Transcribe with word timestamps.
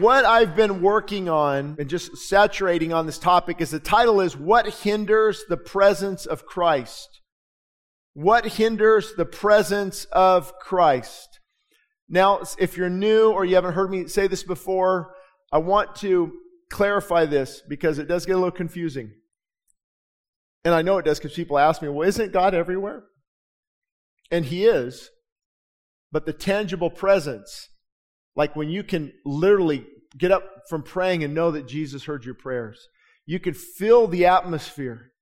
what 0.00 0.24
I've 0.24 0.56
been 0.56 0.80
working 0.80 1.28
on 1.28 1.76
and 1.78 1.88
just 1.88 2.16
saturating 2.16 2.92
on 2.92 3.06
this 3.06 3.18
topic 3.18 3.60
is 3.60 3.70
the 3.70 3.80
title 3.80 4.20
is 4.20 4.36
What 4.36 4.66
Hinders 4.66 5.44
the 5.48 5.56
Presence 5.56 6.26
of 6.26 6.46
Christ? 6.46 7.20
What 8.16 8.46
hinders 8.46 9.12
the 9.14 9.26
presence 9.26 10.06
of 10.06 10.58
Christ? 10.58 11.38
Now, 12.08 12.40
if 12.58 12.74
you're 12.74 12.88
new 12.88 13.30
or 13.30 13.44
you 13.44 13.56
haven't 13.56 13.74
heard 13.74 13.90
me 13.90 14.08
say 14.08 14.26
this 14.26 14.42
before, 14.42 15.14
I 15.52 15.58
want 15.58 15.96
to 15.96 16.32
clarify 16.70 17.26
this 17.26 17.60
because 17.68 17.98
it 17.98 18.08
does 18.08 18.24
get 18.24 18.32
a 18.32 18.38
little 18.38 18.50
confusing. 18.50 19.12
And 20.64 20.72
I 20.74 20.80
know 20.80 20.96
it 20.96 21.04
does 21.04 21.18
because 21.18 21.34
people 21.34 21.58
ask 21.58 21.82
me, 21.82 21.88
well, 21.90 22.08
isn't 22.08 22.32
God 22.32 22.54
everywhere? 22.54 23.04
And 24.30 24.46
He 24.46 24.64
is. 24.64 25.10
But 26.10 26.24
the 26.24 26.32
tangible 26.32 26.88
presence, 26.88 27.68
like 28.36 28.54
when 28.54 28.68
you 28.68 28.84
can 28.84 29.12
literally 29.24 29.86
get 30.16 30.30
up 30.30 30.44
from 30.68 30.82
praying 30.82 31.24
and 31.24 31.34
know 31.34 31.50
that 31.50 31.66
Jesus 31.66 32.04
heard 32.04 32.24
your 32.24 32.34
prayers, 32.34 32.88
you 33.26 33.40
could 33.40 33.56
feel 33.56 34.06
the 34.06 34.26
atmosphere. 34.26 35.12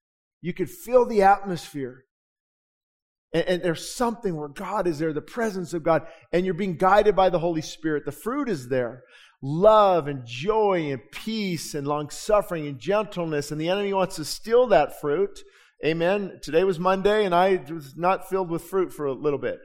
You 0.43 0.52
could 0.52 0.69
feel 0.69 1.06
the 1.06 1.23
atmosphere. 1.23 2.05
And, 3.33 3.45
and, 3.47 3.62
there's 3.62 3.95
something 3.95 4.37
where 4.37 4.48
God 4.48 4.87
is 4.87 4.98
there, 4.98 5.12
the 5.12 5.20
presence 5.20 5.75
of 5.75 5.83
God, 5.83 6.06
and 6.33 6.45
you're 6.45 6.55
being 6.55 6.77
guided 6.77 7.16
by 7.16 7.30
the 7.30 7.39
Holy 7.39 7.62
Spirit. 7.62 8.05
The 8.05 8.12
fruit 8.12 8.48
is 8.48 8.69
there 8.69 9.03
love 9.42 10.09
and 10.09 10.25
joy 10.25 10.91
and 10.91 11.03
peace 11.12 11.75
and 11.75 11.87
long 11.87 12.09
suffering 12.09 12.67
and 12.67 12.78
gentleness. 12.78 13.51
And 13.51 13.61
the 13.61 13.69
enemy 13.69 13.92
wants 13.92 14.17
to 14.17 14.25
steal 14.25 14.67
that 14.69 15.01
fruit. 15.01 15.39
Amen. 15.84 16.39
Today 16.42 16.65
was 16.65 16.78
Monday 16.78 17.27
and 17.27 17.34
I 17.34 17.62
was 17.69 17.95
not 17.95 18.28
filled 18.31 18.48
with 18.48 18.62
fruit 18.62 18.91
for 18.91 19.05
a 19.05 19.12
little 19.12 19.39
bit. 19.39 19.59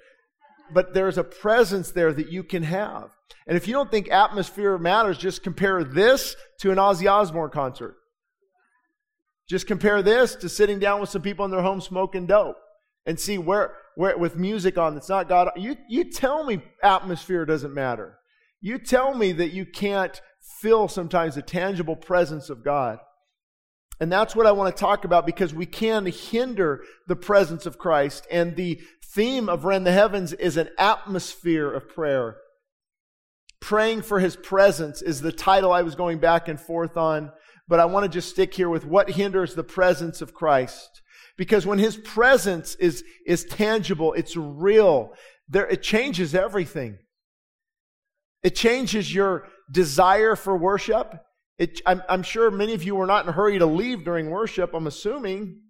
But 0.73 0.93
there's 0.93 1.17
a 1.17 1.23
presence 1.23 1.91
there 1.91 2.11
that 2.11 2.29
you 2.29 2.43
can 2.43 2.63
have. 2.63 3.11
And 3.47 3.57
if 3.57 3.67
you 3.67 3.73
don't 3.73 3.89
think 3.89 4.09
atmosphere 4.09 4.77
matters, 4.77 5.17
just 5.17 5.43
compare 5.43 5.83
this 5.83 6.35
to 6.59 6.71
an 6.71 6.77
Ozzy 6.77 7.11
Osbourne 7.11 7.49
concert. 7.49 7.95
Just 9.49 9.65
compare 9.65 10.03
this 10.03 10.35
to 10.35 10.49
sitting 10.49 10.77
down 10.79 11.01
with 11.01 11.09
some 11.09 11.23
people 11.23 11.45
in 11.45 11.51
their 11.51 11.61
home 11.61 11.81
smoking 11.81 12.27
dope 12.27 12.57
and 13.05 13.19
see 13.19 13.39
where, 13.39 13.73
where 13.95 14.15
with 14.17 14.35
music 14.35 14.77
on 14.77 14.93
that's 14.93 15.09
not 15.09 15.27
God. 15.27 15.49
You, 15.55 15.75
you 15.87 16.11
tell 16.11 16.43
me 16.43 16.61
atmosphere 16.83 17.45
doesn't 17.45 17.73
matter. 17.73 18.19
You 18.61 18.77
tell 18.77 19.15
me 19.15 19.31
that 19.31 19.51
you 19.51 19.65
can't 19.65 20.21
feel 20.61 20.87
sometimes 20.87 21.35
the 21.35 21.41
tangible 21.41 21.95
presence 21.95 22.49
of 22.49 22.63
God. 22.63 22.99
And 23.99 24.11
that's 24.11 24.35
what 24.35 24.45
I 24.45 24.51
want 24.51 24.75
to 24.75 24.79
talk 24.79 25.03
about 25.03 25.25
because 25.25 25.53
we 25.53 25.65
can 25.65 26.05
hinder 26.05 26.83
the 27.07 27.15
presence 27.15 27.65
of 27.65 27.77
Christ. 27.77 28.27
And 28.31 28.55
the 28.55 28.79
theme 29.03 29.49
of 29.49 29.65
Rend 29.65 29.85
the 29.85 29.91
Heavens 29.91 30.31
is 30.33 30.55
an 30.55 30.69
atmosphere 30.77 31.71
of 31.71 31.89
prayer. 31.89 32.37
Praying 33.61 34.03
for 34.03 34.19
his 34.19 34.35
presence 34.35 35.01
is 35.01 35.21
the 35.21 35.31
title 35.31 35.71
I 35.71 35.81
was 35.81 35.95
going 35.95 36.19
back 36.19 36.47
and 36.47 36.59
forth 36.59 36.97
on, 36.97 37.31
but 37.67 37.79
I 37.79 37.85
want 37.85 38.03
to 38.05 38.09
just 38.09 38.29
stick 38.29 38.53
here 38.53 38.69
with 38.69 38.85
what 38.85 39.09
hinders 39.09 39.55
the 39.55 39.63
presence 39.63 40.21
of 40.21 40.33
Christ. 40.33 41.01
Because 41.37 41.65
when 41.65 41.79
his 41.79 41.95
presence 41.97 42.75
is, 42.75 43.03
is 43.25 43.45
tangible, 43.45 44.13
it's 44.13 44.35
real, 44.35 45.13
there, 45.47 45.67
it 45.67 45.81
changes 45.81 46.35
everything. 46.35 46.97
It 48.43 48.55
changes 48.55 49.13
your 49.13 49.47
desire 49.71 50.35
for 50.35 50.57
worship. 50.57 51.21
It, 51.57 51.81
I'm, 51.85 52.01
I'm 52.07 52.23
sure 52.23 52.49
many 52.51 52.73
of 52.73 52.83
you 52.83 52.95
were 52.95 53.05
not 53.05 53.25
in 53.25 53.29
a 53.29 53.33
hurry 53.33 53.59
to 53.59 53.65
leave 53.65 54.05
during 54.05 54.29
worship, 54.29 54.73
I'm 54.73 54.87
assuming. 54.87 55.61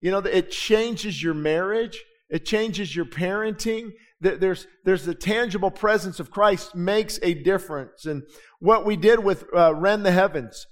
You 0.00 0.10
know, 0.10 0.18
it 0.18 0.50
changes 0.50 1.22
your 1.22 1.34
marriage. 1.34 1.98
It 2.30 2.44
changes 2.44 2.94
your 2.94 3.06
parenting. 3.06 3.92
There's, 4.20 4.66
there's 4.84 5.04
the 5.04 5.14
tangible 5.14 5.70
presence 5.70 6.20
of 6.20 6.30
Christ 6.30 6.74
makes 6.74 7.18
a 7.22 7.34
difference. 7.34 8.04
And 8.04 8.24
what 8.58 8.84
we 8.84 8.96
did 8.96 9.20
with 9.20 9.44
uh, 9.54 9.74
Rend 9.74 10.04
the 10.04 10.12
Heavens, 10.12 10.66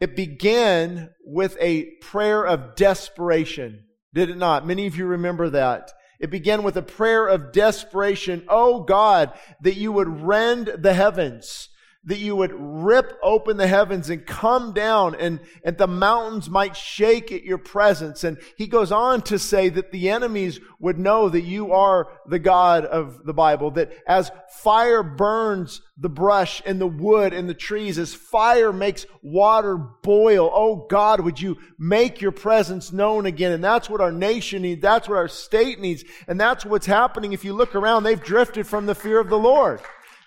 it 0.00 0.14
began 0.14 1.10
with 1.24 1.56
a 1.60 1.90
prayer 2.00 2.44
of 2.44 2.76
desperation. 2.76 3.84
Did 4.12 4.30
it 4.30 4.36
not? 4.36 4.66
Many 4.66 4.86
of 4.86 4.96
you 4.96 5.06
remember 5.06 5.50
that. 5.50 5.90
It 6.20 6.30
began 6.30 6.62
with 6.62 6.76
a 6.76 6.82
prayer 6.82 7.26
of 7.26 7.52
desperation. 7.52 8.44
Oh 8.48 8.84
God, 8.84 9.32
that 9.62 9.76
you 9.76 9.92
would 9.92 10.22
rend 10.22 10.66
the 10.78 10.94
heavens 10.94 11.68
that 12.06 12.18
you 12.18 12.36
would 12.36 12.52
rip 12.54 13.18
open 13.22 13.56
the 13.56 13.66
heavens 13.66 14.10
and 14.10 14.26
come 14.26 14.72
down 14.72 15.14
and, 15.14 15.40
and 15.64 15.78
the 15.78 15.86
mountains 15.86 16.50
might 16.50 16.76
shake 16.76 17.32
at 17.32 17.44
your 17.44 17.58
presence. 17.58 18.24
And 18.24 18.38
he 18.56 18.66
goes 18.66 18.92
on 18.92 19.22
to 19.22 19.38
say 19.38 19.70
that 19.70 19.90
the 19.90 20.10
enemies 20.10 20.60
would 20.78 20.98
know 20.98 21.30
that 21.30 21.42
you 21.42 21.72
are 21.72 22.08
the 22.26 22.38
God 22.38 22.84
of 22.84 23.24
the 23.24 23.32
Bible, 23.32 23.70
that 23.72 23.92
as 24.06 24.30
fire 24.50 25.02
burns 25.02 25.80
the 25.96 26.10
brush 26.10 26.60
and 26.66 26.80
the 26.80 26.86
wood 26.86 27.32
and 27.32 27.48
the 27.48 27.54
trees, 27.54 27.98
as 27.98 28.14
fire 28.14 28.72
makes 28.72 29.06
water 29.22 29.76
boil, 29.76 30.50
oh 30.52 30.86
God, 30.90 31.20
would 31.20 31.40
you 31.40 31.56
make 31.78 32.20
your 32.20 32.32
presence 32.32 32.92
known 32.92 33.24
again? 33.24 33.52
And 33.52 33.64
that's 33.64 33.88
what 33.88 34.02
our 34.02 34.12
nation 34.12 34.62
needs. 34.62 34.82
That's 34.82 35.08
what 35.08 35.16
our 35.16 35.28
state 35.28 35.80
needs. 35.80 36.04
And 36.28 36.38
that's 36.38 36.66
what's 36.66 36.86
happening. 36.86 37.32
If 37.32 37.44
you 37.44 37.54
look 37.54 37.74
around, 37.74 38.02
they've 38.02 38.22
drifted 38.22 38.66
from 38.66 38.84
the 38.84 38.94
fear 38.94 39.18
of 39.18 39.30
the 39.30 39.38
Lord. 39.38 39.80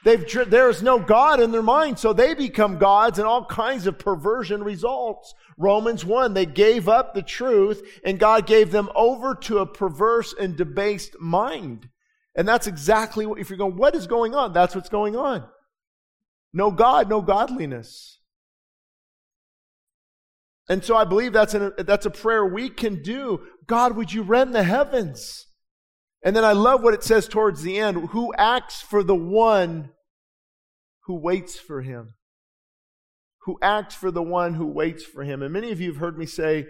They've, 0.08 0.50
there's 0.50 0.82
no 0.82 1.00
God 1.00 1.42
in 1.42 1.52
their 1.52 1.62
mind, 1.62 2.00
so 2.00 2.14
they 2.14 2.34
become 2.34 2.78
gods 2.78 3.20
and 3.20 3.28
all 3.28 3.44
kinds 3.44 3.88
of 3.88 4.00
perversion 4.00 4.64
results. 4.64 5.34
Romans 5.58 6.06
1, 6.06 6.34
they 6.34 6.46
gave 6.46 6.88
up 6.88 7.14
the 7.14 7.22
truth 7.22 7.86
and 8.06 8.18
God 8.18 8.48
gave 8.48 8.72
them 8.72 8.90
over 8.96 9.36
to 9.36 9.58
a 9.58 9.66
perverse 9.66 10.34
and 10.40 10.56
debased 10.56 11.20
mind. 11.20 11.90
And 12.36 12.48
that's 12.48 12.68
exactly 12.68 13.26
what, 13.26 13.38
if 13.38 13.50
you're 13.50 13.58
going, 13.58 13.76
what 13.76 13.96
is 13.96 14.08
going 14.08 14.34
on? 14.34 14.54
That's 14.54 14.76
what's 14.76 14.88
going 14.88 15.18
on. 15.18 15.46
No 16.54 16.72
God, 16.72 17.10
no 17.10 17.22
godliness. 17.22 18.22
And 20.70 20.86
so 20.86 20.96
I 20.96 21.04
believe 21.04 21.34
that's, 21.34 21.54
an, 21.54 21.74
that's 21.80 22.06
a 22.06 22.12
prayer 22.12 22.46
we 22.46 22.70
can 22.70 23.04
do. 23.04 23.42
God, 23.66 23.98
would 23.98 24.14
you 24.14 24.22
rend 24.22 24.56
the 24.56 24.64
heavens? 24.64 25.48
And 26.24 26.34
then 26.34 26.46
I 26.46 26.54
love 26.54 26.82
what 26.82 26.94
it 26.94 27.04
says 27.04 27.28
towards 27.28 27.62
the 27.62 27.78
end 27.78 28.12
who 28.12 28.34
acts 28.38 28.80
for 28.80 29.04
the 29.04 29.14
one 29.14 29.92
who 31.08 31.16
waits 31.16 31.58
for 31.58 31.82
him, 31.82 32.14
who 33.46 33.58
acts 33.62 33.96
for 33.96 34.12
the 34.12 34.22
one 34.22 34.54
who 34.54 34.68
waits 34.68 35.04
for 35.04 35.24
him. 35.24 35.42
And 35.42 35.52
many 35.52 35.72
of 35.72 35.82
you 35.82 35.88
have 35.88 36.02
heard 36.02 36.18
me 36.18 36.26
say 36.26 36.68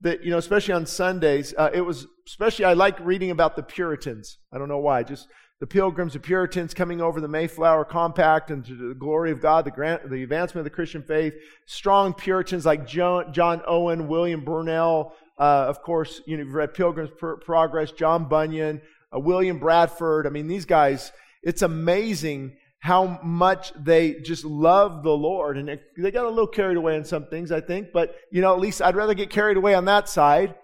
that, 0.00 0.24
you 0.24 0.30
know, 0.30 0.38
especially 0.38 0.74
on 0.74 0.86
Sundays, 0.86 1.54
uh, 1.56 1.70
it 1.72 1.82
was, 1.82 2.06
especially, 2.26 2.64
I 2.64 2.72
like 2.72 2.98
reading 3.00 3.30
about 3.30 3.56
the 3.56 3.62
Puritans. 3.62 4.38
I 4.52 4.58
don't 4.58 4.68
know 4.68 4.78
why, 4.78 5.02
just 5.02 5.28
the 5.60 5.66
pilgrims, 5.66 6.14
the 6.14 6.18
Puritans 6.18 6.72
coming 6.74 7.00
over 7.02 7.20
the 7.20 7.28
Mayflower 7.28 7.84
Compact 7.84 8.50
and 8.50 8.64
to 8.64 8.74
the 8.74 8.94
glory 8.94 9.30
of 9.30 9.40
God, 9.40 9.66
the, 9.66 9.70
grant, 9.70 10.10
the 10.10 10.22
advancement 10.22 10.66
of 10.66 10.70
the 10.70 10.74
Christian 10.74 11.02
faith. 11.02 11.34
Strong 11.66 12.14
Puritans 12.14 12.66
like 12.66 12.86
John, 12.86 13.32
John 13.32 13.62
Owen, 13.66 14.08
William 14.08 14.44
Gurnall, 14.44 15.12
uh, 15.38 15.66
of 15.68 15.82
course, 15.82 16.22
you 16.26 16.36
know, 16.36 16.44
you've 16.44 16.54
read 16.54 16.74
Pilgrim's 16.74 17.10
Progress, 17.44 17.92
John 17.92 18.28
Bunyan, 18.28 18.80
uh, 19.14 19.18
William 19.18 19.58
Bradford. 19.58 20.26
I 20.26 20.30
mean, 20.30 20.46
these 20.46 20.64
guys, 20.64 21.12
it's 21.42 21.62
amazing 21.62 22.56
how 22.84 23.18
much 23.22 23.72
they 23.82 24.12
just 24.20 24.44
love 24.44 25.02
the 25.02 25.10
Lord. 25.10 25.56
And 25.56 25.80
they 25.96 26.10
got 26.10 26.26
a 26.26 26.28
little 26.28 26.46
carried 26.46 26.76
away 26.76 26.98
on 26.98 27.04
some 27.06 27.24
things, 27.28 27.50
I 27.50 27.62
think, 27.62 27.92
but, 27.94 28.14
you 28.30 28.42
know, 28.42 28.52
at 28.52 28.60
least 28.60 28.82
I'd 28.82 28.94
rather 28.94 29.14
get 29.14 29.30
carried 29.30 29.56
away 29.56 29.74
on 29.74 29.86
that 29.86 30.06
side 30.06 30.54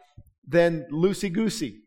than 0.46 0.84
loosey 0.92 1.32
goosey. 1.32 1.78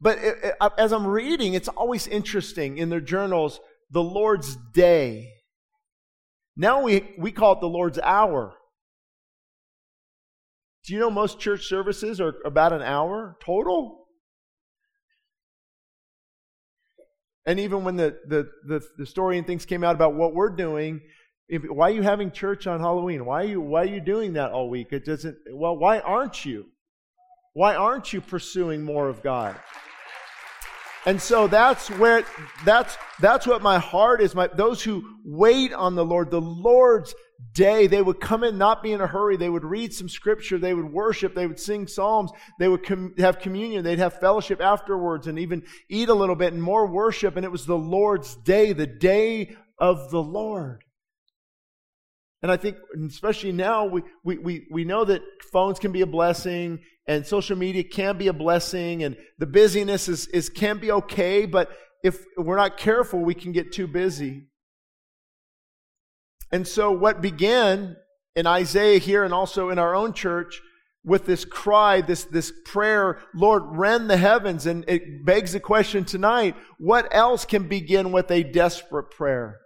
But 0.00 0.16
it, 0.16 0.38
it, 0.42 0.54
as 0.78 0.90
I'm 0.90 1.06
reading, 1.06 1.52
it's 1.52 1.68
always 1.68 2.06
interesting 2.06 2.78
in 2.78 2.88
their 2.88 3.02
journals, 3.02 3.60
the 3.90 4.02
Lord's 4.02 4.56
day. 4.72 5.28
Now 6.56 6.80
we, 6.80 7.14
we 7.18 7.30
call 7.30 7.52
it 7.52 7.60
the 7.60 7.66
Lord's 7.66 7.98
hour. 7.98 8.54
Do 10.86 10.94
you 10.94 10.98
know 10.98 11.10
most 11.10 11.38
church 11.38 11.66
services 11.66 12.22
are 12.22 12.36
about 12.46 12.72
an 12.72 12.80
hour 12.80 13.36
total? 13.44 14.01
And 17.46 17.58
even 17.58 17.84
when 17.84 17.96
the, 17.96 18.18
the, 18.26 18.48
the, 18.66 18.82
the 18.98 19.06
story 19.06 19.38
and 19.38 19.46
things 19.46 19.64
came 19.64 19.82
out 19.82 19.94
about 19.94 20.14
what 20.14 20.34
we're 20.34 20.50
doing, 20.50 21.00
if, 21.48 21.62
why 21.64 21.88
are 21.88 21.94
you 21.94 22.02
having 22.02 22.30
church 22.30 22.66
on 22.66 22.80
Halloween? 22.80 23.24
Why 23.24 23.42
are 23.42 23.46
you 23.46 23.60
why 23.60 23.82
are 23.82 23.86
you 23.86 24.00
doing 24.00 24.34
that 24.34 24.52
all 24.52 24.70
week? 24.70 24.88
It 24.92 25.04
doesn't 25.04 25.36
well, 25.52 25.76
why 25.76 25.98
aren't 26.00 26.44
you? 26.44 26.66
Why 27.52 27.74
aren't 27.74 28.12
you 28.12 28.20
pursuing 28.20 28.82
more 28.82 29.08
of 29.08 29.22
God? 29.22 29.56
And 31.04 31.20
so 31.20 31.48
that's 31.48 31.88
where 31.90 32.24
that's 32.64 32.96
that's 33.20 33.46
what 33.46 33.60
my 33.60 33.78
heart 33.78 34.20
is. 34.20 34.34
My 34.34 34.46
those 34.46 34.82
who 34.82 35.04
wait 35.24 35.72
on 35.72 35.94
the 35.96 36.04
Lord, 36.04 36.30
the 36.30 36.40
Lord's 36.40 37.12
day, 37.52 37.86
they 37.86 38.02
would 38.02 38.20
come 38.20 38.44
in, 38.44 38.58
not 38.58 38.82
be 38.82 38.92
in 38.92 39.00
a 39.00 39.06
hurry. 39.06 39.36
They 39.36 39.48
would 39.48 39.64
read 39.64 39.92
some 39.92 40.08
scripture. 40.08 40.58
They 40.58 40.74
would 40.74 40.92
worship. 40.92 41.34
They 41.34 41.46
would 41.46 41.60
sing 41.60 41.86
psalms. 41.86 42.30
They 42.58 42.68
would 42.68 42.84
com- 42.84 43.14
have 43.18 43.38
communion. 43.38 43.84
They'd 43.84 43.98
have 43.98 44.20
fellowship 44.20 44.60
afterwards 44.60 45.26
and 45.26 45.38
even 45.38 45.64
eat 45.88 46.08
a 46.08 46.14
little 46.14 46.36
bit 46.36 46.52
and 46.52 46.62
more 46.62 46.86
worship. 46.86 47.36
And 47.36 47.44
it 47.44 47.52
was 47.52 47.66
the 47.66 47.76
Lord's 47.76 48.36
day, 48.36 48.72
the 48.72 48.86
day 48.86 49.56
of 49.78 50.10
the 50.10 50.22
Lord. 50.22 50.84
And 52.42 52.50
I 52.50 52.56
think, 52.56 52.76
especially 53.06 53.52
now, 53.52 53.84
we, 53.84 54.02
we, 54.24 54.38
we, 54.38 54.66
we 54.70 54.84
know 54.84 55.04
that 55.04 55.22
phones 55.52 55.78
can 55.78 55.92
be 55.92 56.00
a 56.00 56.06
blessing 56.06 56.80
and 57.06 57.24
social 57.24 57.56
media 57.56 57.84
can 57.84 58.18
be 58.18 58.28
a 58.28 58.32
blessing 58.32 59.04
and 59.04 59.16
the 59.38 59.46
busyness 59.46 60.08
is, 60.08 60.26
is 60.28 60.48
can 60.48 60.78
be 60.78 60.90
okay, 60.90 61.46
but 61.46 61.70
if 62.02 62.24
we're 62.36 62.56
not 62.56 62.78
careful, 62.78 63.20
we 63.20 63.34
can 63.34 63.52
get 63.52 63.72
too 63.72 63.86
busy. 63.86 64.46
And 66.52 66.68
so 66.68 66.92
what 66.92 67.22
began 67.22 67.96
in 68.36 68.46
Isaiah 68.46 68.98
here 68.98 69.24
and 69.24 69.34
also 69.34 69.70
in 69.70 69.78
our 69.78 69.94
own 69.94 70.12
church 70.12 70.60
with 71.04 71.26
this 71.26 71.44
cry, 71.44 72.00
this, 72.00 72.24
this 72.24 72.52
prayer, 72.64 73.18
Lord, 73.34 73.62
rend 73.66 74.08
the 74.08 74.16
heavens. 74.16 74.66
And 74.66 74.84
it 74.86 75.24
begs 75.24 75.52
the 75.52 75.60
question 75.60 76.04
tonight, 76.04 76.54
what 76.78 77.08
else 77.10 77.44
can 77.44 77.66
begin 77.68 78.12
with 78.12 78.30
a 78.30 78.42
desperate 78.44 79.10
prayer? 79.10 79.58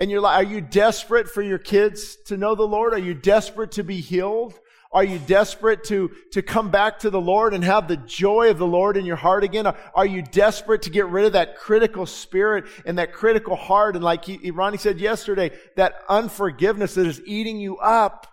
And 0.00 0.10
you're 0.10 0.20
like, 0.20 0.36
are 0.36 0.48
you 0.48 0.60
desperate 0.60 1.28
for 1.28 1.42
your 1.42 1.58
kids 1.58 2.16
to 2.26 2.36
know 2.36 2.54
the 2.54 2.62
Lord? 2.62 2.94
Are 2.94 2.98
you 2.98 3.14
desperate 3.14 3.72
to 3.72 3.82
be 3.82 4.00
healed? 4.00 4.54
Are 4.90 5.04
you 5.04 5.18
desperate 5.18 5.84
to, 5.84 6.10
to 6.32 6.40
come 6.40 6.70
back 6.70 7.00
to 7.00 7.10
the 7.10 7.20
Lord 7.20 7.52
and 7.52 7.62
have 7.62 7.88
the 7.88 7.98
joy 7.98 8.50
of 8.50 8.56
the 8.56 8.66
Lord 8.66 8.96
in 8.96 9.04
your 9.04 9.16
heart 9.16 9.44
again? 9.44 9.66
Are 9.66 10.06
you 10.06 10.22
desperate 10.22 10.82
to 10.82 10.90
get 10.90 11.06
rid 11.08 11.26
of 11.26 11.34
that 11.34 11.58
critical 11.58 12.06
spirit 12.06 12.64
and 12.86 12.98
that 12.98 13.12
critical 13.12 13.54
heart? 13.54 13.96
And 13.96 14.04
like 14.04 14.24
he, 14.24 14.50
Ronnie 14.50 14.78
said 14.78 14.98
yesterday, 14.98 15.50
that 15.76 15.96
unforgiveness 16.08 16.94
that 16.94 17.06
is 17.06 17.20
eating 17.26 17.58
you 17.58 17.76
up. 17.78 18.26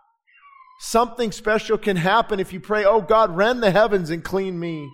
Something 0.79 1.31
special 1.31 1.77
can 1.77 1.97
happen 1.97 2.39
if 2.39 2.53
you 2.53 2.61
pray, 2.61 2.85
Oh 2.85 3.01
God, 3.01 3.35
rend 3.35 3.61
the 3.61 3.71
heavens 3.71 4.09
and 4.09 4.23
clean 4.23 4.57
me. 4.57 4.89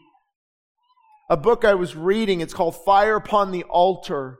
A 1.29 1.37
book 1.37 1.63
I 1.63 1.75
was 1.75 1.95
reading, 1.95 2.41
it's 2.41 2.53
called 2.53 2.75
Fire 2.83 3.15
Upon 3.15 3.51
the 3.51 3.63
Altar. 3.63 4.39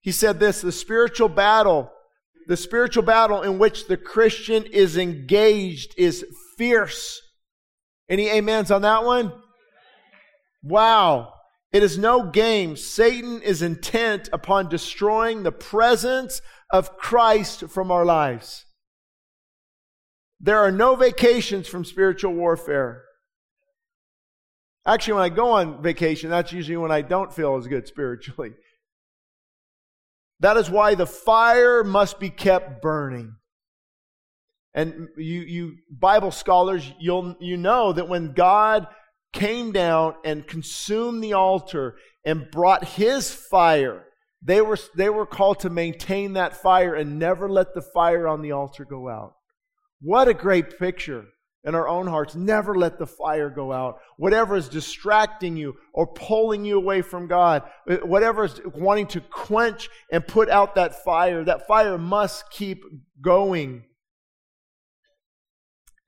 He 0.00 0.12
said 0.12 0.40
this, 0.40 0.60
the 0.60 0.72
spiritual 0.72 1.28
battle, 1.28 1.92
the 2.46 2.56
spiritual 2.56 3.02
battle 3.02 3.42
in 3.42 3.58
which 3.58 3.86
the 3.86 3.96
Christian 3.96 4.64
is 4.64 4.96
engaged 4.96 5.94
is 5.96 6.24
fierce. 6.62 7.20
Any 8.08 8.30
amens 8.30 8.70
on 8.70 8.82
that 8.82 9.02
one? 9.02 9.32
Wow. 10.62 11.32
It 11.72 11.82
is 11.82 11.98
no 11.98 12.30
game. 12.30 12.76
Satan 12.76 13.42
is 13.42 13.62
intent 13.62 14.28
upon 14.32 14.68
destroying 14.68 15.42
the 15.42 15.50
presence 15.50 16.40
of 16.72 16.96
Christ 16.96 17.64
from 17.68 17.90
our 17.90 18.04
lives. 18.04 18.64
There 20.38 20.60
are 20.60 20.70
no 20.70 20.94
vacations 20.94 21.66
from 21.66 21.84
spiritual 21.84 22.32
warfare. 22.32 23.02
Actually, 24.86 25.14
when 25.14 25.24
I 25.24 25.28
go 25.30 25.50
on 25.50 25.82
vacation, 25.82 26.30
that's 26.30 26.52
usually 26.52 26.76
when 26.76 26.92
I 26.92 27.02
don't 27.02 27.34
feel 27.34 27.56
as 27.56 27.66
good 27.66 27.88
spiritually. 27.88 28.52
That 30.38 30.56
is 30.56 30.70
why 30.70 30.94
the 30.94 31.06
fire 31.06 31.82
must 31.82 32.20
be 32.20 32.30
kept 32.30 32.80
burning. 32.82 33.34
And 34.74 35.08
you, 35.16 35.40
you 35.40 35.76
Bible 35.90 36.30
scholars, 36.30 36.90
you'll, 36.98 37.36
you 37.40 37.56
know 37.56 37.92
that 37.92 38.08
when 38.08 38.32
God 38.32 38.86
came 39.32 39.72
down 39.72 40.14
and 40.24 40.46
consumed 40.46 41.22
the 41.22 41.34
altar 41.34 41.96
and 42.24 42.50
brought 42.50 42.84
his 42.84 43.32
fire, 43.32 44.04
they 44.42 44.60
were, 44.60 44.78
they 44.96 45.08
were 45.08 45.26
called 45.26 45.60
to 45.60 45.70
maintain 45.70 46.34
that 46.34 46.56
fire 46.56 46.94
and 46.94 47.18
never 47.18 47.48
let 47.48 47.74
the 47.74 47.82
fire 47.82 48.26
on 48.26 48.42
the 48.42 48.52
altar 48.52 48.84
go 48.84 49.08
out. 49.08 49.34
What 50.00 50.28
a 50.28 50.34
great 50.34 50.78
picture 50.78 51.26
in 51.64 51.74
our 51.74 51.88
own 51.88 52.06
hearts. 52.06 52.34
Never 52.34 52.74
let 52.74 52.98
the 52.98 53.06
fire 53.06 53.48
go 53.48 53.72
out. 53.72 53.98
Whatever 54.16 54.56
is 54.56 54.68
distracting 54.68 55.56
you 55.56 55.76
or 55.92 56.06
pulling 56.06 56.64
you 56.64 56.76
away 56.76 57.02
from 57.02 57.28
God, 57.28 57.62
uh, 57.88 57.98
whatever 57.98 58.44
is 58.44 58.60
wanting 58.74 59.06
to 59.08 59.20
quench 59.20 59.88
and 60.10 60.26
put 60.26 60.48
out 60.48 60.74
that 60.74 61.04
fire, 61.04 61.44
that 61.44 61.66
fire 61.66 61.98
must 61.98 62.50
keep 62.50 62.82
going. 63.20 63.84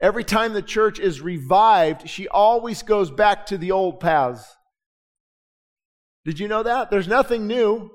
Every 0.05 0.23
time 0.23 0.53
the 0.53 0.61
church 0.61 0.99
is 0.99 1.23
revived, 1.23 2.11
she 2.11 2.29
always 2.29 2.83
goes 2.83 3.11
back 3.11 3.47
to 3.47 3.57
the 3.57 3.71
old 3.71 4.01
paths. 4.01 4.55
Did 6.27 6.39
you 6.39 6.47
know 6.47 6.63
that? 6.63 6.91
There's 6.91 7.09
nothing 7.09 7.47
new. 7.47 7.91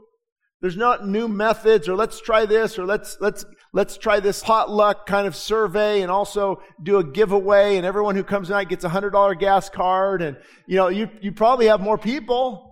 There's 0.60 0.76
not 0.76 1.08
new 1.08 1.28
methods 1.28 1.88
or 1.88 1.96
let's 1.96 2.20
try 2.20 2.48
this 2.48 2.80
or 2.80 2.88
let's, 2.88 3.18
let's 3.22 3.46
let's 3.74 3.96
try 3.96 4.20
this 4.20 4.42
potluck 4.42 5.06
kind 5.06 5.28
of 5.28 5.36
survey 5.36 6.02
and 6.02 6.10
also 6.10 6.64
do 6.82 6.98
a 6.98 7.04
giveaway 7.04 7.78
and 7.78 7.86
everyone 7.86 8.16
who 8.16 8.24
comes 8.24 8.48
tonight 8.48 8.70
gets 8.70 8.84
a 8.84 8.90
hundred 8.90 9.12
dollar 9.12 9.36
gas 9.36 9.70
card 9.70 10.24
and 10.24 10.36
you 10.66 10.78
know 10.78 10.88
you, 10.88 11.08
you 11.22 11.32
probably 11.32 11.68
have 11.68 11.80
more 11.80 11.98
people 11.98 12.69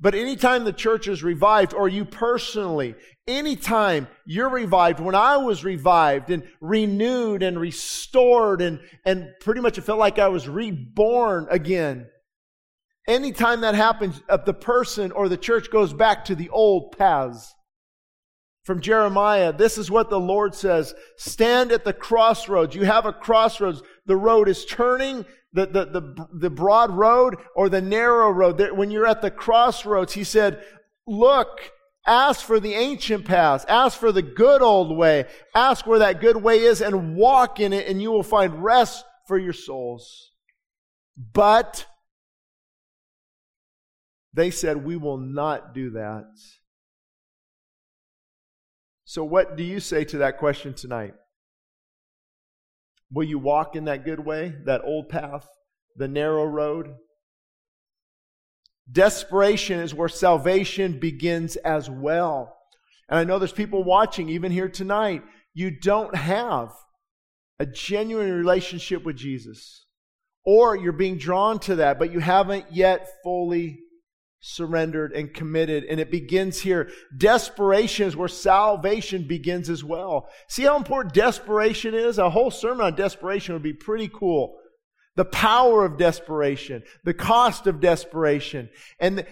but 0.00 0.14
anytime 0.14 0.64
the 0.64 0.72
church 0.72 1.08
is 1.08 1.22
revived 1.22 1.74
or 1.74 1.88
you 1.88 2.04
personally 2.04 2.94
anytime 3.26 4.08
you're 4.26 4.48
revived 4.48 5.00
when 5.00 5.14
i 5.14 5.36
was 5.36 5.64
revived 5.64 6.30
and 6.30 6.42
renewed 6.60 7.42
and 7.42 7.58
restored 7.58 8.60
and 8.60 8.80
and 9.04 9.28
pretty 9.40 9.60
much 9.60 9.78
it 9.78 9.82
felt 9.82 9.98
like 9.98 10.18
i 10.18 10.28
was 10.28 10.48
reborn 10.48 11.46
again 11.50 12.06
anytime 13.08 13.60
that 13.60 13.74
happens 13.74 14.20
uh, 14.28 14.36
the 14.36 14.54
person 14.54 15.12
or 15.12 15.28
the 15.28 15.36
church 15.36 15.70
goes 15.70 15.92
back 15.92 16.24
to 16.24 16.34
the 16.34 16.48
old 16.50 16.96
paths 16.96 17.54
from 18.64 18.80
Jeremiah. 18.80 19.52
This 19.52 19.78
is 19.78 19.90
what 19.90 20.10
the 20.10 20.20
Lord 20.20 20.54
says. 20.54 20.94
Stand 21.16 21.72
at 21.72 21.84
the 21.84 21.92
crossroads. 21.92 22.74
You 22.74 22.84
have 22.84 23.06
a 23.06 23.12
crossroads. 23.12 23.82
The 24.06 24.16
road 24.16 24.48
is 24.48 24.64
turning, 24.64 25.24
the, 25.52 25.66
the, 25.66 25.84
the, 25.86 26.28
the 26.32 26.50
broad 26.50 26.90
road 26.90 27.36
or 27.56 27.68
the 27.68 27.80
narrow 27.80 28.30
road. 28.30 28.60
When 28.72 28.90
you're 28.90 29.06
at 29.06 29.22
the 29.22 29.30
crossroads, 29.30 30.12
he 30.12 30.24
said, 30.24 30.62
look, 31.06 31.72
ask 32.06 32.44
for 32.44 32.60
the 32.60 32.74
ancient 32.74 33.24
paths. 33.24 33.64
Ask 33.68 33.98
for 33.98 34.12
the 34.12 34.22
good 34.22 34.62
old 34.62 34.96
way. 34.96 35.26
Ask 35.54 35.86
where 35.86 35.98
that 35.98 36.20
good 36.20 36.36
way 36.36 36.60
is 36.60 36.80
and 36.80 37.16
walk 37.16 37.60
in 37.60 37.72
it 37.72 37.86
and 37.88 38.00
you 38.00 38.10
will 38.12 38.22
find 38.22 38.62
rest 38.62 39.04
for 39.26 39.38
your 39.38 39.52
souls. 39.52 40.30
But 41.16 41.86
they 44.32 44.50
said, 44.50 44.84
we 44.84 44.96
will 44.96 45.18
not 45.18 45.74
do 45.74 45.90
that. 45.90 46.26
So, 49.04 49.24
what 49.24 49.56
do 49.56 49.64
you 49.64 49.80
say 49.80 50.04
to 50.04 50.18
that 50.18 50.38
question 50.38 50.72
tonight? 50.72 51.14
Will 53.12 53.24
you 53.24 53.38
walk 53.38 53.74
in 53.74 53.84
that 53.86 54.04
good 54.04 54.24
way, 54.24 54.54
that 54.66 54.82
old 54.84 55.08
path, 55.08 55.46
the 55.96 56.08
narrow 56.08 56.44
road? 56.44 56.94
Desperation 58.90 59.80
is 59.80 59.94
where 59.94 60.08
salvation 60.08 60.98
begins 60.98 61.56
as 61.56 61.90
well. 61.90 62.56
And 63.08 63.18
I 63.18 63.24
know 63.24 63.38
there's 63.38 63.52
people 63.52 63.82
watching, 63.82 64.28
even 64.28 64.52
here 64.52 64.68
tonight. 64.68 65.22
You 65.54 65.70
don't 65.70 66.14
have 66.14 66.70
a 67.58 67.66
genuine 67.66 68.32
relationship 68.32 69.04
with 69.04 69.16
Jesus, 69.16 69.86
or 70.44 70.76
you're 70.76 70.92
being 70.92 71.18
drawn 71.18 71.58
to 71.60 71.76
that, 71.76 71.98
but 71.98 72.12
you 72.12 72.20
haven't 72.20 72.66
yet 72.72 73.08
fully 73.22 73.80
surrendered 74.40 75.12
and 75.12 75.32
committed. 75.32 75.84
And 75.84 76.00
it 76.00 76.10
begins 76.10 76.60
here. 76.60 76.90
Desperation 77.16 78.06
is 78.06 78.16
where 78.16 78.28
salvation 78.28 79.26
begins 79.26 79.70
as 79.70 79.84
well. 79.84 80.28
See 80.48 80.64
how 80.64 80.76
important 80.76 81.14
desperation 81.14 81.94
is? 81.94 82.18
A 82.18 82.30
whole 82.30 82.50
sermon 82.50 82.86
on 82.86 82.94
desperation 82.94 83.54
would 83.54 83.62
be 83.62 83.72
pretty 83.72 84.08
cool 84.08 84.59
the 85.16 85.24
power 85.24 85.84
of 85.84 85.98
desperation, 85.98 86.82
the 87.04 87.12
cost 87.12 87.66
of 87.66 87.80
desperation. 87.80 88.70
And 89.00 89.26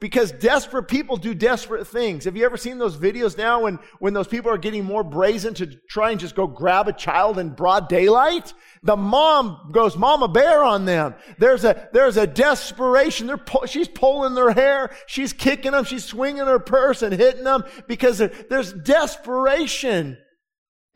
because 0.00 0.32
desperate 0.32 0.84
people 0.84 1.16
do 1.18 1.34
desperate 1.34 1.86
things. 1.86 2.24
Have 2.24 2.36
you 2.36 2.46
ever 2.46 2.56
seen 2.56 2.78
those 2.78 2.96
videos 2.96 3.36
now 3.36 3.62
when, 3.64 3.78
when 3.98 4.14
those 4.14 4.26
people 4.26 4.50
are 4.50 4.58
getting 4.58 4.84
more 4.84 5.04
brazen 5.04 5.52
to 5.54 5.66
try 5.66 6.12
and 6.12 6.18
just 6.18 6.34
go 6.34 6.46
grab 6.46 6.88
a 6.88 6.94
child 6.94 7.38
in 7.38 7.50
broad 7.50 7.88
daylight? 7.88 8.54
The 8.82 8.96
mom 8.96 9.70
goes 9.70 9.96
mama 9.98 10.28
bear 10.28 10.64
on 10.64 10.86
them. 10.86 11.14
There's 11.38 11.64
a, 11.64 11.88
there's 11.92 12.16
a 12.16 12.26
desperation. 12.26 13.26
They're, 13.26 13.40
she's 13.66 13.88
pulling 13.88 14.34
their 14.34 14.52
hair. 14.52 14.90
She's 15.06 15.34
kicking 15.34 15.72
them. 15.72 15.84
She's 15.84 16.04
swinging 16.04 16.46
her 16.46 16.58
purse 16.58 17.02
and 17.02 17.12
hitting 17.12 17.44
them 17.44 17.64
because 17.86 18.18
there's 18.18 18.72
desperation. 18.72 20.16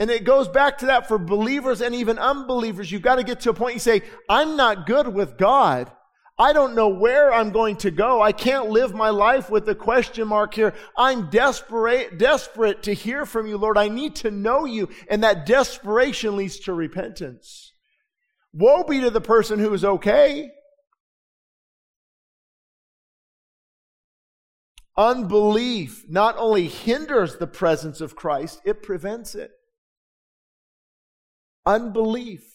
And 0.03 0.11
it 0.11 0.25
goes 0.25 0.49
back 0.49 0.79
to 0.79 0.87
that 0.87 1.07
for 1.07 1.17
believers 1.17 1.81
and 1.81 1.95
even 1.95 2.19
unbelievers. 2.19 2.91
You've 2.91 3.03
got 3.03 3.17
to 3.17 3.23
get 3.23 3.39
to 3.43 3.51
a 3.51 3.55
point 3.55 3.75
you 3.75 3.79
say, 3.79 4.03
I'm 4.29 4.57
not 4.57 4.85
good 4.85 5.07
with 5.07 5.39
God. 5.39 5.93
I 6.37 6.53
don't 6.53 6.75
know 6.75 6.89
where 6.89 7.33
I'm 7.33 7.53
going 7.53 7.77
to 7.77 7.93
go. 7.93 8.21
I 8.21 8.33
can't 8.33 8.71
live 8.71 8.95
my 8.95 9.11
life 9.11 9.49
with 9.49 9.69
a 9.69 9.77
question 9.77 10.27
mark 10.27 10.55
here. 10.55 10.75
I'm 10.99 11.31
desperate, 11.31 12.19
desperate 12.19 12.83
to 12.83 12.93
hear 12.93 13.25
from 13.25 13.47
you, 13.47 13.57
Lord. 13.57 13.79
I 13.79 13.87
need 13.87 14.17
to 14.17 14.33
know 14.33 14.65
you. 14.65 14.89
And 15.09 15.23
that 15.23 15.47
desperation 15.47 16.35
leads 16.35 16.59
to 16.65 16.75
repentance. 16.75 17.73
Woe 18.53 18.83
be 18.83 19.03
to 19.03 19.11
the 19.11 19.21
person 19.21 19.61
who 19.61 19.73
is 19.73 19.85
okay. 19.85 20.51
Unbelief 24.97 26.07
not 26.09 26.35
only 26.39 26.67
hinders 26.67 27.37
the 27.37 27.47
presence 27.47 28.01
of 28.01 28.17
Christ, 28.17 28.61
it 28.65 28.83
prevents 28.83 29.37
it. 29.37 29.53
Unbelief. 31.67 32.49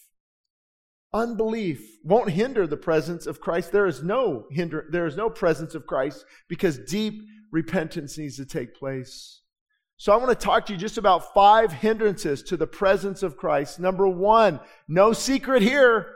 Unbelief 1.12 1.98
won't 2.04 2.30
hinder 2.30 2.66
the 2.66 2.76
presence 2.76 3.26
of 3.26 3.40
Christ. 3.40 3.72
There 3.72 3.86
is 3.86 4.02
no 4.02 4.46
hinder, 4.50 4.86
there 4.90 5.06
is 5.06 5.16
no 5.16 5.30
presence 5.30 5.74
of 5.74 5.86
Christ 5.86 6.24
because 6.48 6.78
deep 6.78 7.22
repentance 7.50 8.18
needs 8.18 8.36
to 8.36 8.44
take 8.44 8.74
place. 8.74 9.40
So 9.96 10.12
I 10.12 10.16
want 10.16 10.38
to 10.38 10.46
talk 10.46 10.66
to 10.66 10.72
you 10.72 10.78
just 10.78 10.98
about 10.98 11.34
five 11.34 11.72
hindrances 11.72 12.42
to 12.44 12.56
the 12.56 12.66
presence 12.66 13.22
of 13.22 13.36
Christ. 13.36 13.80
Number 13.80 14.06
one, 14.06 14.60
no 14.86 15.12
secret 15.12 15.62
here. 15.62 16.14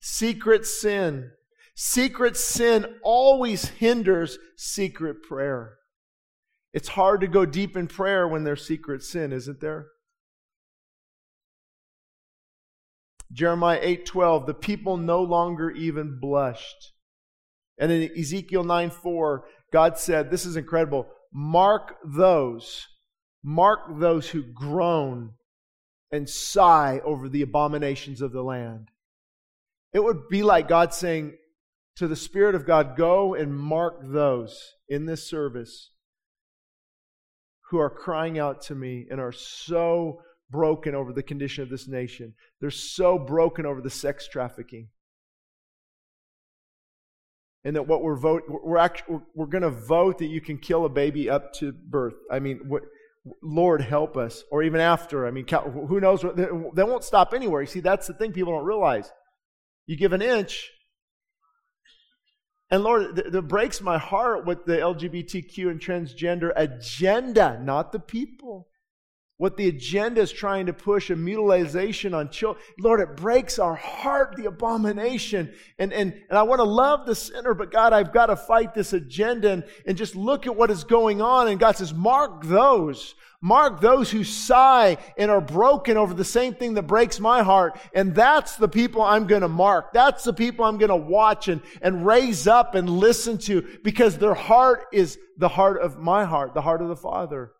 Secret 0.00 0.66
sin. 0.66 1.30
Secret 1.74 2.36
sin 2.36 2.86
always 3.02 3.68
hinders 3.68 4.38
secret 4.56 5.22
prayer. 5.22 5.78
It's 6.72 6.88
hard 6.88 7.22
to 7.22 7.26
go 7.26 7.44
deep 7.44 7.76
in 7.76 7.88
prayer 7.88 8.28
when 8.28 8.44
there's 8.44 8.66
secret 8.66 9.02
sin, 9.02 9.32
isn't 9.32 9.60
there? 9.60 9.86
Jeremiah 13.32 13.80
8:12, 13.82 14.46
the 14.46 14.54
people 14.54 14.96
no 14.96 15.22
longer 15.22 15.70
even 15.70 16.18
blushed. 16.20 16.92
And 17.78 17.92
in 17.92 18.10
Ezekiel 18.18 18.64
9:4, 18.64 19.42
God 19.72 19.98
said, 19.98 20.30
this 20.30 20.46
is 20.46 20.56
incredible, 20.56 21.06
mark 21.32 21.96
those, 22.04 22.86
mark 23.44 23.80
those 23.98 24.30
who 24.30 24.42
groan 24.42 25.34
and 26.10 26.28
sigh 26.28 27.00
over 27.04 27.28
the 27.28 27.42
abominations 27.42 28.22
of 28.22 28.32
the 28.32 28.42
land. 28.42 28.88
It 29.92 30.02
would 30.02 30.28
be 30.28 30.42
like 30.42 30.68
God 30.68 30.94
saying 30.94 31.36
to 31.96 32.08
the 32.08 32.16
Spirit 32.16 32.54
of 32.54 32.66
God, 32.66 32.96
go 32.96 33.34
and 33.34 33.54
mark 33.54 34.00
those 34.02 34.72
in 34.88 35.06
this 35.06 35.28
service 35.28 35.90
who 37.70 37.78
are 37.78 37.90
crying 37.90 38.38
out 38.38 38.62
to 38.62 38.74
me 38.74 39.06
and 39.10 39.20
are 39.20 39.32
so 39.32 40.22
broken 40.50 40.94
over 40.94 41.12
the 41.12 41.22
condition 41.22 41.62
of 41.62 41.70
this 41.70 41.88
nation. 41.88 42.34
They're 42.60 42.70
so 42.70 43.18
broken 43.18 43.66
over 43.66 43.80
the 43.80 43.90
sex 43.90 44.28
trafficking. 44.28 44.88
And 47.64 47.76
that 47.76 47.86
what 47.86 48.02
we're 48.02 48.16
vote 48.16 48.44
we're 48.48 48.78
actually 48.78 49.18
we're 49.34 49.46
going 49.46 49.62
to 49.62 49.70
vote 49.70 50.18
that 50.18 50.26
you 50.26 50.40
can 50.40 50.58
kill 50.58 50.84
a 50.84 50.88
baby 50.88 51.28
up 51.28 51.52
to 51.54 51.72
birth. 51.72 52.14
I 52.30 52.38
mean, 52.38 52.60
what, 52.66 52.84
Lord 53.42 53.82
help 53.82 54.16
us, 54.16 54.44
or 54.50 54.62
even 54.62 54.80
after. 54.80 55.26
I 55.26 55.32
mean, 55.32 55.46
who 55.48 56.00
knows? 56.00 56.24
What, 56.24 56.36
they 56.36 56.82
won't 56.84 57.04
stop 57.04 57.34
anywhere. 57.34 57.60
You 57.60 57.66
see, 57.66 57.80
that's 57.80 58.06
the 58.06 58.14
thing 58.14 58.32
people 58.32 58.54
don't 58.54 58.64
realize. 58.64 59.10
You 59.86 59.96
give 59.96 60.12
an 60.12 60.22
inch, 60.22 60.70
and 62.70 62.82
Lord, 62.82 63.18
it 63.18 63.48
breaks 63.48 63.80
my 63.80 63.98
heart 63.98 64.46
with 64.46 64.64
the 64.64 64.76
LGBTQ 64.76 65.70
and 65.70 65.80
transgender 65.80 66.52
agenda, 66.54 67.58
not 67.62 67.92
the 67.92 67.98
people 67.98 68.67
what 69.38 69.56
the 69.56 69.68
agenda 69.68 70.20
is 70.20 70.32
trying 70.32 70.66
to 70.66 70.72
push 70.72 71.10
a 71.10 71.16
mutilization 71.16 72.12
on 72.12 72.28
children. 72.28 72.62
Lord, 72.80 73.00
it 73.00 73.16
breaks 73.16 73.60
our 73.60 73.76
heart, 73.76 74.34
the 74.36 74.46
abomination. 74.46 75.54
And, 75.78 75.92
and, 75.92 76.12
and 76.28 76.36
I 76.36 76.42
want 76.42 76.58
to 76.58 76.64
love 76.64 77.06
the 77.06 77.14
sinner, 77.14 77.54
but 77.54 77.70
God, 77.70 77.92
I've 77.92 78.12
got 78.12 78.26
to 78.26 78.36
fight 78.36 78.74
this 78.74 78.92
agenda 78.92 79.50
and, 79.52 79.64
and 79.86 79.96
just 79.96 80.16
look 80.16 80.48
at 80.48 80.56
what 80.56 80.72
is 80.72 80.82
going 80.82 81.22
on. 81.22 81.46
And 81.46 81.60
God 81.60 81.76
says, 81.76 81.94
mark 81.94 82.44
those. 82.44 83.14
Mark 83.40 83.80
those 83.80 84.10
who 84.10 84.24
sigh 84.24 84.96
and 85.16 85.30
are 85.30 85.40
broken 85.40 85.96
over 85.96 86.12
the 86.12 86.24
same 86.24 86.54
thing 86.54 86.74
that 86.74 86.88
breaks 86.88 87.20
my 87.20 87.44
heart. 87.44 87.78
And 87.94 88.12
that's 88.12 88.56
the 88.56 88.66
people 88.66 89.02
I'm 89.02 89.28
going 89.28 89.42
to 89.42 89.48
mark. 89.48 89.92
That's 89.92 90.24
the 90.24 90.32
people 90.32 90.64
I'm 90.64 90.78
going 90.78 90.88
to 90.88 90.96
watch 90.96 91.46
and, 91.46 91.62
and 91.80 92.04
raise 92.04 92.48
up 92.48 92.74
and 92.74 92.90
listen 92.90 93.38
to 93.38 93.78
because 93.84 94.18
their 94.18 94.34
heart 94.34 94.86
is 94.92 95.16
the 95.36 95.48
heart 95.48 95.80
of 95.80 95.96
my 95.96 96.24
heart, 96.24 96.54
the 96.54 96.62
heart 96.62 96.82
of 96.82 96.88
the 96.88 96.96
Father 96.96 97.52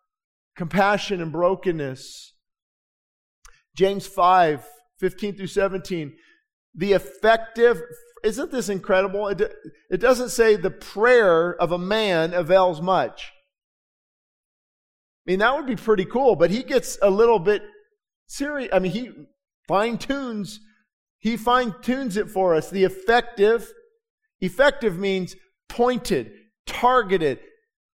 compassion 0.59 1.21
and 1.21 1.31
brokenness. 1.31 2.33
James 3.77 4.05
5, 4.05 4.67
15 4.97 5.35
through 5.37 5.47
17. 5.47 6.13
The 6.75 6.91
effective, 6.91 7.81
isn't 8.25 8.51
this 8.51 8.67
incredible? 8.67 9.29
It, 9.29 9.53
it 9.89 10.01
doesn't 10.01 10.31
say 10.31 10.57
the 10.57 10.69
prayer 10.69 11.55
of 11.55 11.71
a 11.71 11.77
man 11.77 12.33
avails 12.33 12.81
much. 12.81 13.31
I 15.25 15.31
mean, 15.31 15.39
that 15.39 15.55
would 15.55 15.65
be 15.65 15.77
pretty 15.77 16.03
cool, 16.03 16.35
but 16.35 16.51
he 16.51 16.63
gets 16.63 16.99
a 17.01 17.09
little 17.09 17.39
bit 17.39 17.61
serious. 18.27 18.69
I 18.73 18.79
mean, 18.79 18.91
he 18.91 19.11
fine 19.65 19.97
tunes, 19.97 20.59
he 21.19 21.37
fine 21.37 21.73
tunes 21.81 22.17
it 22.17 22.29
for 22.29 22.53
us. 22.53 22.69
The 22.69 22.83
effective, 22.83 23.71
effective 24.41 24.99
means 24.99 25.37
pointed, 25.69 26.33
targeted, 26.65 27.39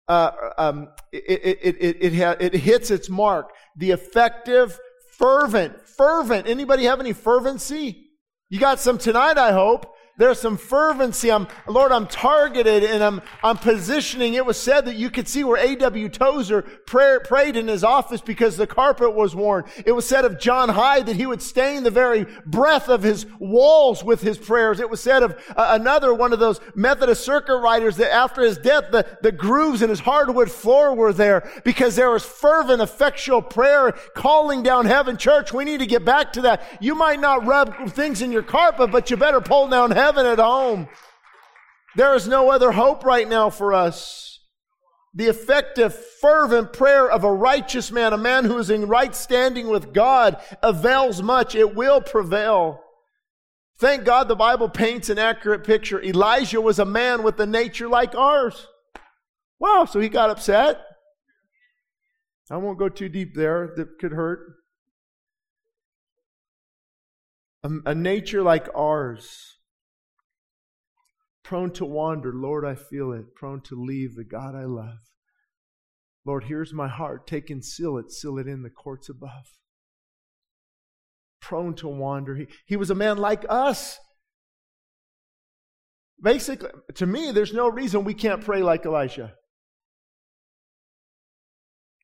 uh, 0.09 0.31
um, 0.59 0.89
it, 1.13 1.59
it, 1.63 1.77
it, 1.81 1.97
it, 2.01 2.15
ha- 2.15 2.37
it 2.39 2.55
hits 2.55 2.91
its 2.91 3.09
mark. 3.09 3.53
The 3.77 3.93
effective, 3.93 4.79
fervent, 5.19 5.89
fervent. 5.89 6.49
Anybody 6.49 6.85
have 6.85 7.01
any 7.01 7.13
fervency? 7.13 8.09
You 8.51 8.61
got 8.61 8.81
some 8.81 8.99
tonight, 8.99 9.39
I 9.39 9.53
hope. 9.53 9.94
There's 10.16 10.40
some 10.40 10.56
fervency. 10.56 11.33
I'm, 11.33 11.49
Lord, 11.66 11.90
I'm 11.90 12.06
targeted 12.06 12.85
and 12.85 13.02
I'm, 13.02 13.21
I'm 13.42 13.56
positioning. 13.56 14.35
It 14.35 14.47
was 14.47 14.56
said 14.56 14.85
that 14.85 14.94
you 14.94 15.11
could 15.11 15.26
see 15.26 15.42
where 15.42 15.61
A.W. 15.61 16.09
Tozer 16.09 16.62
pray, 16.62 17.18
prayed 17.25 17.56
in 17.56 17.66
his 17.66 17.83
office 17.83 18.21
because 18.21 18.56
the 18.56 18.68
carpet 18.68 19.12
was 19.12 19.35
worn. 19.35 19.64
It 19.85 19.90
was 19.90 20.06
said 20.06 20.25
of 20.25 20.38
John 20.38 20.68
Hyde 20.68 21.06
that 21.06 21.16
he 21.16 21.26
would 21.26 21.42
stain 21.42 21.83
the 21.83 21.90
very 21.90 22.26
breath 22.47 22.88
of 22.88 23.02
his 23.02 23.26
walls 23.40 24.04
with 24.04 24.21
his 24.21 24.38
prayers. 24.38 24.78
It 24.78 24.88
was 24.88 25.00
said 25.00 25.25
of 25.25 25.33
uh, 25.56 25.76
another 25.80 26.14
one 26.14 26.33
of 26.33 26.38
those 26.38 26.61
Methodist 26.76 27.25
circuit 27.25 27.59
riders 27.59 27.97
that 27.97 28.14
after 28.14 28.42
his 28.42 28.56
death, 28.56 28.92
the, 28.92 29.04
the 29.21 29.33
grooves 29.33 29.83
in 29.83 29.90
his 29.90 30.00
hardwood 30.00 30.49
floor 30.49 30.94
were 30.94 31.12
there 31.12 31.50
because 31.64 31.97
there 31.97 32.11
was 32.12 32.25
fervent, 32.25 32.80
effectual 32.80 33.42
prayer 33.42 33.90
calling 34.14 34.62
down 34.62 34.87
heaven. 34.87 35.16
Church, 35.16 35.52
we 35.52 35.64
need 35.64 35.80
to 35.80 35.87
get 35.87 36.04
back 36.04 36.33
to 36.35 36.42
that. 36.42 36.62
You 36.80 36.94
might 36.94 37.18
not 37.18 37.44
rub 37.44 37.90
things 37.90 38.23
in 38.23 38.30
your 38.30 38.44
carpet, 38.44 38.92
but 38.92 39.11
you 39.11 39.16
better 39.16 39.40
pull 39.40 39.66
down 39.66 39.90
heaven 39.90 40.04
heaven 40.05 40.27
at 40.27 40.39
home. 40.39 40.87
There 41.97 42.15
is 42.15 42.29
no 42.29 42.51
other 42.51 42.73
hope 42.73 43.05
right 43.05 43.27
now 43.27 43.49
for 43.49 43.73
us. 43.73 44.39
The 45.15 45.29
effective, 45.29 45.95
fervent 46.21 46.75
prayer 46.75 47.09
of 47.09 47.25
a 47.25 47.33
righteous 47.33 47.91
man, 47.91 48.13
a 48.13 48.19
man 48.19 48.45
who 48.45 48.59
is 48.59 48.69
in 48.69 48.87
right 48.87 49.15
standing 49.15 49.69
with 49.69 49.95
God, 49.95 50.43
avails 50.63 51.23
much. 51.23 51.55
It 51.55 51.75
will 51.75 52.03
prevail. 52.03 52.81
Thank 53.79 54.05
God 54.05 54.29
the 54.29 54.37
Bible 54.37 54.69
paints 54.69 55.09
an 55.09 55.19
accurate 55.19 55.65
picture. 55.65 56.03
Elijah 56.03 56.61
was 56.61 56.79
a 56.79 56.85
man 56.85 57.23
with 57.23 57.41
a 57.41 57.47
nature 57.47 57.89
like 57.89 58.15
ours. 58.15 58.67
Wow, 59.59 59.87
so 59.87 60.01
he 60.01 60.11
got 60.11 60.29
upset. 60.29 60.83
I 62.51 62.59
won't 62.59 62.79
go 62.79 62.91
too 62.91 63.09
deep 63.09 63.35
there, 63.35 63.73
that 63.77 63.99
could 63.99 64.13
hurt. 64.13 64.41
A, 67.63 67.71
a 67.87 67.95
nature 67.95 68.43
like 68.43 68.69
ours 68.77 69.54
prone 71.45 71.71
to 71.73 71.85
wander. 71.85 72.33
Lord, 72.35 72.65
I 72.65 72.75
feel 72.75 73.13
it. 73.13 73.35
Prone 73.35 73.61
to 73.63 73.81
leave 73.81 74.17
the 74.17 74.25
God 74.25 74.57
I 74.57 74.65
love. 74.65 74.99
Lord, 76.25 76.45
here's 76.45 76.73
my 76.73 76.89
heart. 76.89 77.27
Take 77.27 77.51
and 77.51 77.65
seal 77.65 77.99
it. 77.99 78.11
Seal 78.11 78.39
it 78.39 78.49
in 78.49 78.63
the 78.63 78.71
courts 78.71 79.09
above. 79.11 79.47
Prone 81.41 81.75
to 81.77 81.89
wander. 81.89 82.35
He, 82.35 82.47
he 82.67 82.77
was 82.77 82.91
a 82.91 82.95
man 82.95 83.19
like 83.19 83.45
us. 83.49 83.99
Basically, 86.23 86.71
to 86.95 87.05
me, 87.05 87.31
there's 87.31 87.53
no 87.53 87.69
reason 87.69 88.05
we 88.05 88.15
can't 88.15 88.43
pray 88.43 88.63
like 88.63 88.87
Elisha. 88.87 89.35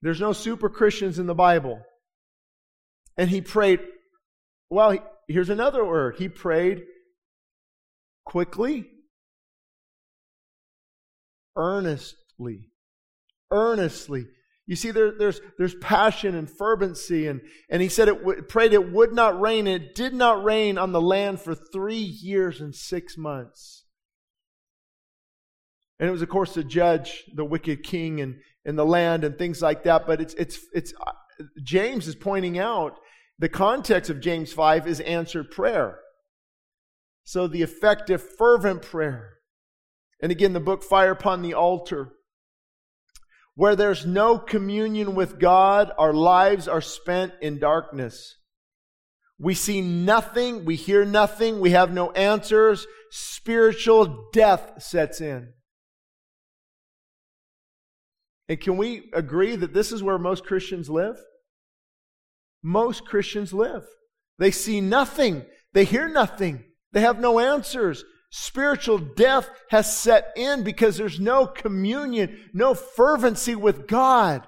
There's 0.03 0.21
no 0.21 0.35
super 0.35 0.69
Christians 0.69 1.19
in 1.19 1.27
the 1.27 1.35
Bible. 1.35 1.81
And 3.17 3.31
he 3.31 3.41
prayed, 3.41 3.81
well, 4.69 4.99
here's 5.29 5.49
another 5.51 5.85
word. 5.85 6.17
He 6.19 6.29
prayed 6.29 6.83
quickly 8.27 8.87
earnestly. 11.57 12.71
Earnestly. 13.51 14.27
You 14.67 14.77
see, 14.77 14.93
there, 14.93 15.13
there's, 15.19 15.41
there's 15.59 15.75
passion 15.75 16.37
and 16.37 16.49
fervency. 16.49 17.27
And, 17.27 17.41
and 17.69 17.83
he 17.83 17.89
said 17.89 18.09
it 18.09 18.19
w- 18.21 18.43
prayed 18.43 18.73
it 18.73 18.93
would 18.93 19.13
not 19.13 19.41
rain. 19.41 19.67
It 19.67 19.95
did 19.95 20.15
not 20.15 20.45
rain 20.45 20.79
on 20.79 20.93
the 20.93 21.01
land 21.01 21.41
for 21.41 21.55
three 21.55 21.97
years 21.97 22.61
and 22.61 22.75
six 22.75 23.17
months. 23.19 23.85
And 25.99 26.09
it 26.09 26.13
was, 26.13 26.23
of 26.23 26.29
course, 26.29 26.55
to 26.55 26.63
judge 26.63 27.25
the 27.35 27.45
wicked 27.45 27.83
king 27.83 28.21
and, 28.21 28.37
and 28.65 28.79
the 28.79 28.87
land 28.87 29.25
and 29.25 29.37
things 29.37 29.61
like 29.61 29.83
that. 29.85 30.07
But 30.07 30.21
it's, 30.21 30.35
it's, 30.35 30.61
it's, 30.73 30.95
uh, 31.05 31.13
James 31.65 32.07
is 32.07 32.15
pointing 32.15 32.59
out 32.59 32.99
the 33.41 33.49
context 33.49 34.09
of 34.09 34.21
James 34.21 34.53
5 34.53 34.87
is 34.87 35.01
answered 35.01 35.51
prayer. 35.51 35.99
So 37.25 37.49
the 37.49 37.63
effective, 37.63 38.23
fervent 38.39 38.83
prayer 38.83 39.40
and 40.23 40.31
again, 40.31 40.53
the 40.53 40.61
book 40.61 40.83
Fire 40.83 41.13
Upon 41.13 41.43
the 41.43 41.55
Altar. 41.55 42.13
Where 43.55 43.77
there's 43.77 44.07
no 44.07 44.39
communion 44.39 45.15
with 45.15 45.39
God, 45.39 45.93
our 45.99 46.13
lives 46.13 46.69
are 46.69 46.81
spent 46.81 47.33
in 47.41 47.59
darkness. 47.59 48.37
We 49.39 49.55
see 49.55 49.81
nothing, 49.81 50.65
we 50.65 50.77
hear 50.77 51.05
nothing, 51.05 51.61
we 51.61 51.71
have 51.71 51.93
no 51.93 52.11
answers. 52.13 52.87
Spiritual 53.11 54.29
death 54.33 54.83
sets 54.83 55.21
in. 55.21 55.55
And 58.49 58.61
can 58.61 58.77
we 58.77 59.11
agree 59.15 59.57
that 59.57 59.73
this 59.73 59.93
is 59.93 60.03
where 60.03 60.19
most 60.19 60.45
Christians 60.45 60.91
live? 60.91 61.17
Most 62.63 63.07
Christians 63.07 63.53
live. 63.55 63.85
They 64.39 64.51
see 64.51 64.81
nothing, 64.81 65.45
they 65.73 65.85
hear 65.85 66.09
nothing, 66.09 66.65
they 66.93 67.01
have 67.01 67.19
no 67.19 67.39
answers. 67.39 68.05
Spiritual 68.31 68.99
death 68.99 69.51
has 69.71 69.97
set 69.97 70.33
in 70.37 70.63
because 70.63 70.97
there's 70.97 71.19
no 71.19 71.47
communion, 71.47 72.39
no 72.53 72.75
fervency 72.75 73.57
with 73.57 73.89
God. 73.89 74.47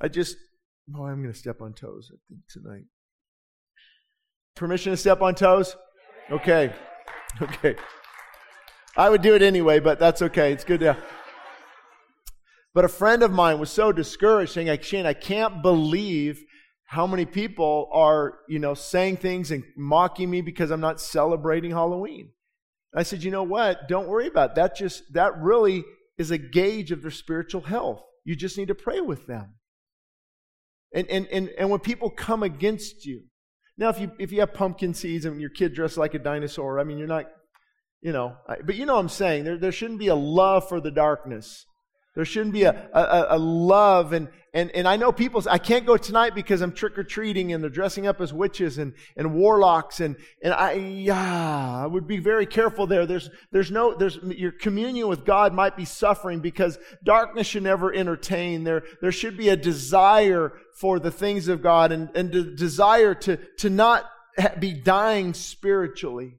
I 0.00 0.08
just, 0.08 0.36
oh, 0.96 1.04
I'm 1.04 1.22
going 1.22 1.32
to 1.32 1.38
step 1.38 1.60
on 1.60 1.74
toes, 1.74 2.10
I 2.12 2.18
think, 2.28 2.40
tonight. 2.48 2.84
Permission 4.56 4.92
to 4.92 4.96
step 4.96 5.22
on 5.22 5.34
toes? 5.34 5.76
Okay. 6.30 6.72
Okay. 7.40 7.76
I 8.96 9.08
would 9.08 9.22
do 9.22 9.36
it 9.36 9.42
anyway, 9.42 9.78
but 9.78 10.00
that's 10.00 10.20
okay. 10.20 10.52
It's 10.52 10.64
good 10.64 10.80
to. 10.80 10.96
But 12.74 12.84
a 12.84 12.88
friend 12.88 13.22
of 13.22 13.30
mine 13.30 13.60
was 13.60 13.70
so 13.70 13.92
discouraged, 13.92 14.52
saying, 14.52 14.68
"I, 14.68 14.78
Shane, 14.78 15.06
I 15.06 15.14
can't 15.14 15.62
believe 15.62 16.44
how 16.90 17.06
many 17.06 17.24
people 17.24 17.88
are, 17.92 18.40
you 18.48 18.58
know, 18.58 18.74
saying 18.74 19.16
things 19.16 19.52
and 19.52 19.62
mocking 19.76 20.28
me 20.28 20.40
because 20.40 20.72
I'm 20.72 20.80
not 20.80 21.00
celebrating 21.00 21.70
Halloween. 21.70 22.30
I 22.92 23.04
said, 23.04 23.22
you 23.22 23.30
know 23.30 23.44
what? 23.44 23.86
Don't 23.86 24.08
worry 24.08 24.26
about 24.26 24.50
it. 24.50 24.56
that. 24.56 24.74
Just 24.74 25.04
that 25.12 25.40
really 25.40 25.84
is 26.18 26.32
a 26.32 26.36
gauge 26.38 26.90
of 26.90 27.02
their 27.02 27.12
spiritual 27.12 27.60
health. 27.60 28.02
You 28.24 28.34
just 28.34 28.58
need 28.58 28.66
to 28.68 28.74
pray 28.74 29.00
with 29.00 29.28
them. 29.28 29.54
And 30.92 31.08
and 31.08 31.28
and, 31.28 31.50
and 31.56 31.70
when 31.70 31.78
people 31.78 32.10
come 32.10 32.42
against 32.42 33.06
you, 33.06 33.22
now 33.78 33.90
if 33.90 34.00
you 34.00 34.10
if 34.18 34.32
you 34.32 34.40
have 34.40 34.52
pumpkin 34.52 34.92
seeds 34.92 35.24
and 35.24 35.40
your 35.40 35.50
kid 35.50 35.74
dressed 35.74 35.96
like 35.96 36.14
a 36.14 36.18
dinosaur, 36.18 36.80
I 36.80 36.82
mean 36.82 36.98
you're 36.98 37.06
not, 37.06 37.26
you 38.00 38.10
know, 38.10 38.34
but 38.64 38.74
you 38.74 38.84
know 38.84 38.94
what 38.94 39.00
I'm 39.00 39.08
saying. 39.08 39.44
There 39.44 39.58
there 39.58 39.70
shouldn't 39.70 40.00
be 40.00 40.08
a 40.08 40.16
love 40.16 40.68
for 40.68 40.80
the 40.80 40.90
darkness. 40.90 41.66
There 42.16 42.24
shouldn't 42.24 42.52
be 42.52 42.64
a, 42.64 42.90
a, 42.92 43.36
a, 43.36 43.38
love. 43.38 44.12
And, 44.12 44.28
and, 44.52 44.72
and 44.72 44.88
I 44.88 44.96
know 44.96 45.12
people, 45.12 45.42
I 45.48 45.58
can't 45.58 45.86
go 45.86 45.96
tonight 45.96 46.34
because 46.34 46.60
I'm 46.60 46.72
trick 46.72 46.98
or 46.98 47.04
treating 47.04 47.52
and 47.52 47.62
they're 47.62 47.70
dressing 47.70 48.08
up 48.08 48.20
as 48.20 48.32
witches 48.32 48.78
and, 48.78 48.94
and 49.16 49.32
warlocks. 49.32 50.00
And, 50.00 50.16
and 50.42 50.52
I, 50.52 50.72
yeah, 50.72 51.82
I 51.84 51.86
would 51.86 52.08
be 52.08 52.18
very 52.18 52.46
careful 52.46 52.88
there. 52.88 53.06
There's, 53.06 53.30
there's 53.52 53.70
no, 53.70 53.94
there's, 53.94 54.18
your 54.24 54.50
communion 54.50 55.06
with 55.06 55.24
God 55.24 55.54
might 55.54 55.76
be 55.76 55.84
suffering 55.84 56.40
because 56.40 56.78
darkness 57.04 57.46
should 57.46 57.62
never 57.62 57.94
entertain. 57.94 58.64
There, 58.64 58.82
there 59.00 59.12
should 59.12 59.36
be 59.36 59.48
a 59.50 59.56
desire 59.56 60.52
for 60.80 60.98
the 60.98 61.12
things 61.12 61.46
of 61.46 61.62
God 61.62 61.92
and, 61.92 62.10
and 62.16 62.56
desire 62.56 63.14
to, 63.14 63.36
to 63.58 63.70
not 63.70 64.10
be 64.58 64.72
dying 64.72 65.32
spiritually. 65.32 66.38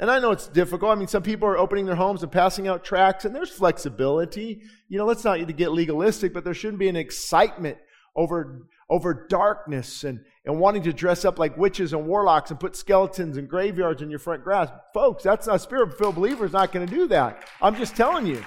And 0.00 0.10
I 0.10 0.18
know 0.18 0.32
it's 0.32 0.48
difficult. 0.48 0.90
I 0.90 0.98
mean, 0.98 1.08
some 1.08 1.22
people 1.22 1.48
are 1.48 1.56
opening 1.56 1.86
their 1.86 1.94
homes 1.94 2.22
and 2.22 2.32
passing 2.32 2.66
out 2.66 2.84
tracts, 2.84 3.24
and 3.24 3.34
there's 3.34 3.50
flexibility. 3.50 4.62
You 4.88 4.98
know, 4.98 5.06
let's 5.06 5.24
not 5.24 5.56
get 5.56 5.72
legalistic, 5.72 6.34
but 6.34 6.44
there 6.44 6.54
shouldn't 6.54 6.80
be 6.80 6.88
an 6.88 6.96
excitement 6.96 7.78
over, 8.16 8.66
over 8.90 9.26
darkness 9.28 10.04
and, 10.04 10.20
and 10.44 10.58
wanting 10.58 10.82
to 10.82 10.92
dress 10.92 11.24
up 11.24 11.38
like 11.38 11.56
witches 11.56 11.92
and 11.92 12.06
warlocks 12.06 12.50
and 12.50 12.58
put 12.58 12.76
skeletons 12.76 13.36
and 13.36 13.48
graveyards 13.48 14.02
in 14.02 14.10
your 14.10 14.18
front 14.18 14.42
grass. 14.42 14.68
Folks, 14.92 15.22
that's 15.22 15.46
not 15.46 15.56
a 15.56 15.58
spirit 15.60 15.96
filled 15.96 16.16
believer 16.16 16.44
is 16.44 16.52
not 16.52 16.72
going 16.72 16.86
to 16.86 16.92
do 16.92 17.06
that. 17.08 17.48
I'm 17.62 17.76
just 17.76 17.96
telling 17.96 18.26
you. 18.26 18.44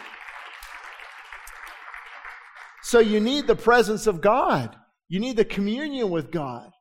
So 2.83 2.99
you 2.99 3.19
need 3.19 3.47
the 3.47 3.55
presence 3.55 4.07
of 4.07 4.21
God. 4.21 4.75
You 5.09 5.19
need 5.19 5.37
the 5.37 5.45
communion 5.45 6.09
with 6.09 6.31
God. 6.31 6.71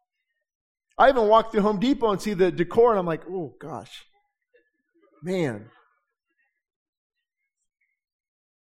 I 0.99 1.08
even 1.08 1.28
walk 1.28 1.52
through 1.52 1.62
Home 1.62 1.78
Depot 1.78 2.11
and 2.11 2.23
see 2.23 2.35
the 2.35 2.50
decor, 2.50 2.90
and 2.90 2.99
I'm 2.99 3.06
like, 3.06 3.23
oh 3.28 3.54
gosh, 3.61 4.06
Man. 5.23 5.70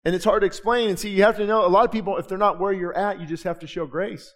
And 0.05 0.15
it's 0.15 0.25
hard 0.25 0.43
to 0.43 0.47
explain. 0.47 0.89
And 0.89 0.99
see, 0.99 1.11
you 1.11 1.23
have 1.23 1.37
to 1.37 1.47
know 1.47 1.65
a 1.65 1.69
lot 1.69 1.85
of 1.85 1.93
people, 1.93 2.17
if 2.19 2.29
they're 2.29 2.39
not 2.39 2.59
where 2.59 2.73
you're 2.73 2.97
at, 2.97 3.21
you 3.21 3.27
just 3.27 3.45
have 3.45 3.61
to 3.61 3.67
show 3.67 3.87
grace. 3.87 4.33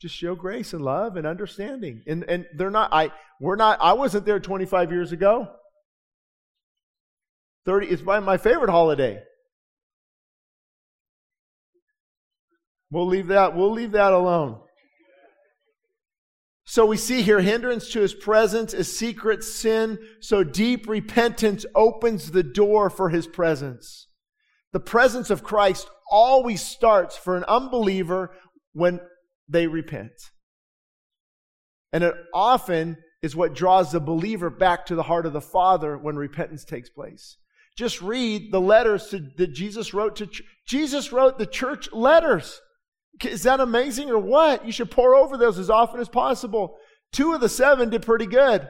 Just 0.00 0.14
show 0.14 0.34
grace 0.34 0.72
and 0.72 0.84
love 0.84 1.16
and 1.16 1.26
understanding. 1.26 2.02
And 2.06 2.24
and 2.28 2.46
they're 2.54 2.70
not, 2.70 2.92
I 2.92 3.12
we're 3.40 3.56
not, 3.56 3.78
I 3.80 3.94
wasn't 3.94 4.26
there 4.26 4.40
25 4.40 4.92
years 4.92 5.12
ago. 5.12 5.48
30 7.64 7.88
it's 7.88 8.02
my, 8.02 8.20
my 8.20 8.36
favorite 8.36 8.70
holiday. 8.70 9.22
We'll 12.90 13.06
leave 13.06 13.28
that, 13.28 13.56
we'll 13.56 13.72
leave 13.72 13.92
that 13.92 14.12
alone. 14.12 14.60
So 16.68 16.84
we 16.84 16.96
see 16.96 17.22
here 17.22 17.40
hindrance 17.40 17.92
to 17.92 18.00
his 18.00 18.12
presence 18.12 18.74
is 18.74 18.98
secret 18.98 19.44
sin. 19.44 19.98
So 20.20 20.42
deep 20.42 20.88
repentance 20.88 21.64
opens 21.76 22.32
the 22.32 22.42
door 22.42 22.90
for 22.90 23.08
his 23.08 23.26
presence. 23.28 24.08
The 24.72 24.80
presence 24.80 25.30
of 25.30 25.44
Christ 25.44 25.88
always 26.10 26.60
starts 26.60 27.16
for 27.16 27.36
an 27.36 27.44
unbeliever 27.44 28.34
when 28.72 29.00
they 29.48 29.68
repent. 29.68 30.10
And 31.92 32.02
it 32.02 32.14
often 32.34 32.98
is 33.22 33.36
what 33.36 33.54
draws 33.54 33.92
the 33.92 34.00
believer 34.00 34.50
back 34.50 34.86
to 34.86 34.96
the 34.96 35.04
heart 35.04 35.24
of 35.24 35.32
the 35.32 35.40
Father 35.40 35.96
when 35.96 36.16
repentance 36.16 36.64
takes 36.64 36.90
place. 36.90 37.38
Just 37.76 38.02
read 38.02 38.50
the 38.50 38.60
letters 38.60 39.06
to, 39.08 39.20
that 39.36 39.52
Jesus 39.52 39.94
wrote 39.94 40.16
to, 40.16 40.28
Jesus 40.66 41.12
wrote 41.12 41.38
the 41.38 41.46
church 41.46 41.92
letters. 41.92 42.60
Is 43.24 43.44
that 43.44 43.60
amazing 43.60 44.10
or 44.10 44.18
what? 44.18 44.66
You 44.66 44.72
should 44.72 44.90
pour 44.90 45.14
over 45.14 45.36
those 45.36 45.58
as 45.58 45.70
often 45.70 46.00
as 46.00 46.08
possible. 46.08 46.76
Two 47.12 47.32
of 47.32 47.40
the 47.40 47.48
seven 47.48 47.90
did 47.90 48.02
pretty 48.02 48.26
good. 48.26 48.68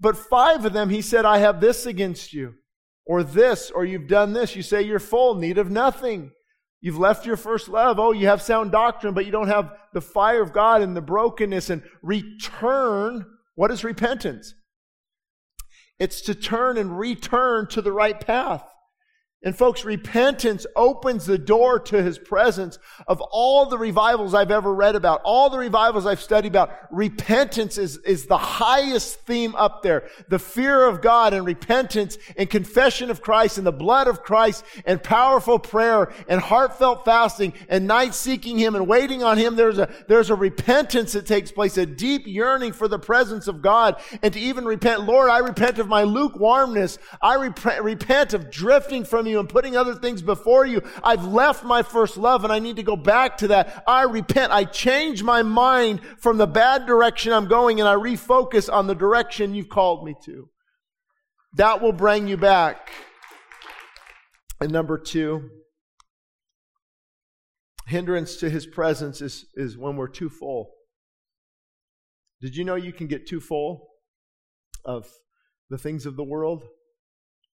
But 0.00 0.16
five 0.16 0.64
of 0.64 0.72
them, 0.72 0.90
he 0.90 1.02
said, 1.02 1.24
I 1.24 1.38
have 1.38 1.60
this 1.60 1.86
against 1.86 2.32
you, 2.32 2.54
or 3.06 3.22
this, 3.22 3.70
or 3.70 3.84
you've 3.84 4.08
done 4.08 4.32
this. 4.32 4.54
You 4.54 4.62
say 4.62 4.82
you're 4.82 4.98
full, 4.98 5.36
need 5.36 5.58
of 5.58 5.70
nothing. 5.70 6.32
You've 6.80 6.98
left 6.98 7.26
your 7.26 7.36
first 7.36 7.68
love. 7.68 7.98
Oh, 7.98 8.12
you 8.12 8.26
have 8.26 8.42
sound 8.42 8.72
doctrine, 8.72 9.14
but 9.14 9.24
you 9.24 9.32
don't 9.32 9.48
have 9.48 9.72
the 9.94 10.00
fire 10.00 10.42
of 10.42 10.52
God 10.52 10.82
and 10.82 10.94
the 10.94 11.00
brokenness 11.00 11.70
and 11.70 11.82
return. 12.02 13.24
What 13.54 13.70
is 13.70 13.84
repentance? 13.84 14.54
It's 15.98 16.20
to 16.22 16.34
turn 16.34 16.76
and 16.76 16.98
return 16.98 17.68
to 17.68 17.80
the 17.80 17.92
right 17.92 18.20
path. 18.20 18.62
And 19.42 19.56
folks, 19.56 19.84
repentance 19.84 20.66
opens 20.74 21.26
the 21.26 21.36
door 21.36 21.78
to 21.78 22.02
his 22.02 22.18
presence. 22.18 22.78
Of 23.06 23.20
all 23.20 23.66
the 23.66 23.76
revivals 23.76 24.34
I've 24.34 24.50
ever 24.50 24.74
read 24.74 24.96
about, 24.96 25.20
all 25.24 25.50
the 25.50 25.58
revivals 25.58 26.06
I've 26.06 26.22
studied 26.22 26.48
about, 26.48 26.72
repentance 26.90 27.76
is, 27.76 27.98
is 27.98 28.26
the 28.26 28.38
highest 28.38 29.20
theme 29.20 29.54
up 29.54 29.82
there. 29.82 30.08
The 30.28 30.38
fear 30.38 30.86
of 30.86 31.02
God 31.02 31.34
and 31.34 31.44
repentance 31.44 32.16
and 32.36 32.48
confession 32.48 33.10
of 33.10 33.20
Christ 33.20 33.58
and 33.58 33.66
the 33.66 33.72
blood 33.72 34.08
of 34.08 34.22
Christ 34.22 34.64
and 34.86 35.02
powerful 35.02 35.58
prayer 35.58 36.12
and 36.28 36.40
heartfelt 36.40 37.04
fasting 37.04 37.52
and 37.68 37.86
night 37.86 38.14
seeking 38.14 38.58
him 38.58 38.74
and 38.74 38.88
waiting 38.88 39.22
on 39.22 39.36
him. 39.36 39.54
There's 39.54 39.78
a, 39.78 39.92
there's 40.08 40.30
a 40.30 40.34
repentance 40.34 41.12
that 41.12 41.26
takes 41.26 41.52
place, 41.52 41.76
a 41.76 41.84
deep 41.84 42.22
yearning 42.26 42.72
for 42.72 42.88
the 42.88 42.98
presence 42.98 43.48
of 43.48 43.60
God 43.60 44.00
and 44.22 44.32
to 44.32 44.40
even 44.40 44.64
repent. 44.64 45.02
Lord, 45.02 45.28
I 45.28 45.38
repent 45.38 45.78
of 45.78 45.88
my 45.88 46.04
lukewarmness. 46.04 46.98
I 47.20 47.34
repent, 47.34 47.84
repent 47.84 48.32
of 48.32 48.50
drifting 48.50 49.04
from 49.04 49.25
you 49.28 49.40
and 49.40 49.48
putting 49.48 49.76
other 49.76 49.94
things 49.94 50.22
before 50.22 50.66
you. 50.66 50.82
I've 51.02 51.24
left 51.24 51.64
my 51.64 51.82
first 51.82 52.16
love 52.16 52.44
and 52.44 52.52
I 52.52 52.58
need 52.58 52.76
to 52.76 52.82
go 52.82 52.96
back 52.96 53.38
to 53.38 53.48
that. 53.48 53.84
I 53.86 54.02
repent. 54.02 54.52
I 54.52 54.64
change 54.64 55.22
my 55.22 55.42
mind 55.42 56.00
from 56.18 56.38
the 56.38 56.46
bad 56.46 56.86
direction 56.86 57.32
I'm 57.32 57.48
going 57.48 57.80
and 57.80 57.88
I 57.88 57.94
refocus 57.94 58.72
on 58.72 58.86
the 58.86 58.94
direction 58.94 59.54
you've 59.54 59.68
called 59.68 60.04
me 60.04 60.14
to. 60.24 60.48
That 61.54 61.80
will 61.80 61.92
bring 61.92 62.28
you 62.28 62.36
back. 62.36 62.90
And 64.60 64.72
number 64.72 64.98
two, 64.98 65.50
hindrance 67.86 68.36
to 68.36 68.50
his 68.50 68.66
presence 68.66 69.20
is, 69.20 69.46
is 69.54 69.76
when 69.76 69.96
we're 69.96 70.08
too 70.08 70.28
full. 70.28 70.70
Did 72.40 72.56
you 72.56 72.64
know 72.64 72.74
you 72.74 72.92
can 72.92 73.06
get 73.06 73.26
too 73.26 73.40
full 73.40 73.88
of 74.84 75.08
the 75.70 75.78
things 75.78 76.06
of 76.06 76.16
the 76.16 76.24
world? 76.24 76.64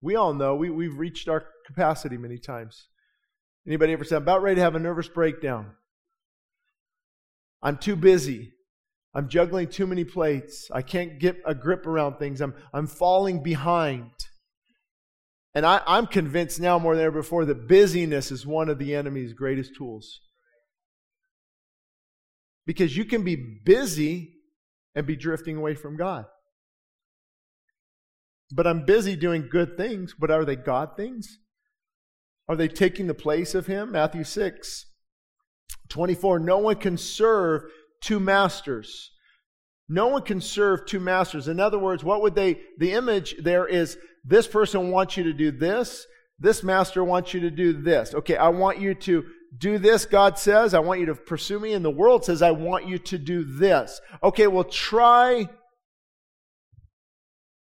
We 0.03 0.17
all 0.17 0.33
know 0.33 0.55
we, 0.55 0.71
we've 0.71 0.99
reached 0.99 1.29
our 1.29 1.45
capacity 1.67 2.17
many 2.17 2.39
times. 2.39 2.87
Anybody 3.67 3.93
ever 3.93 4.05
said, 4.05 4.17
I'm 4.17 4.23
about 4.23 4.43
ready 4.43 4.57
to 4.57 4.63
have 4.63 4.75
a 4.75 4.81
nervous 4.81 5.09
breakdown? 5.09 5.73
I'm 7.63 7.77
too 7.77 7.97
busy. 7.97 8.53
I'm 9.15 9.29
juggling 9.29 9.69
too 9.69 9.87
many 9.87 10.05
plates. 10.05 10.71
I 10.73 10.83
can't 10.83 11.19
get 11.19 11.37
a 11.45 11.55
grip 11.55 11.87
around 11.87 12.17
things. 12.17 12.41
I'm, 12.41 12.55
I'm 12.73 12.87
falling 12.87 13.43
behind. 13.43 14.11
And 15.55 15.67
I, 15.67 15.83
I'm 15.87 16.07
convinced 16.07 16.61
now 16.61 16.79
more 16.79 16.95
than 16.95 17.05
ever 17.05 17.21
before 17.21 17.45
that 17.45 17.69
busyness 17.69 18.31
is 18.31 18.47
one 18.47 18.69
of 18.69 18.79
the 18.79 18.95
enemy's 18.95 19.33
greatest 19.33 19.75
tools. 19.77 20.21
Because 22.67 22.97
you 22.97 23.05
can 23.05 23.25
be 23.25 23.37
busy 23.65 24.35
and 24.95 25.07
be 25.07 25.17
drifting 25.17 25.57
away 25.57 25.75
from 25.75 25.97
God. 25.97 26.27
But 28.53 28.67
I'm 28.67 28.85
busy 28.85 29.17
doing 29.17 29.49
good 29.51 29.77
things, 29.77 30.15
but 30.19 30.31
are 30.31 30.45
they 30.45 30.57
God 30.57 30.97
things? 30.97 31.39
Are 32.49 32.57
they 32.57 32.69
taking 32.69 33.07
the 33.07 33.15
place 33.15 33.55
of 33.55 33.67
Him? 33.67 33.93
Matthew 33.93 34.25
6 34.25 34.87
24. 35.89 36.41
No 36.41 36.59
one 36.59 36.77
can 36.77 36.97
serve 36.97 37.63
two 38.01 38.19
masters. 38.19 39.11
No 39.89 40.09
one 40.09 40.23
can 40.23 40.41
serve 40.41 40.87
two 40.87 41.01
masters. 41.01 41.49
In 41.49 41.61
other 41.61 41.79
words, 41.79 42.05
what 42.05 42.23
would 42.23 42.35
they, 42.35 42.61
the 42.79 42.93
image 42.93 43.37
there 43.43 43.67
is 43.67 43.99
this 44.25 44.47
person 44.47 44.91
wants 44.91 45.17
you 45.17 45.25
to 45.25 45.33
do 45.33 45.51
this, 45.51 46.07
this 46.39 46.63
master 46.63 47.05
wants 47.05 47.35
you 47.35 47.41
to 47.41 47.51
do 47.51 47.73
this. 47.73 48.15
Okay, 48.15 48.37
I 48.37 48.49
want 48.49 48.79
you 48.79 48.95
to 48.95 49.25
do 49.59 49.79
this, 49.79 50.07
God 50.07 50.39
says. 50.39 50.75
I 50.75 50.79
want 50.79 51.01
you 51.01 51.07
to 51.07 51.15
pursue 51.15 51.59
me. 51.59 51.75
And 51.75 51.85
the 51.85 51.91
world 51.91 52.25
says, 52.25 52.41
I 52.41 52.53
want 52.53 52.87
you 52.87 52.99
to 52.99 53.19
do 53.19 53.45
this. 53.45 54.01
Okay, 54.23 54.47
well, 54.47 54.65
try 54.65 55.49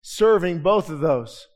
serving 0.01 0.61
both 0.61 0.89
of 0.89 0.99
those. 0.99 1.47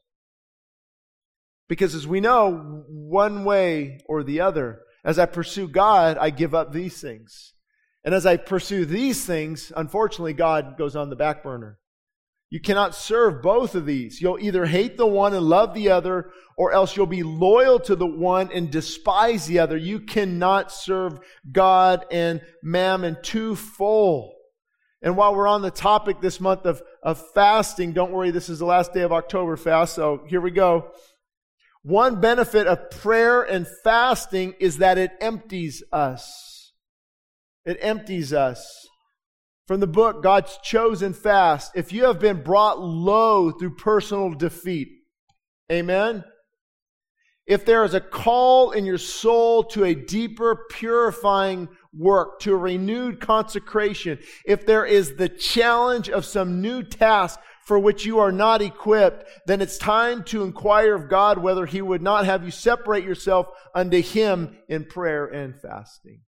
Because 1.70 1.96
as 1.96 2.08
we 2.08 2.20
know, 2.20 2.84
one 2.88 3.46
way 3.46 4.00
or 4.08 4.24
the 4.24 4.42
other, 4.42 4.82
as 5.04 5.18
I 5.18 5.26
pursue 5.26 5.68
God, 5.68 6.18
I 6.18 6.30
give 6.30 6.54
up 6.54 6.72
these 6.72 7.02
things. 7.02 7.54
And 8.04 8.14
as 8.14 8.26
I 8.26 8.38
pursue 8.38 8.86
these 8.86 9.26
things, 9.26 9.72
unfortunately, 9.76 10.34
God 10.34 10.78
goes 10.78 10.96
on 10.96 11.10
the 11.10 11.16
back 11.16 11.44
burner. 11.44 11.80
You 12.50 12.60
cannot 12.60 12.94
serve 12.94 13.42
both 13.42 13.74
of 13.74 13.88
these. 13.88 14.22
You'll 14.22 14.38
either 14.40 14.66
hate 14.66 14.98
the 14.98 15.08
one 15.08 15.34
and 15.34 15.44
love 15.46 15.74
the 15.74 15.90
other, 15.90 16.30
or 16.56 16.72
else 16.72 16.96
you'll 16.96 17.08
be 17.08 17.24
loyal 17.24 17.80
to 17.80 17.96
the 17.96 18.06
one 18.06 18.52
and 18.54 18.70
despise 18.70 19.48
the 19.48 19.58
other. 19.58 19.76
You 19.76 20.02
cannot 20.02 20.72
serve 20.72 21.18
God 21.52 22.06
and 22.12 22.42
mammon 22.62 23.18
twofold. 23.24 24.34
And 25.04 25.18
while 25.18 25.36
we're 25.36 25.48
on 25.48 25.62
the 25.62 25.70
topic 25.70 26.22
this 26.22 26.40
month 26.40 26.66
of, 26.66 26.82
of 27.04 27.22
fasting, 27.34 27.92
don't 27.92 28.12
worry, 28.12 28.32
this 28.32 28.48
is 28.50 28.60
the 28.60 28.66
last 28.66 28.94
day 28.94 29.02
of 29.02 29.12
October 29.12 29.58
fast, 29.58 29.94
so 29.94 30.24
here 30.28 30.42
we 30.42 30.50
go. 30.50 30.92
One 31.84 32.22
benefit 32.22 32.66
of 32.66 32.90
prayer 32.90 33.42
and 33.42 33.68
fasting 33.84 34.56
is 34.62 34.78
that 34.78 34.98
it 34.98 35.12
empties 35.20 35.84
us. 35.92 36.72
It 37.66 37.78
empties 37.82 38.32
us 38.32 38.88
from 39.68 39.80
the 39.80 39.88
book, 39.88 40.24
God's 40.24 40.58
chosen 40.64 41.14
fast. 41.14 41.72
If 41.76 41.92
you 41.92 42.06
have 42.06 42.20
been 42.20 42.42
brought 42.42 42.82
low 42.82 43.52
through 43.52 43.76
personal 43.76 44.32
defeat, 44.32 44.90
amen? 45.72 46.24
If 47.46 47.66
there 47.66 47.84
is 47.84 47.94
a 47.94 48.02
call 48.02 48.72
in 48.72 48.86
your 48.86 48.98
soul 48.98 49.64
to 49.66 49.84
a 49.84 49.94
deeper 49.94 50.66
purifying 50.70 51.68
work, 51.98 52.40
to 52.42 52.56
renewed 52.56 53.20
consecration, 53.20 54.20
if 54.46 54.66
there 54.66 54.86
is 54.86 55.16
the 55.16 55.30
challenge 55.30 56.10
of 56.10 56.26
some 56.26 56.62
new 56.62 56.84
task 56.84 57.40
for 57.66 57.80
which 57.80 58.06
you 58.06 58.20
are 58.20 58.32
not 58.32 58.62
equipped, 58.62 59.30
then 59.48 59.62
it's 59.62 59.78
time 59.78 60.24
to 60.24 60.44
inquire 60.44 60.96
of 60.96 61.10
God 61.10 61.38
whether 61.38 61.66
He 61.66 61.82
would 61.82 62.02
not 62.02 62.26
have 62.26 62.44
you 62.44 62.52
separate 62.52 63.06
yourself 63.06 63.48
unto 63.74 64.02
Him 64.02 64.58
in 64.68 64.86
prayer 64.86 65.26
and 65.26 65.60
fasting. 65.60 66.22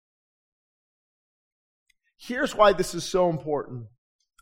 Here's 2.17 2.55
why 2.55 2.73
this 2.73 2.95
is 2.95 3.03
so 3.03 3.29
important. 3.29 3.87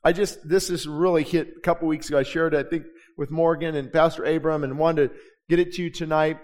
I 0.04 0.14
just, 0.14 0.48
this 0.48 0.70
is 0.70 0.88
really 0.88 1.24
hit 1.24 1.54
a 1.58 1.62
couple 1.62 1.88
weeks 1.88 2.10
ago. 2.10 2.20
I 2.20 2.24
shared 2.24 2.54
it, 2.54 2.66
I 2.66 2.70
think, 2.70 2.86
with 3.18 3.32
Morgan 3.32 3.76
and 3.76 3.92
Pastor 3.92 4.24
Abram 4.24 4.64
and 4.64 4.78
wanted 4.78 5.10
to 5.10 5.16
get 5.50 5.60
it 5.60 5.74
to 5.74 5.84
you 5.84 5.90
tonight. 5.90 6.38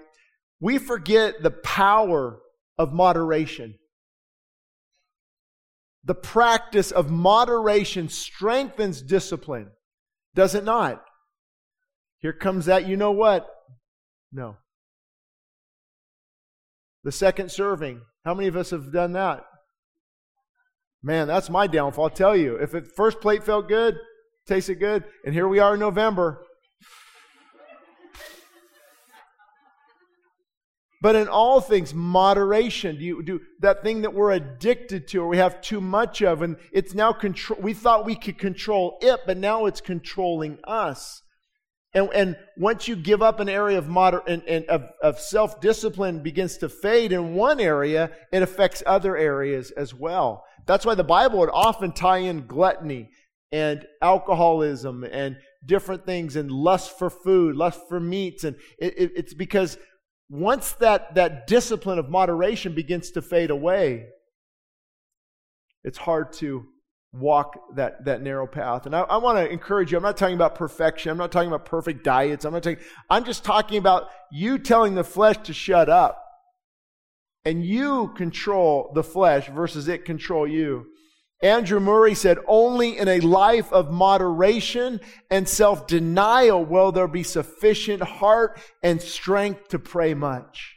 We 0.60 0.78
forget 0.78 1.42
the 1.42 1.52
power 1.52 2.40
of 2.78 2.94
moderation. 2.94 3.79
The 6.10 6.16
practice 6.16 6.90
of 6.90 7.12
moderation 7.12 8.10
strengthens 8.10 9.04
discipline, 9.04 9.70
does 10.34 10.56
it 10.56 10.64
not? 10.64 11.04
Here 12.18 12.34
comes 12.34 12.66
that, 12.66 12.88
you 12.88 12.98
know 12.98 13.12
what? 13.12 13.48
No. 14.32 14.56
The 17.04 17.12
second 17.12 17.52
serving. 17.52 18.02
How 18.26 18.34
many 18.34 18.48
of 18.48 18.56
us 18.56 18.72
have 18.72 18.92
done 18.92 19.12
that? 19.12 19.44
Man, 21.04 21.28
that's 21.28 21.48
my 21.48 21.68
downfall. 21.68 22.06
I'll 22.06 22.10
tell 22.10 22.36
you. 22.36 22.56
If 22.56 22.72
the 22.72 22.82
first 22.82 23.22
plate 23.22 23.44
felt 23.44 23.68
good, 23.68 23.96
tasted 24.48 24.80
good, 24.80 25.04
and 25.24 25.36
here 25.36 25.48
we 25.48 25.60
are 25.60 25.76
in 25.76 25.80
November. 25.80 26.44
But 31.02 31.16
in 31.16 31.30
all 31.30 31.62
things, 31.62 31.94
moderation. 31.94 32.98
Do 32.98 33.06
you 33.06 33.24
do 33.24 33.40
that 33.60 33.84
thing 33.84 34.02
that 34.02 34.14
we're 34.14 34.32
addicted 34.32 35.08
to 35.10 35.20
or 35.20 35.28
we 35.28 35.38
have 35.38 35.62
too 35.62 35.80
much 35.80 36.22
of, 36.22 36.42
and 36.42 36.58
it's 36.74 36.94
now 36.94 37.14
control. 37.14 37.60
We 37.62 37.74
thought 37.74 38.06
we 38.06 38.16
could 38.16 38.38
control 38.38 38.98
it, 39.02 39.22
but 39.26 39.38
now 39.38 39.66
it's 39.66 39.80
controlling 39.80 40.60
us. 40.66 41.22
And, 41.94 42.10
and 42.14 42.38
once 42.58 42.88
you 42.88 42.96
give 42.96 43.22
up 43.22 43.40
an 43.40 43.50
area 43.50 43.78
of 43.78 43.88
moder- 43.88 44.24
and, 44.28 44.44
and 44.44 44.66
of, 44.66 44.90
of 45.02 45.20
self 45.20 45.60
discipline 45.62 46.22
begins 46.22 46.58
to 46.58 46.70
fade 46.70 47.14
in 47.14 47.34
one 47.34 47.60
area, 47.60 48.12
it 48.32 48.44
affects 48.44 48.84
other 48.86 49.18
areas 49.18 49.72
as 49.72 49.94
well. 49.94 50.44
That's 50.68 50.86
why 50.86 50.96
the 50.96 51.04
Bible 51.04 51.40
would 51.40 51.50
often 51.52 51.94
tie 51.94 52.20
in 52.20 52.46
gluttony 52.46 53.10
and 53.52 53.86
alcoholism 54.02 55.04
and 55.04 55.38
different 55.66 56.06
things 56.06 56.36
and 56.36 56.52
lust 56.52 56.98
for 57.00 57.10
food, 57.10 57.56
lust 57.56 57.82
for 57.90 58.00
meats. 58.00 58.44
And 58.44 58.56
it, 58.78 58.94
it, 58.98 59.12
it's 59.16 59.34
because 59.34 59.78
once 60.30 60.74
that, 60.74 61.16
that 61.16 61.48
discipline 61.48 61.98
of 61.98 62.10
moderation 62.10 62.76
begins 62.76 63.12
to 63.12 63.22
fade 63.22 63.50
away, 63.50 64.08
it's 65.84 65.98
hard 65.98 66.34
to 66.34 66.66
walk 67.12 67.76
that, 67.76 68.06
that 68.06 68.22
narrow 68.22 68.46
path. 68.46 68.86
And 68.86 68.96
I, 68.96 69.02
I 69.02 69.18
want 69.18 69.38
to 69.40 69.50
encourage 69.50 69.92
you. 69.92 69.98
I'm 69.98 70.04
not 70.04 70.18
talking 70.18 70.36
about 70.36 70.56
perfection. 70.56 71.12
I'm 71.12 71.18
not 71.18 71.32
talking 71.32 71.48
about 71.48 71.66
perfect 71.66 72.04
diets. 72.04 72.46
I'm 72.46 72.54
not 72.54 72.62
talking, 72.62 72.84
I'm 73.10 73.26
just 73.26 73.44
talking 73.44 73.78
about 73.78 74.10
you 74.32 74.60
telling 74.60 74.94
the 74.94 75.04
flesh 75.04 75.38
to 75.46 75.54
shut 75.54 75.90
up. 75.90 76.24
And 77.46 77.66
you 77.66 78.10
control 78.16 78.92
the 78.94 79.04
flesh 79.04 79.50
versus 79.50 79.88
it 79.88 80.06
control 80.06 80.46
you. 80.46 80.86
Andrew 81.42 81.80
Murray 81.80 82.16
said, 82.16 82.38
only 82.48 82.98
in 82.98 83.08
a 83.08 83.22
life 83.22 83.72
of 83.72 83.92
moderation 83.92 85.00
and 85.32 85.48
self-denial 85.48 86.66
will 86.66 86.92
there 86.92 87.08
be 87.08 87.24
sufficient 87.24 88.04
heart 88.04 88.60
and 88.84 89.02
strength 89.02 89.70
to 89.70 89.80
pray 89.80 90.14
much. 90.14 90.76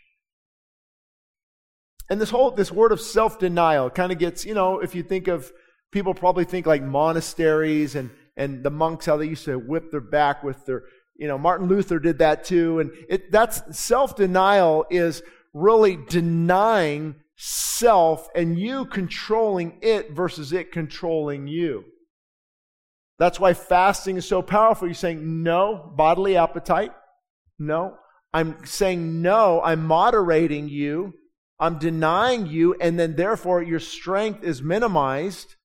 And 2.09 2.21
this 2.21 2.31
whole, 2.31 2.53
this 2.53 2.71
word 2.71 2.93
of 2.93 3.01
self-denial 3.01 3.91
kind 3.91 4.13
of 4.13 4.19
gets, 4.19 4.45
you 4.45 4.55
know, 4.55 4.79
if 4.79 4.95
you 4.95 5.03
think 5.03 5.29
of 5.29 5.51
people 5.91 6.15
probably 6.15 6.45
think 6.45 6.67
like 6.67 6.83
monasteries 6.83 7.97
and, 7.97 8.11
and 8.37 8.63
the 8.63 8.71
monks, 8.71 9.07
how 9.07 9.17
they 9.17 9.27
used 9.27 9.47
to 9.47 9.59
whip 9.59 9.91
their 9.91 10.01
back 10.01 10.45
with 10.45 10.65
their, 10.65 10.83
you 11.17 11.27
know, 11.27 11.39
Martin 11.39 11.67
Luther 11.67 11.99
did 11.99 12.19
that 12.19 12.45
too. 12.45 12.79
And 12.79 12.93
it, 13.09 13.33
that's 13.33 13.63
self-denial 13.77 14.87
is 14.91 15.23
really 15.53 15.99
denying 16.09 17.17
self 17.45 18.29
and 18.37 18.57
you 18.57 18.85
controlling 18.85 19.77
it 19.83 20.13
versus 20.13 20.53
it 20.53 20.71
controlling 20.71 21.49
you. 21.49 21.85
That's 23.19 23.41
why 23.41 23.53
fasting 23.53 24.17
is 24.17 24.25
so 24.25 24.43
powerful. 24.43 24.87
You're 24.87 24.95
saying 24.95 25.43
no 25.43 25.93
bodily 25.97 26.37
appetite. 26.37 26.93
No. 27.59 27.97
I'm 28.33 28.65
saying 28.65 29.23
no. 29.23 29.61
I'm 29.61 29.85
moderating 29.85 30.69
you. 30.69 31.15
I'm 31.59 31.81
denying 31.81 32.47
you. 32.47 32.77
And 32.81 32.97
then 32.97 33.17
therefore 33.17 33.61
your 33.61 33.81
strength 33.81 34.45
is 34.45 34.63
minimized 34.63 35.57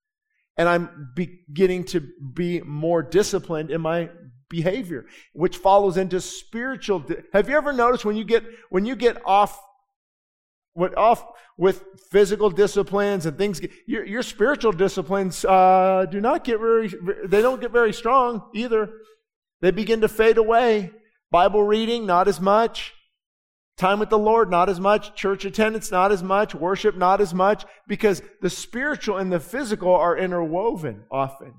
and 0.58 0.68
I'm 0.68 1.12
beginning 1.16 1.84
to 1.86 2.02
be 2.34 2.60
more 2.62 3.04
disciplined 3.04 3.70
in 3.70 3.82
my 3.82 4.10
behavior, 4.50 5.06
which 5.34 5.58
follows 5.58 5.98
into 5.98 6.22
spiritual. 6.22 7.02
Di- 7.02 7.18
Have 7.34 7.50
you 7.50 7.56
ever 7.56 7.72
noticed 7.72 8.04
when 8.04 8.16
you 8.16 8.24
get 8.24 8.44
when 8.72 8.88
you 8.88 8.96
get 8.96 9.22
off 9.26 9.62
what 10.78 10.96
off 10.96 11.26
with 11.58 11.84
physical 12.12 12.52
disciplines 12.52 13.26
and 13.26 13.36
things, 13.36 13.60
your, 13.88 14.06
your 14.06 14.22
spiritual 14.22 14.72
disciplines 14.72 15.44
uh, 15.44 16.06
do 16.10 16.22
not 16.22 16.44
get 16.44 16.60
very. 16.60 16.94
They 17.26 17.42
don't 17.42 17.60
get 17.60 17.72
very 17.72 17.92
strong 17.92 18.50
either. 18.54 18.90
They 19.62 19.72
begin 19.72 20.02
to 20.02 20.08
fade 20.08 20.38
away. 20.38 20.92
Bible 21.32 21.64
reading, 21.64 22.06
not 22.06 22.28
as 22.28 22.40
much. 22.40 22.94
Time 23.76 24.00
with 24.00 24.10
the 24.10 24.20
Lord, 24.20 24.52
not 24.52 24.70
as 24.70 24.80
much. 24.80 25.16
Church 25.16 25.46
attendance, 25.46 25.92
not 25.92 26.12
as 26.12 26.22
much. 26.22 26.54
Worship, 26.54 26.96
not 26.96 27.22
as 27.22 27.34
much. 27.34 27.66
Because 27.88 28.22
the 28.42 28.50
spiritual 28.50 29.18
and 29.18 29.32
the 29.32 29.40
physical 29.40 29.94
are 29.94 30.16
interwoven 30.16 31.06
often. 31.12 31.54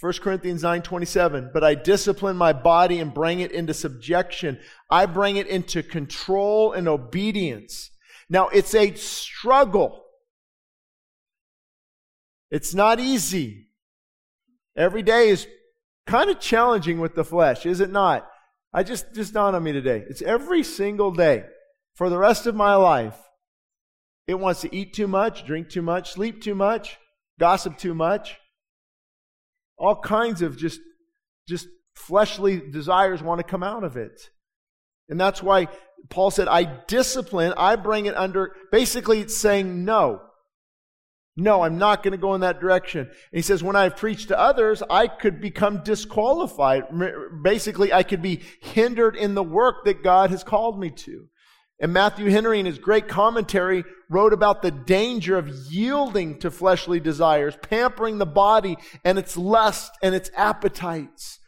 1 0.00 0.12
Corinthians 0.20 0.62
9:27 0.62 1.52
but 1.52 1.64
I 1.64 1.74
discipline 1.74 2.36
my 2.36 2.52
body 2.52 2.98
and 3.00 3.14
bring 3.14 3.40
it 3.40 3.52
into 3.52 3.74
subjection 3.74 4.58
I 4.90 5.06
bring 5.06 5.36
it 5.36 5.46
into 5.46 5.82
control 5.82 6.72
and 6.72 6.88
obedience 6.88 7.90
now 8.28 8.48
it's 8.48 8.74
a 8.74 8.94
struggle 8.94 10.04
it's 12.50 12.74
not 12.74 13.00
easy 13.00 13.68
every 14.76 15.02
day 15.02 15.28
is 15.28 15.46
kind 16.06 16.28
of 16.28 16.40
challenging 16.40 17.00
with 17.00 17.14
the 17.14 17.24
flesh 17.24 17.64
is 17.64 17.80
it 17.80 17.90
not 17.90 18.28
I 18.74 18.82
just, 18.82 19.14
just 19.14 19.32
dawned 19.32 19.54
on 19.54 19.62
me 19.62 19.70
today. 19.70 20.04
It's 20.10 20.20
every 20.20 20.64
single 20.64 21.12
day 21.12 21.44
for 21.94 22.10
the 22.10 22.18
rest 22.18 22.46
of 22.46 22.56
my 22.56 22.74
life. 22.74 23.16
It 24.26 24.34
wants 24.34 24.62
to 24.62 24.74
eat 24.74 24.94
too 24.94 25.06
much, 25.06 25.46
drink 25.46 25.68
too 25.68 25.80
much, 25.80 26.12
sleep 26.12 26.42
too 26.42 26.56
much, 26.56 26.98
gossip 27.38 27.78
too 27.78 27.94
much. 27.94 28.36
All 29.76 30.00
kinds 30.00 30.42
of 30.42 30.56
just, 30.56 30.80
just 31.48 31.68
fleshly 31.94 32.60
desires 32.60 33.22
want 33.22 33.38
to 33.40 33.44
come 33.44 33.62
out 33.62 33.84
of 33.84 33.96
it. 33.96 34.30
And 35.08 35.20
that's 35.20 35.42
why 35.42 35.68
Paul 36.08 36.30
said, 36.30 36.48
I 36.48 36.64
discipline, 36.86 37.54
I 37.56 37.76
bring 37.76 38.06
it 38.06 38.16
under, 38.16 38.52
basically 38.70 39.20
it's 39.20 39.36
saying 39.36 39.84
no. 39.84 40.20
No, 41.36 41.62
I'm 41.62 41.78
not 41.78 42.04
going 42.04 42.12
to 42.12 42.18
go 42.18 42.34
in 42.34 42.42
that 42.42 42.60
direction. 42.60 43.00
And 43.00 43.10
he 43.32 43.42
says, 43.42 43.62
when 43.62 43.74
I've 43.74 43.96
preached 43.96 44.28
to 44.28 44.38
others, 44.38 44.84
I 44.88 45.08
could 45.08 45.40
become 45.40 45.82
disqualified. 45.82 46.84
Basically, 47.42 47.92
I 47.92 48.04
could 48.04 48.22
be 48.22 48.42
hindered 48.60 49.16
in 49.16 49.34
the 49.34 49.42
work 49.42 49.84
that 49.84 50.04
God 50.04 50.30
has 50.30 50.44
called 50.44 50.78
me 50.78 50.90
to. 50.90 51.26
And 51.80 51.92
Matthew 51.92 52.30
Henry, 52.30 52.60
in 52.60 52.66
his 52.66 52.78
great 52.78 53.08
commentary, 53.08 53.84
wrote 54.08 54.32
about 54.32 54.62
the 54.62 54.70
danger 54.70 55.36
of 55.36 55.48
yielding 55.48 56.38
to 56.38 56.50
fleshly 56.50 57.00
desires, 57.00 57.56
pampering 57.62 58.18
the 58.18 58.26
body 58.26 58.76
and 59.04 59.18
its 59.18 59.36
lust 59.36 59.92
and 60.02 60.14
its 60.14 60.30
appetites. 60.36 61.40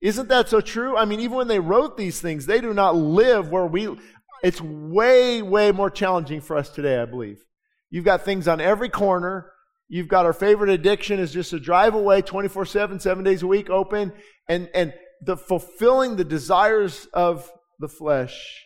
Isn't 0.00 0.28
that 0.28 0.48
so 0.48 0.60
true? 0.60 0.96
I 0.96 1.04
mean, 1.04 1.20
even 1.20 1.36
when 1.36 1.48
they 1.48 1.60
wrote 1.60 1.96
these 1.96 2.20
things, 2.20 2.46
they 2.46 2.60
do 2.60 2.72
not 2.74 2.96
live 2.96 3.50
where 3.50 3.66
we, 3.66 3.96
it's 4.42 4.60
way, 4.60 5.42
way 5.42 5.72
more 5.72 5.90
challenging 5.90 6.40
for 6.40 6.56
us 6.56 6.70
today, 6.70 6.98
I 6.98 7.04
believe. 7.04 7.44
You've 7.90 8.04
got 8.04 8.24
things 8.24 8.48
on 8.48 8.60
every 8.60 8.88
corner. 8.88 9.52
You've 9.88 10.08
got 10.08 10.26
our 10.26 10.32
favorite 10.32 10.70
addiction 10.70 11.20
is 11.20 11.32
just 11.32 11.52
a 11.52 11.60
drive 11.60 11.94
away 11.94 12.22
24 12.22 12.66
7, 12.66 12.98
seven 12.98 13.24
days 13.24 13.42
a 13.42 13.46
week 13.46 13.68
open, 13.68 14.12
and, 14.48 14.70
and 14.74 14.94
the 15.20 15.36
fulfilling 15.36 16.16
the 16.16 16.24
desires 16.24 17.06
of 17.12 17.50
the 17.78 17.88
flesh. 17.88 18.64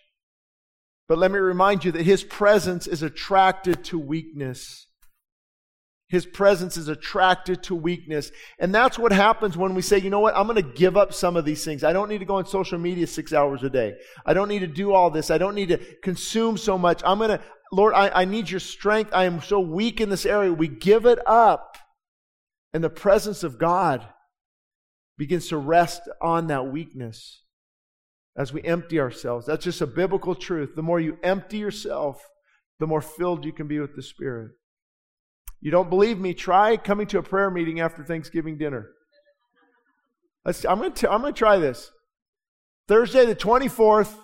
But 1.08 1.18
let 1.18 1.30
me 1.30 1.38
remind 1.38 1.84
you 1.84 1.92
that 1.92 2.02
his 2.02 2.24
presence 2.24 2.86
is 2.86 3.02
attracted 3.02 3.84
to 3.84 3.98
weakness. 3.98 4.86
His 6.08 6.26
presence 6.26 6.76
is 6.76 6.88
attracted 6.88 7.64
to 7.64 7.74
weakness. 7.74 8.30
And 8.60 8.74
that's 8.74 8.98
what 8.98 9.12
happens 9.12 9.56
when 9.56 9.74
we 9.74 9.82
say, 9.82 9.98
you 9.98 10.10
know 10.10 10.20
what, 10.20 10.36
I'm 10.36 10.46
going 10.46 10.62
to 10.62 10.74
give 10.74 10.96
up 10.96 11.12
some 11.12 11.36
of 11.36 11.44
these 11.44 11.64
things. 11.64 11.82
I 11.82 11.92
don't 11.92 12.08
need 12.08 12.18
to 12.18 12.24
go 12.24 12.36
on 12.36 12.46
social 12.46 12.78
media 12.78 13.06
six 13.06 13.32
hours 13.32 13.64
a 13.64 13.70
day. 13.70 13.94
I 14.24 14.32
don't 14.32 14.48
need 14.48 14.60
to 14.60 14.68
do 14.68 14.92
all 14.92 15.10
this. 15.10 15.30
I 15.30 15.38
don't 15.38 15.56
need 15.56 15.68
to 15.68 15.78
consume 16.02 16.56
so 16.56 16.78
much. 16.78 17.02
I'm 17.04 17.18
going 17.18 17.30
to, 17.30 17.40
Lord, 17.72 17.94
I, 17.94 18.22
I 18.22 18.24
need 18.24 18.48
your 18.48 18.60
strength. 18.60 19.10
I 19.12 19.24
am 19.24 19.42
so 19.42 19.58
weak 19.58 20.00
in 20.00 20.08
this 20.08 20.26
area. 20.26 20.52
We 20.52 20.68
give 20.68 21.06
it 21.06 21.18
up. 21.26 21.76
And 22.72 22.84
the 22.84 22.90
presence 22.90 23.42
of 23.42 23.58
God 23.58 24.06
begins 25.18 25.48
to 25.48 25.56
rest 25.56 26.02
on 26.20 26.48
that 26.48 26.66
weakness 26.66 27.42
as 28.36 28.52
we 28.52 28.62
empty 28.62 29.00
ourselves. 29.00 29.46
That's 29.46 29.64
just 29.64 29.80
a 29.80 29.86
biblical 29.86 30.34
truth. 30.34 30.74
The 30.76 30.82
more 30.82 31.00
you 31.00 31.18
empty 31.22 31.58
yourself, 31.58 32.20
the 32.78 32.86
more 32.86 33.00
filled 33.00 33.44
you 33.44 33.52
can 33.52 33.66
be 33.66 33.80
with 33.80 33.96
the 33.96 34.02
Spirit. 34.02 34.52
You 35.60 35.70
don't 35.70 35.88
believe 35.88 36.18
me? 36.18 36.34
Try 36.34 36.76
coming 36.76 37.06
to 37.08 37.18
a 37.18 37.22
prayer 37.22 37.50
meeting 37.50 37.80
after 37.80 38.04
Thanksgiving 38.04 38.58
dinner. 38.58 38.90
Let's, 40.44 40.64
I'm 40.64 40.78
going 40.78 40.92
to 40.92 41.10
I'm 41.10 41.22
going 41.22 41.32
to 41.32 41.38
try 41.38 41.58
this. 41.58 41.90
Thursday 42.86 43.24
the 43.26 43.34
24th, 43.34 44.14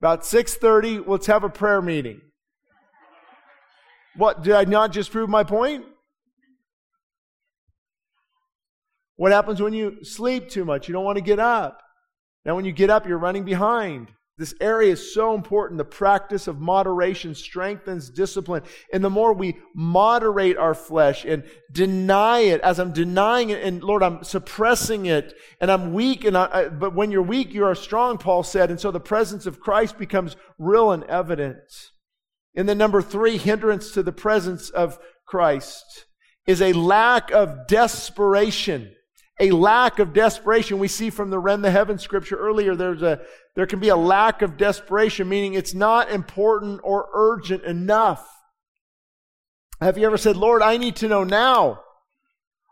about 0.00 0.22
6:30, 0.22 1.08
let's 1.08 1.26
have 1.26 1.44
a 1.44 1.48
prayer 1.48 1.82
meeting. 1.82 2.20
What 4.16 4.42
did 4.42 4.52
I 4.52 4.64
not 4.64 4.92
just 4.92 5.10
prove 5.10 5.28
my 5.28 5.42
point? 5.42 5.84
What 9.16 9.32
happens 9.32 9.60
when 9.60 9.72
you 9.72 10.04
sleep 10.04 10.50
too 10.50 10.64
much? 10.64 10.88
You 10.88 10.92
don't 10.92 11.04
want 11.04 11.16
to 11.16 11.24
get 11.24 11.38
up. 11.38 11.80
Now, 12.44 12.54
when 12.54 12.64
you 12.64 12.72
get 12.72 12.90
up, 12.90 13.06
you're 13.06 13.18
running 13.18 13.44
behind. 13.44 14.08
This 14.36 14.54
area 14.60 14.92
is 14.92 15.14
so 15.14 15.34
important. 15.34 15.78
The 15.78 15.84
practice 15.84 16.48
of 16.48 16.60
moderation 16.60 17.36
strengthens 17.36 18.10
discipline. 18.10 18.64
And 18.92 19.04
the 19.04 19.10
more 19.10 19.32
we 19.32 19.58
moderate 19.74 20.56
our 20.56 20.74
flesh 20.74 21.24
and 21.24 21.44
deny 21.70 22.40
it, 22.40 22.60
as 22.62 22.80
I'm 22.80 22.92
denying 22.92 23.50
it, 23.50 23.62
and 23.62 23.82
Lord, 23.82 24.02
I'm 24.02 24.24
suppressing 24.24 25.06
it, 25.06 25.34
and 25.60 25.70
I'm 25.70 25.94
weak, 25.94 26.24
and 26.24 26.36
I, 26.36 26.68
but 26.68 26.94
when 26.94 27.12
you're 27.12 27.22
weak, 27.22 27.54
you 27.54 27.64
are 27.64 27.76
strong, 27.76 28.18
Paul 28.18 28.42
said. 28.42 28.70
And 28.70 28.80
so 28.80 28.90
the 28.90 28.98
presence 28.98 29.46
of 29.46 29.60
Christ 29.60 29.98
becomes 29.98 30.36
real 30.58 30.90
and 30.90 31.04
evident. 31.04 31.62
And 32.56 32.68
then 32.68 32.78
number 32.78 33.02
three, 33.02 33.36
hindrance 33.36 33.92
to 33.92 34.02
the 34.02 34.12
presence 34.12 34.68
of 34.68 34.98
Christ 35.26 36.06
is 36.46 36.60
a 36.60 36.72
lack 36.72 37.30
of 37.30 37.68
desperation 37.68 38.94
a 39.40 39.50
lack 39.50 39.98
of 39.98 40.12
desperation. 40.12 40.78
We 40.78 40.88
see 40.88 41.10
from 41.10 41.30
the 41.30 41.38
rend 41.38 41.64
the 41.64 41.70
heaven 41.70 41.98
scripture 41.98 42.36
earlier, 42.36 42.74
there's 42.74 43.02
a, 43.02 43.20
there 43.56 43.66
can 43.66 43.80
be 43.80 43.88
a 43.88 43.96
lack 43.96 44.42
of 44.42 44.56
desperation, 44.56 45.28
meaning 45.28 45.54
it's 45.54 45.74
not 45.74 46.10
important 46.10 46.80
or 46.84 47.08
urgent 47.12 47.64
enough. 47.64 48.28
Have 49.80 49.98
you 49.98 50.06
ever 50.06 50.16
said, 50.16 50.36
Lord, 50.36 50.62
I 50.62 50.76
need 50.76 50.96
to 50.96 51.08
know 51.08 51.24
now. 51.24 51.80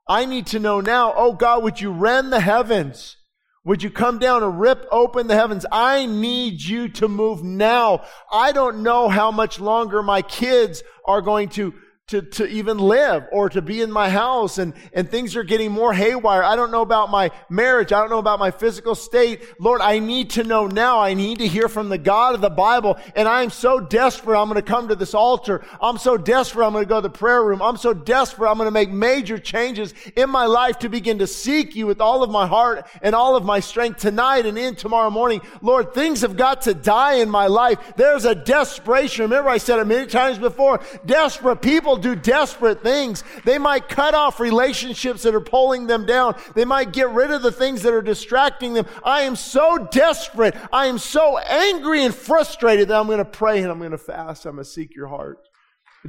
I 0.08 0.24
need 0.24 0.46
to 0.48 0.58
know 0.58 0.80
now. 0.80 1.12
Oh 1.16 1.32
God, 1.32 1.62
would 1.62 1.80
you 1.80 1.90
rend 1.90 2.32
the 2.32 2.40
heavens? 2.40 3.16
Would 3.64 3.82
you 3.82 3.90
come 3.90 4.18
down 4.18 4.42
and 4.42 4.58
rip 4.58 4.86
open 4.90 5.28
the 5.28 5.36
heavens? 5.36 5.64
I 5.70 6.06
need 6.06 6.60
you 6.60 6.88
to 6.88 7.08
move 7.08 7.44
now. 7.44 8.04
I 8.32 8.50
don't 8.50 8.82
know 8.82 9.08
how 9.08 9.30
much 9.30 9.60
longer 9.60 10.02
my 10.02 10.22
kids 10.22 10.82
are 11.06 11.22
going 11.22 11.48
to 11.50 11.72
to, 12.12 12.20
to 12.20 12.46
even 12.46 12.78
live 12.78 13.26
or 13.32 13.48
to 13.48 13.62
be 13.62 13.80
in 13.80 13.90
my 13.90 14.10
house 14.10 14.58
and, 14.58 14.74
and 14.92 15.10
things 15.10 15.34
are 15.34 15.42
getting 15.42 15.72
more 15.72 15.94
haywire. 15.94 16.42
I 16.42 16.56
don't 16.56 16.70
know 16.70 16.82
about 16.82 17.10
my 17.10 17.30
marriage. 17.48 17.90
I 17.90 18.00
don't 18.00 18.10
know 18.10 18.18
about 18.18 18.38
my 18.38 18.50
physical 18.50 18.94
state. 18.94 19.42
Lord, 19.58 19.80
I 19.80 19.98
need 19.98 20.28
to 20.30 20.44
know 20.44 20.66
now. 20.66 21.00
I 21.00 21.14
need 21.14 21.38
to 21.38 21.48
hear 21.48 21.68
from 21.68 21.88
the 21.88 21.96
God 21.96 22.34
of 22.34 22.42
the 22.42 22.50
Bible. 22.50 22.98
And 23.16 23.26
I 23.26 23.42
am 23.42 23.48
so 23.48 23.80
desperate. 23.80 24.38
I'm 24.38 24.48
going 24.48 24.62
to 24.62 24.70
come 24.70 24.88
to 24.88 24.94
this 24.94 25.14
altar. 25.14 25.64
I'm 25.80 25.96
so 25.96 26.18
desperate. 26.18 26.66
I'm 26.66 26.74
going 26.74 26.84
to 26.84 26.88
go 26.88 27.00
to 27.00 27.08
the 27.08 27.10
prayer 27.10 27.42
room. 27.42 27.62
I'm 27.62 27.78
so 27.78 27.94
desperate. 27.94 28.50
I'm 28.50 28.58
going 28.58 28.66
to 28.66 28.70
make 28.70 28.90
major 28.90 29.38
changes 29.38 29.94
in 30.14 30.28
my 30.28 30.44
life 30.44 30.80
to 30.80 30.90
begin 30.90 31.18
to 31.20 31.26
seek 31.26 31.74
you 31.74 31.86
with 31.86 32.02
all 32.02 32.22
of 32.22 32.28
my 32.28 32.46
heart 32.46 32.86
and 33.00 33.14
all 33.14 33.36
of 33.36 33.44
my 33.44 33.60
strength 33.60 34.00
tonight 34.00 34.44
and 34.44 34.58
in 34.58 34.76
tomorrow 34.76 35.08
morning. 35.08 35.40
Lord, 35.62 35.94
things 35.94 36.20
have 36.20 36.36
got 36.36 36.62
to 36.62 36.74
die 36.74 37.14
in 37.14 37.30
my 37.30 37.46
life. 37.46 37.94
There's 37.96 38.26
a 38.26 38.34
desperation. 38.34 39.22
Remember 39.22 39.48
I 39.48 39.56
said 39.56 39.78
it 39.78 39.86
many 39.86 40.06
times 40.06 40.38
before. 40.38 40.82
Desperate 41.06 41.62
people 41.62 41.96
do 42.02 42.14
desperate 42.14 42.82
things. 42.82 43.24
They 43.44 43.58
might 43.58 43.88
cut 43.88 44.14
off 44.14 44.40
relationships 44.40 45.22
that 45.22 45.34
are 45.34 45.40
pulling 45.40 45.86
them 45.86 46.04
down. 46.04 46.34
They 46.54 46.64
might 46.64 46.92
get 46.92 47.10
rid 47.10 47.30
of 47.30 47.42
the 47.42 47.52
things 47.52 47.82
that 47.82 47.94
are 47.94 48.02
distracting 48.02 48.74
them. 48.74 48.86
I 49.04 49.22
am 49.22 49.36
so 49.36 49.88
desperate. 49.90 50.54
I 50.72 50.86
am 50.86 50.98
so 50.98 51.38
angry 51.38 52.04
and 52.04 52.14
frustrated 52.14 52.88
that 52.88 52.98
I'm 52.98 53.06
going 53.06 53.18
to 53.18 53.24
pray 53.24 53.62
and 53.62 53.70
I'm 53.70 53.78
going 53.78 53.92
to 53.92 53.98
fast. 53.98 54.44
I'm 54.44 54.56
going 54.56 54.64
to 54.64 54.70
seek 54.70 54.94
your 54.94 55.08
heart. 55.08 55.38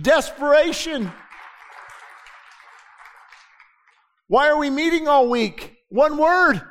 Desperation. 0.02 1.12
Why 4.28 4.50
are 4.50 4.58
we 4.58 4.70
meeting 4.70 5.08
all 5.08 5.30
week? 5.30 5.78
One 5.90 6.18
word. 6.18 6.62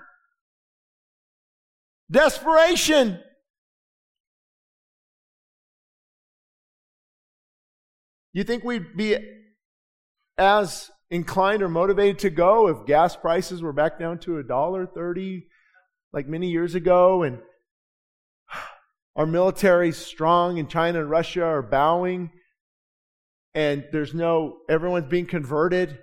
Desperation. 2.11 3.21
You 8.33 8.45
think 8.45 8.65
we'd 8.65 8.97
be 8.97 9.17
as 10.39 10.91
inclined 11.11 11.63
or 11.63 11.69
motivated 11.69 12.19
to 12.21 12.31
go 12.31 12.69
if 12.69 12.87
gas 12.87 13.15
prices 13.15 13.63
were 13.63 13.73
back 13.73 13.99
down 13.99 14.19
to 14.21 14.39
a 14.39 14.43
dollar 14.43 14.87
thirty 14.87 15.47
like 16.13 16.27
many 16.27 16.49
years 16.49 16.75
ago 16.75 17.23
and 17.23 17.39
our 19.17 19.27
military's 19.27 19.99
strong 19.99 20.59
and 20.59 20.71
China 20.71 21.01
and 21.01 21.11
Russia 21.11 21.45
are 21.45 21.63
bowing 21.63 22.31
and 23.55 23.85
there's 23.93 24.15
no 24.15 24.59
everyone's 24.71 25.09
being 25.09 25.27
converted 25.27 25.99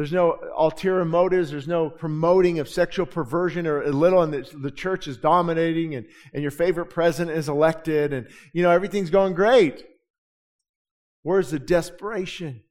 there's 0.00 0.12
no 0.12 0.38
ulterior 0.56 1.04
motives. 1.04 1.50
There's 1.50 1.68
no 1.68 1.90
promoting 1.90 2.58
of 2.58 2.70
sexual 2.70 3.04
perversion 3.04 3.66
or 3.66 3.82
a 3.82 3.90
little, 3.90 4.22
and 4.22 4.32
the, 4.32 4.48
the, 4.56 4.70
church 4.70 5.06
is 5.06 5.18
dominating, 5.18 5.94
and, 5.94 6.06
and 6.32 6.40
your 6.40 6.52
favorite 6.52 6.86
president 6.86 7.36
is 7.36 7.50
elected, 7.50 8.14
and 8.14 8.26
you 8.54 8.62
know 8.62 8.70
everything's 8.70 9.10
going 9.10 9.34
great. 9.34 9.84
Where's 11.22 11.50
the 11.50 11.58
desperation? 11.58 12.62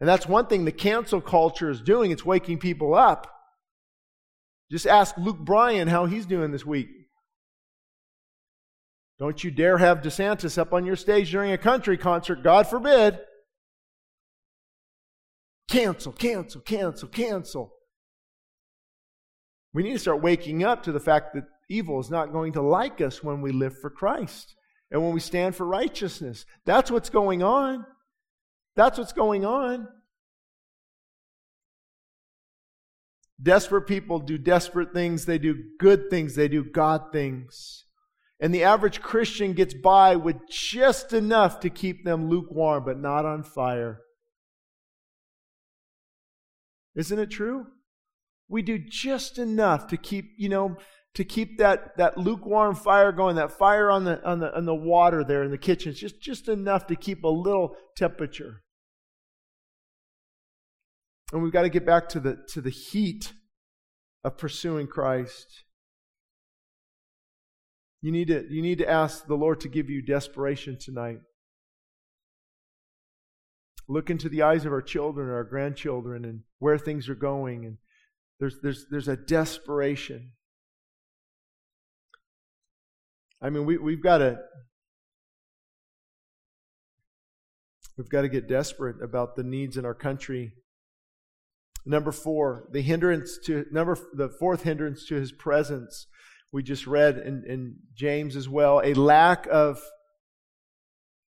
And 0.00 0.08
that's 0.08 0.26
one 0.26 0.46
thing 0.46 0.64
the 0.64 0.72
cancel 0.72 1.20
culture 1.20 1.70
is 1.70 1.80
doing. 1.80 2.10
It's 2.10 2.24
waking 2.24 2.58
people 2.58 2.94
up. 2.94 3.28
Just 4.70 4.86
ask 4.86 5.16
Luke 5.16 5.38
Bryan 5.38 5.88
how 5.88 6.06
he's 6.06 6.26
doing 6.26 6.50
this 6.50 6.64
week. 6.64 6.88
Don't 9.18 9.44
you 9.44 9.50
dare 9.50 9.78
have 9.78 10.02
DeSantis 10.02 10.58
up 10.58 10.72
on 10.72 10.84
your 10.84 10.96
stage 10.96 11.30
during 11.30 11.52
a 11.52 11.58
country 11.58 11.96
concert, 11.96 12.42
God 12.42 12.66
forbid. 12.66 13.18
Cancel, 15.68 16.12
cancel, 16.12 16.60
cancel, 16.60 17.08
cancel. 17.08 17.72
We 19.72 19.82
need 19.82 19.92
to 19.92 19.98
start 19.98 20.22
waking 20.22 20.64
up 20.64 20.82
to 20.82 20.92
the 20.92 21.00
fact 21.00 21.34
that 21.34 21.44
evil 21.70 22.00
is 22.00 22.10
not 22.10 22.32
going 22.32 22.54
to 22.54 22.62
like 22.62 23.00
us 23.00 23.22
when 23.22 23.40
we 23.40 23.52
live 23.52 23.78
for 23.78 23.90
Christ 23.90 24.54
and 24.92 25.02
when 25.02 25.12
we 25.12 25.20
stand 25.20 25.56
for 25.56 25.66
righteousness. 25.66 26.44
That's 26.66 26.90
what's 26.90 27.10
going 27.10 27.42
on. 27.42 27.84
That's 28.76 28.98
what's 28.98 29.14
going 29.14 29.44
on. 29.44 29.88
Desperate 33.42 33.88
people 33.88 34.20
do 34.20 34.38
desperate 34.38 34.92
things, 34.92 35.24
they 35.26 35.38
do 35.38 35.56
good 35.80 36.10
things, 36.10 36.36
they 36.36 36.46
do 36.46 36.62
God 36.62 37.10
things. 37.10 37.86
And 38.38 38.54
the 38.54 38.62
average 38.62 39.00
Christian 39.00 39.52
gets 39.52 39.74
by 39.74 40.14
with 40.14 40.36
just 40.48 41.12
enough 41.12 41.58
to 41.60 41.70
keep 41.70 42.04
them 42.04 42.28
lukewarm, 42.28 42.84
but 42.84 42.98
not 42.98 43.24
on 43.24 43.42
fire. 43.42 44.00
Isn't 46.94 47.18
it 47.18 47.30
true? 47.30 47.66
We 48.48 48.62
do 48.62 48.78
just 48.78 49.38
enough 49.38 49.86
to 49.88 49.96
keep, 49.96 50.32
you 50.36 50.48
know, 50.48 50.76
to 51.14 51.24
keep 51.24 51.58
that, 51.58 51.96
that 51.98 52.16
lukewarm 52.16 52.74
fire 52.74 53.12
going, 53.12 53.36
that 53.36 53.52
fire 53.52 53.90
on 53.90 54.04
the, 54.04 54.24
on, 54.24 54.40
the, 54.40 54.56
on 54.56 54.64
the 54.64 54.74
water 54.74 55.22
there 55.22 55.42
in 55.42 55.50
the 55.50 55.58
kitchen. 55.58 55.90
It's 55.90 56.00
just, 56.00 56.20
just 56.20 56.48
enough 56.48 56.86
to 56.86 56.96
keep 56.96 57.22
a 57.24 57.28
little 57.28 57.76
temperature. 57.96 58.62
And 61.32 61.42
we've 61.42 61.52
got 61.52 61.62
to 61.62 61.68
get 61.68 61.84
back 61.84 62.08
to 62.10 62.20
the, 62.20 62.38
to 62.48 62.60
the 62.60 62.70
heat 62.70 63.32
of 64.24 64.38
pursuing 64.38 64.86
Christ. 64.86 65.64
You 68.00 68.10
need, 68.10 68.28
to, 68.28 68.46
you 68.50 68.62
need 68.62 68.78
to 68.78 68.88
ask 68.88 69.26
the 69.26 69.36
Lord 69.36 69.60
to 69.60 69.68
give 69.68 69.88
you 69.88 70.02
desperation 70.02 70.78
tonight. 70.78 71.18
Look 73.88 74.10
into 74.10 74.28
the 74.28 74.42
eyes 74.42 74.64
of 74.64 74.72
our 74.72 74.82
children, 74.82 75.28
our 75.28 75.44
grandchildren, 75.44 76.24
and 76.24 76.40
where 76.58 76.78
things 76.78 77.08
are 77.08 77.14
going. 77.14 77.64
And 77.64 77.76
there's, 78.40 78.58
there's, 78.62 78.86
there's 78.90 79.08
a 79.08 79.16
desperation. 79.16 80.32
I 83.42 83.50
mean, 83.50 83.66
we, 83.66 83.76
we've 83.76 84.02
got 84.02 84.18
to 84.18 84.38
We've 87.96 88.08
got 88.08 88.22
to 88.22 88.28
get 88.28 88.48
desperate 88.48 89.02
about 89.02 89.36
the 89.36 89.42
needs 89.42 89.76
in 89.76 89.84
our 89.84 89.94
country. 89.94 90.54
Number 91.84 92.12
four, 92.12 92.68
the 92.72 92.80
hindrance 92.80 93.38
to 93.44 93.66
number 93.70 93.98
the 94.14 94.28
fourth 94.28 94.62
hindrance 94.62 95.04
to 95.06 95.16
his 95.16 95.32
presence. 95.32 96.06
We 96.52 96.62
just 96.62 96.86
read 96.86 97.18
in, 97.18 97.44
in 97.46 97.76
James 97.94 98.36
as 98.36 98.48
well, 98.48 98.80
a 98.82 98.94
lack 98.94 99.46
of 99.50 99.80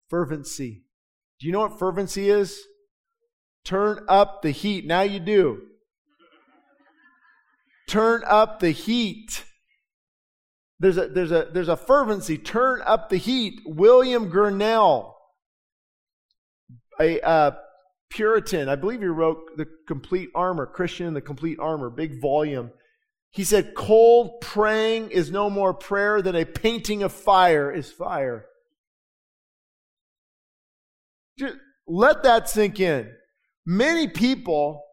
fervency. 0.10 0.84
Do 1.40 1.48
you 1.48 1.54
know 1.54 1.60
what 1.62 1.80
fervency 1.80 2.30
is? 2.30 2.60
Turn 3.64 4.06
up 4.08 4.42
the 4.42 4.52
heat. 4.52 4.86
Now 4.86 5.02
you 5.02 5.20
do. 5.20 5.62
Turn 7.88 8.24
up 8.26 8.60
the 8.60 8.72
heat. 8.72 9.44
There's 10.80 10.98
a, 10.98 11.08
there's 11.08 11.32
a, 11.32 11.48
there's 11.52 11.70
a 11.70 11.78
fervency. 11.78 12.38
Turn 12.38 12.82
up 12.86 13.10
the 13.10 13.18
heat. 13.18 13.62
William 13.66 14.32
Gurnall, 14.32 15.14
a 17.00 17.56
Puritan, 18.10 18.70
I 18.70 18.76
believe 18.76 19.02
he 19.02 19.08
wrote 19.08 19.58
The 19.58 19.68
Complete 19.88 20.30
Armor, 20.34 20.66
Christian 20.66 21.08
in 21.08 21.14
the 21.14 21.22
Complete 21.22 21.60
Armor, 21.60 21.90
big 21.90 22.22
volume. 22.22 22.72
He 23.32 23.44
said, 23.44 23.76
Cold 23.76 24.42
praying 24.42 25.12
is 25.12 25.30
no 25.30 25.50
more 25.50 25.74
prayer 25.74 26.22
than 26.22 26.36
a 26.36 26.46
painting 26.46 27.04
of 27.04 27.12
fire 27.12 27.72
is 27.72 27.92
fire. 27.92 28.46
Just 31.38 31.56
let 31.88 32.24
that 32.24 32.50
sink 32.50 32.80
in. 32.80 33.12
Many 33.66 34.08
people 34.08 34.84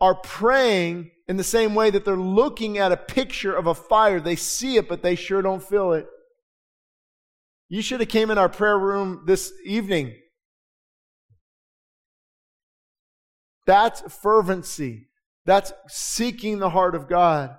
are 0.00 0.14
praying 0.14 1.10
in 1.28 1.36
the 1.36 1.44
same 1.44 1.74
way 1.74 1.90
that 1.90 2.04
they're 2.04 2.16
looking 2.16 2.78
at 2.78 2.90
a 2.90 2.96
picture 2.96 3.54
of 3.54 3.66
a 3.66 3.74
fire. 3.74 4.18
They 4.18 4.36
see 4.36 4.76
it, 4.76 4.88
but 4.88 5.02
they 5.02 5.14
sure 5.14 5.42
don't 5.42 5.62
feel 5.62 5.92
it. 5.92 6.06
You 7.68 7.82
should 7.82 8.00
have 8.00 8.08
came 8.08 8.30
in 8.30 8.38
our 8.38 8.48
prayer 8.48 8.78
room 8.78 9.24
this 9.26 9.52
evening. 9.64 10.14
That's 13.66 14.00
fervency. 14.22 15.08
That's 15.44 15.72
seeking 15.88 16.58
the 16.58 16.70
heart 16.70 16.94
of 16.94 17.08
God. 17.08 17.56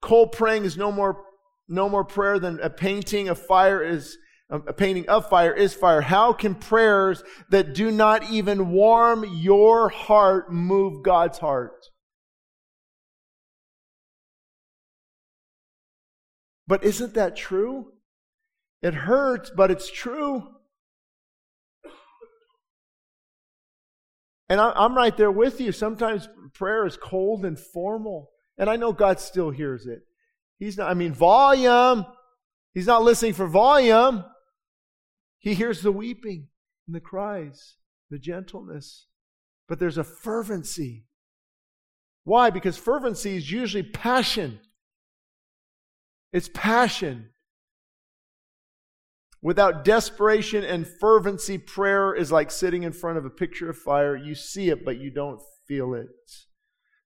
Cold 0.00 0.32
praying 0.32 0.64
is 0.64 0.76
no 0.76 0.90
more, 0.90 1.22
no 1.68 1.88
more 1.88 2.04
prayer 2.04 2.40
than 2.40 2.58
a 2.60 2.68
painting 2.68 3.28
of 3.28 3.38
fire 3.38 3.80
is 3.80 4.18
a 4.50 4.72
painting 4.72 5.08
of 5.08 5.28
fire 5.30 5.52
is 5.54 5.72
fire. 5.72 6.02
How 6.02 6.34
can 6.34 6.54
prayers 6.54 7.22
that 7.48 7.74
do 7.74 7.90
not 7.90 8.30
even 8.30 8.70
warm 8.70 9.24
your 9.38 9.88
heart 9.88 10.52
move 10.52 11.02
God's 11.02 11.38
heart? 11.38 11.72
But 16.66 16.84
isn't 16.84 17.14
that 17.14 17.36
true? 17.36 17.92
It 18.82 18.94
hurts, 18.94 19.50
but 19.54 19.70
it's 19.70 19.90
true. 19.90 20.48
And 24.48 24.60
I'm 24.60 24.94
right 24.94 25.16
there 25.16 25.30
with 25.30 25.60
you. 25.60 25.72
Sometimes 25.72 26.28
prayer 26.52 26.84
is 26.84 26.96
cold 26.96 27.44
and 27.44 27.58
formal. 27.58 28.30
And 28.58 28.68
I 28.68 28.76
know 28.76 28.92
God 28.92 29.18
still 29.18 29.50
hears 29.50 29.86
it. 29.86 30.02
He's 30.58 30.76
not, 30.76 30.90
I 30.90 30.94
mean, 30.94 31.14
volume. 31.14 32.04
He's 32.74 32.86
not 32.86 33.02
listening 33.02 33.32
for 33.32 33.46
volume. 33.46 34.24
He 35.38 35.54
hears 35.54 35.80
the 35.80 35.90
weeping 35.90 36.48
and 36.86 36.94
the 36.94 37.00
cries, 37.00 37.76
the 38.10 38.18
gentleness. 38.18 39.06
But 39.68 39.78
there's 39.78 39.98
a 39.98 40.04
fervency. 40.04 41.06
Why? 42.24 42.50
Because 42.50 42.76
fervency 42.76 43.36
is 43.36 43.50
usually 43.50 43.82
passion. 43.82 44.60
It's 46.32 46.48
passion. 46.52 47.30
Without 49.42 49.84
desperation 49.84 50.64
and 50.64 50.86
fervency, 50.86 51.58
prayer 51.58 52.14
is 52.14 52.30
like 52.30 52.50
sitting 52.50 52.84
in 52.84 52.92
front 52.92 53.18
of 53.18 53.24
a 53.24 53.30
picture 53.30 53.68
of 53.68 53.76
fire. 53.76 54.16
You 54.16 54.34
see 54.34 54.68
it, 54.68 54.84
but 54.84 54.98
you 54.98 55.10
don't 55.10 55.40
feel 55.66 55.94
it. 55.94 56.06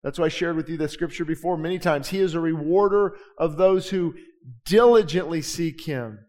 That's 0.03 0.19
why 0.19 0.27
I 0.27 0.29
shared 0.29 0.57
with 0.57 0.69
you 0.69 0.77
the 0.77 0.89
scripture 0.89 1.25
before 1.25 1.57
many 1.57 1.79
times. 1.79 2.09
He 2.09 2.21
is 2.21 2.35
a 2.35 2.41
rewarder 2.41 3.17
of 3.39 3.57
those 3.57 3.91
who 3.91 4.15
diligently 4.65 5.43
seek 5.43 5.85
him. 5.85 6.21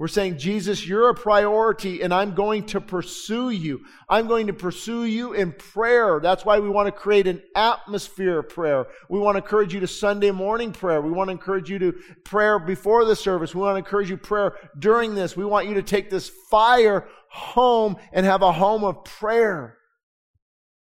We're 0.00 0.08
saying, 0.08 0.38
Jesus, 0.38 0.86
you're 0.86 1.10
a 1.10 1.14
priority 1.14 2.00
and 2.00 2.14
I'm 2.14 2.34
going 2.34 2.64
to 2.68 2.80
pursue 2.80 3.50
you. 3.50 3.84
I'm 4.08 4.28
going 4.28 4.46
to 4.46 4.54
pursue 4.54 5.04
you 5.04 5.34
in 5.34 5.52
prayer. 5.52 6.20
That's 6.22 6.42
why 6.42 6.58
we 6.58 6.70
want 6.70 6.86
to 6.86 6.92
create 6.92 7.26
an 7.26 7.42
atmosphere 7.54 8.38
of 8.38 8.48
prayer. 8.48 8.86
We 9.10 9.18
want 9.18 9.36
to 9.36 9.42
encourage 9.42 9.74
you 9.74 9.80
to 9.80 9.86
Sunday 9.86 10.30
morning 10.30 10.72
prayer. 10.72 11.02
We 11.02 11.10
want 11.10 11.28
to 11.28 11.32
encourage 11.32 11.68
you 11.68 11.78
to 11.80 11.92
prayer 12.24 12.58
before 12.58 13.04
the 13.04 13.14
service. 13.14 13.54
We 13.54 13.60
want 13.60 13.74
to 13.74 13.78
encourage 13.80 14.08
you 14.08 14.16
prayer 14.16 14.56
during 14.78 15.14
this. 15.14 15.36
We 15.36 15.44
want 15.44 15.68
you 15.68 15.74
to 15.74 15.82
take 15.82 16.08
this 16.08 16.30
fire 16.50 17.06
home 17.28 17.96
and 18.14 18.24
have 18.24 18.40
a 18.40 18.52
home 18.52 18.84
of 18.84 19.04
prayer. 19.04 19.76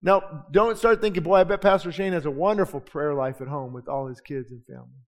Now, 0.02 0.44
don't 0.50 0.76
start 0.76 1.00
thinking, 1.00 1.22
boy, 1.22 1.36
I 1.36 1.44
bet 1.44 1.60
Pastor 1.60 1.92
Shane 1.92 2.14
has 2.14 2.26
a 2.26 2.32
wonderful 2.32 2.80
prayer 2.80 3.14
life 3.14 3.40
at 3.40 3.46
home 3.46 3.72
with 3.74 3.86
all 3.86 4.08
his 4.08 4.20
kids 4.20 4.50
and 4.50 4.66
family. 4.66 5.04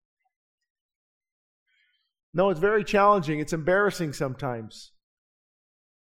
No, 2.36 2.50
it's 2.50 2.60
very 2.60 2.84
challenging. 2.84 3.40
It's 3.40 3.54
embarrassing 3.54 4.12
sometimes. 4.12 4.92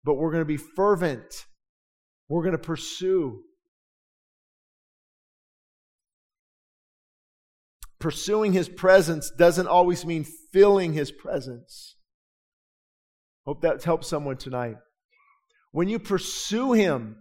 But 0.04 0.16
we're 0.16 0.32
going 0.32 0.42
to 0.42 0.46
be 0.46 0.58
fervent. 0.58 1.46
We're 2.28 2.42
going 2.42 2.54
to 2.54 2.58
pursue. 2.58 3.44
Pursuing 8.00 8.54
his 8.54 8.68
presence 8.68 9.30
doesn't 9.38 9.68
always 9.68 10.04
mean 10.04 10.26
filling 10.52 10.94
his 10.94 11.12
presence. 11.12 11.96
Hope 13.46 13.62
that 13.62 13.84
helps 13.84 14.08
someone 14.08 14.38
tonight. 14.38 14.78
When 15.72 15.88
you 15.88 16.00
pursue 16.00 16.74
him, 16.74 17.18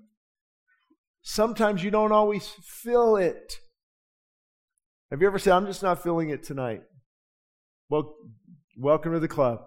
sometimes 1.20 1.84
you 1.84 1.90
don't 1.90 2.12
always 2.12 2.48
feel 2.48 3.16
it. 3.16 3.58
Have 5.10 5.20
you 5.20 5.26
ever 5.26 5.38
said, 5.38 5.52
I'm 5.52 5.66
just 5.66 5.82
not 5.82 6.02
feeling 6.02 6.30
it 6.30 6.42
tonight? 6.42 6.80
Well, 7.90 8.14
Welcome 8.76 9.12
to 9.12 9.20
the 9.20 9.28
club. 9.28 9.66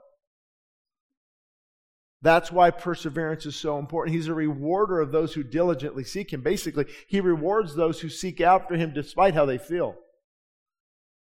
That's 2.21 2.51
why 2.51 2.71
perseverance 2.71 3.45
is 3.45 3.55
so 3.55 3.77
important. 3.77 4.15
He's 4.15 4.27
a 4.27 4.33
rewarder 4.33 4.99
of 4.99 5.11
those 5.11 5.33
who 5.33 5.43
diligently 5.43 6.03
seek 6.03 6.33
Him. 6.33 6.41
Basically, 6.41 6.85
He 7.07 7.21
rewards 7.21 7.75
those 7.75 8.01
who 8.01 8.09
seek 8.09 8.41
after 8.41 8.75
Him 8.75 8.93
despite 8.93 9.33
how 9.33 9.45
they 9.45 9.57
feel. 9.57 9.95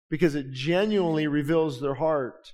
Because 0.10 0.36
it 0.36 0.52
genuinely 0.52 1.28
reveals 1.28 1.82
their 1.82 1.96
heart. 1.96 2.54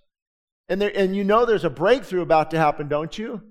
And, 0.69 0.81
there, 0.81 0.91
and 0.95 1.15
you 1.15 1.23
know 1.23 1.45
there's 1.45 1.65
a 1.65 1.69
breakthrough 1.69 2.21
about 2.21 2.49
to 2.51 2.57
happen, 2.57 2.87
don't 2.87 3.15
you? 3.17 3.41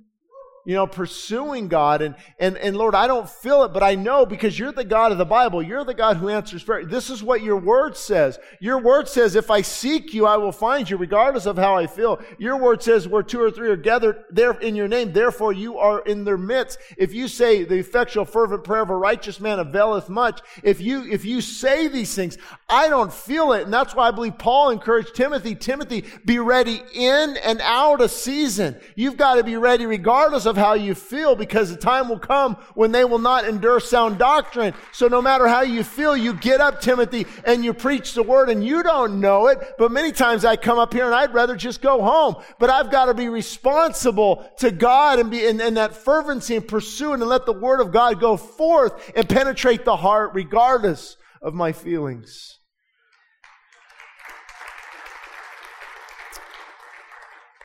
You 0.65 0.75
know, 0.75 0.87
pursuing 0.87 1.69
God. 1.69 2.03
And, 2.03 2.15
and, 2.39 2.57
and 2.57 2.77
Lord, 2.77 2.95
I 2.95 3.07
don't 3.07 3.29
feel 3.29 3.65
it, 3.65 3.73
but 3.73 3.83
I 3.83 3.95
know 3.95 4.25
because 4.25 4.59
you're 4.59 4.73
the 4.73 4.85
God 4.85 5.13
of 5.13 5.19
the 5.19 5.25
Bible. 5.25 5.63
You're 5.63 5.85
the 5.85 5.95
God 5.95 6.17
who 6.17 6.29
answers 6.29 6.63
prayer. 6.63 6.85
This 6.85 7.11
is 7.11 7.23
what 7.23 7.43
your 7.43 7.57
word 7.57 7.97
says. 7.97 8.39
Your 8.61 8.79
word 8.79 9.09
says, 9.09 9.35
if 9.35 9.51
I 9.51 9.63
seek 9.63 10.15
you, 10.15 10.27
I 10.27 10.37
will 10.37 10.53
find 10.53 10.89
you, 10.89 10.97
regardless 10.97 11.47
of 11.47 11.57
how 11.57 11.77
I 11.77 11.87
feel. 11.87 12.21
Your 12.39 12.57
word 12.57 12.83
says, 12.83 13.09
where 13.09 13.23
two 13.23 13.41
or 13.41 13.51
three 13.51 13.69
are 13.69 13.77
gathered 13.77 14.25
there 14.31 14.53
in 14.53 14.77
your 14.77 14.89
name, 14.89 15.13
therefore 15.13 15.53
you 15.53 15.79
are 15.79 16.01
in 16.01 16.25
their 16.25 16.39
midst. 16.39 16.79
If 16.97 17.13
you 17.13 17.29
say 17.29 17.65
the 17.65 17.79
effectual 17.79 18.25
fervent 18.25 18.65
prayer 18.65 18.83
of 18.83 18.91
a 18.91 18.97
righteous 18.97 19.41
man 19.41 19.59
availeth 19.59 20.09
much, 20.09 20.41
if 20.63 20.81
you, 20.81 21.11
if 21.11 21.25
you 21.25 21.41
say 21.41 21.89
these 21.89 22.15
things, 22.15 22.39
I 22.69 22.89
don't 22.89 23.13
feel 23.13 23.53
it. 23.53 23.65
And 23.65 23.73
that's 23.73 23.95
why 23.95 24.09
I 24.09 24.11
believe 24.13 24.39
Paul 24.39 24.71
encouraged 24.71 25.15
Timothy, 25.15 25.55
Timothy, 25.55 26.05
be 26.25 26.39
ready 26.39 26.83
in 26.95 27.37
and 27.45 27.61
out 27.63 28.01
of 28.01 28.11
season. 28.11 28.77
You've 28.95 29.17
got 29.17 29.35
to 29.35 29.45
be 29.45 29.57
ready 29.57 29.87
regardless 29.87 30.47
of 30.47 30.52
of 30.53 30.57
how 30.59 30.75
you 30.75 30.95
feel 30.95 31.35
because 31.35 31.71
the 31.71 31.77
time 31.77 32.09
will 32.09 32.19
come 32.19 32.57
when 32.75 32.93
they 32.93 33.05
will 33.05 33.19
not 33.19 33.47
endure 33.47 33.81
sound 33.81 34.19
doctrine. 34.19 34.75
So 34.93 35.09
no 35.09 35.23
matter 35.23 35.49
how 35.49 35.63
you 35.63 35.83
feel, 35.83 36.15
you 36.15 36.35
get 36.35 36.61
up, 36.61 36.81
Timothy, 36.81 37.27
and 37.45 37.65
you 37.65 37.73
preach 37.73 38.13
the 38.13 38.23
word 38.23 38.51
and 38.51 38.65
you 38.65 38.83
don't 38.83 39.19
know 39.19 39.49
it. 39.49 39.59
But 39.79 39.91
many 39.91 40.13
times 40.13 40.45
I 40.45 40.57
come 40.57 40.79
up 40.79 40.93
here 40.93 41.07
and 41.07 41.15
I'd 41.15 41.33
rather 41.35 41.57
just 41.57 41.81
go 41.81 42.03
home. 42.03 42.37
But 42.59 42.69
I've 42.69 42.91
got 42.91 43.07
to 43.07 43.15
be 43.15 43.29
responsible 43.29 44.49
to 44.59 44.71
God 44.71 45.19
and 45.19 45.31
be 45.31 45.45
in, 45.45 45.61
in 45.61 45.75
that 45.75 45.97
fervency 45.97 46.55
and 46.55 46.69
pursuing 46.69 47.21
and 47.23 47.31
let 47.31 47.47
the 47.47 47.53
word 47.53 47.81
of 47.81 47.91
God 47.91 48.21
go 48.21 48.37
forth 48.37 49.11
and 49.17 49.29
penetrate 49.29 49.87
the 49.87 49.97
heart 49.97 50.33
regardless 50.35 51.17
of 51.41 51.55
my 51.55 51.73
feelings. 51.73 52.59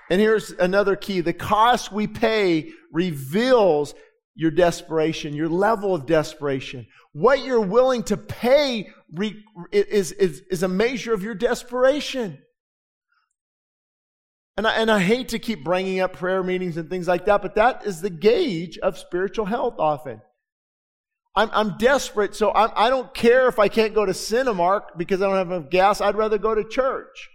And 0.09 0.21
here's 0.21 0.51
another 0.51 0.95
key. 0.95 1.21
The 1.21 1.33
cost 1.33 1.91
we 1.91 2.07
pay 2.07 2.71
reveals 2.91 3.93
your 4.35 4.51
desperation, 4.51 5.35
your 5.35 5.49
level 5.49 5.93
of 5.93 6.05
desperation. 6.05 6.87
What 7.11 7.43
you're 7.43 7.59
willing 7.59 8.03
to 8.03 8.17
pay 8.17 8.89
re- 9.11 9.43
is, 9.71 10.11
is, 10.11 10.43
is 10.51 10.63
a 10.63 10.67
measure 10.67 11.13
of 11.13 11.23
your 11.23 11.35
desperation. 11.35 12.37
And 14.55 14.67
I, 14.67 14.75
and 14.75 14.89
I 14.89 14.99
hate 14.99 15.29
to 15.29 15.39
keep 15.39 15.63
bringing 15.63 15.99
up 15.99 16.13
prayer 16.13 16.43
meetings 16.43 16.77
and 16.77 16.89
things 16.89 17.07
like 17.07 17.25
that, 17.25 17.41
but 17.41 17.55
that 17.55 17.85
is 17.85 18.01
the 18.01 18.09
gauge 18.09 18.77
of 18.77 18.97
spiritual 18.97 19.45
health 19.45 19.75
often. 19.77 20.21
I'm, 21.35 21.49
I'm 21.53 21.77
desperate, 21.77 22.35
so 22.35 22.51
I'm, 22.53 22.71
I 22.75 22.89
do 22.89 22.97
not 22.97 23.13
care 23.13 23.47
if 23.47 23.59
I 23.59 23.67
can't 23.67 23.93
go 23.93 24.05
to 24.05 24.13
Cinemark 24.13 24.97
because 24.97 25.21
I 25.21 25.27
don't 25.27 25.35
have 25.35 25.51
enough 25.51 25.69
gas. 25.69 26.01
I'd 26.01 26.15
rather 26.15 26.37
go 26.39 26.55
to 26.55 26.63
church 26.63 27.29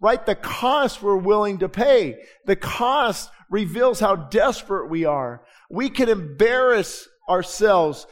right? 0.00 0.24
The 0.24 0.34
cost 0.34 1.02
we're 1.02 1.16
willing 1.16 1.58
to 1.58 1.68
pay. 1.68 2.16
The 2.46 2.56
cost 2.56 3.30
reveals 3.50 4.00
how 4.00 4.16
desperate 4.16 4.90
we 4.90 5.04
are. 5.04 5.42
We 5.70 5.90
can 5.90 6.08
embarrass 6.08 7.08
ourselves 7.28 8.06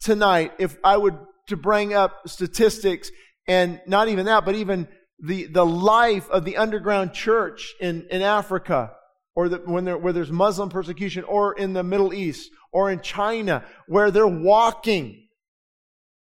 tonight 0.00 0.52
if 0.58 0.76
I 0.84 0.96
would 0.96 1.18
to 1.48 1.56
bring 1.56 1.94
up 1.94 2.28
statistics 2.28 3.10
and 3.48 3.80
not 3.86 4.08
even 4.08 4.26
that, 4.26 4.44
but 4.44 4.54
even 4.54 4.86
the, 5.18 5.46
the 5.46 5.66
life 5.66 6.28
of 6.30 6.44
the 6.44 6.56
underground 6.56 7.12
church 7.12 7.74
in, 7.80 8.06
in 8.10 8.22
Africa 8.22 8.92
or 9.34 9.48
the, 9.48 9.58
when 9.58 9.84
there, 9.84 9.98
where 9.98 10.12
there's 10.12 10.30
Muslim 10.30 10.68
persecution 10.68 11.24
or 11.24 11.54
in 11.54 11.72
the 11.72 11.82
Middle 11.82 12.14
East 12.14 12.50
or 12.72 12.90
in 12.90 13.00
China 13.00 13.64
where 13.86 14.10
they're 14.10 14.26
walking. 14.26 15.26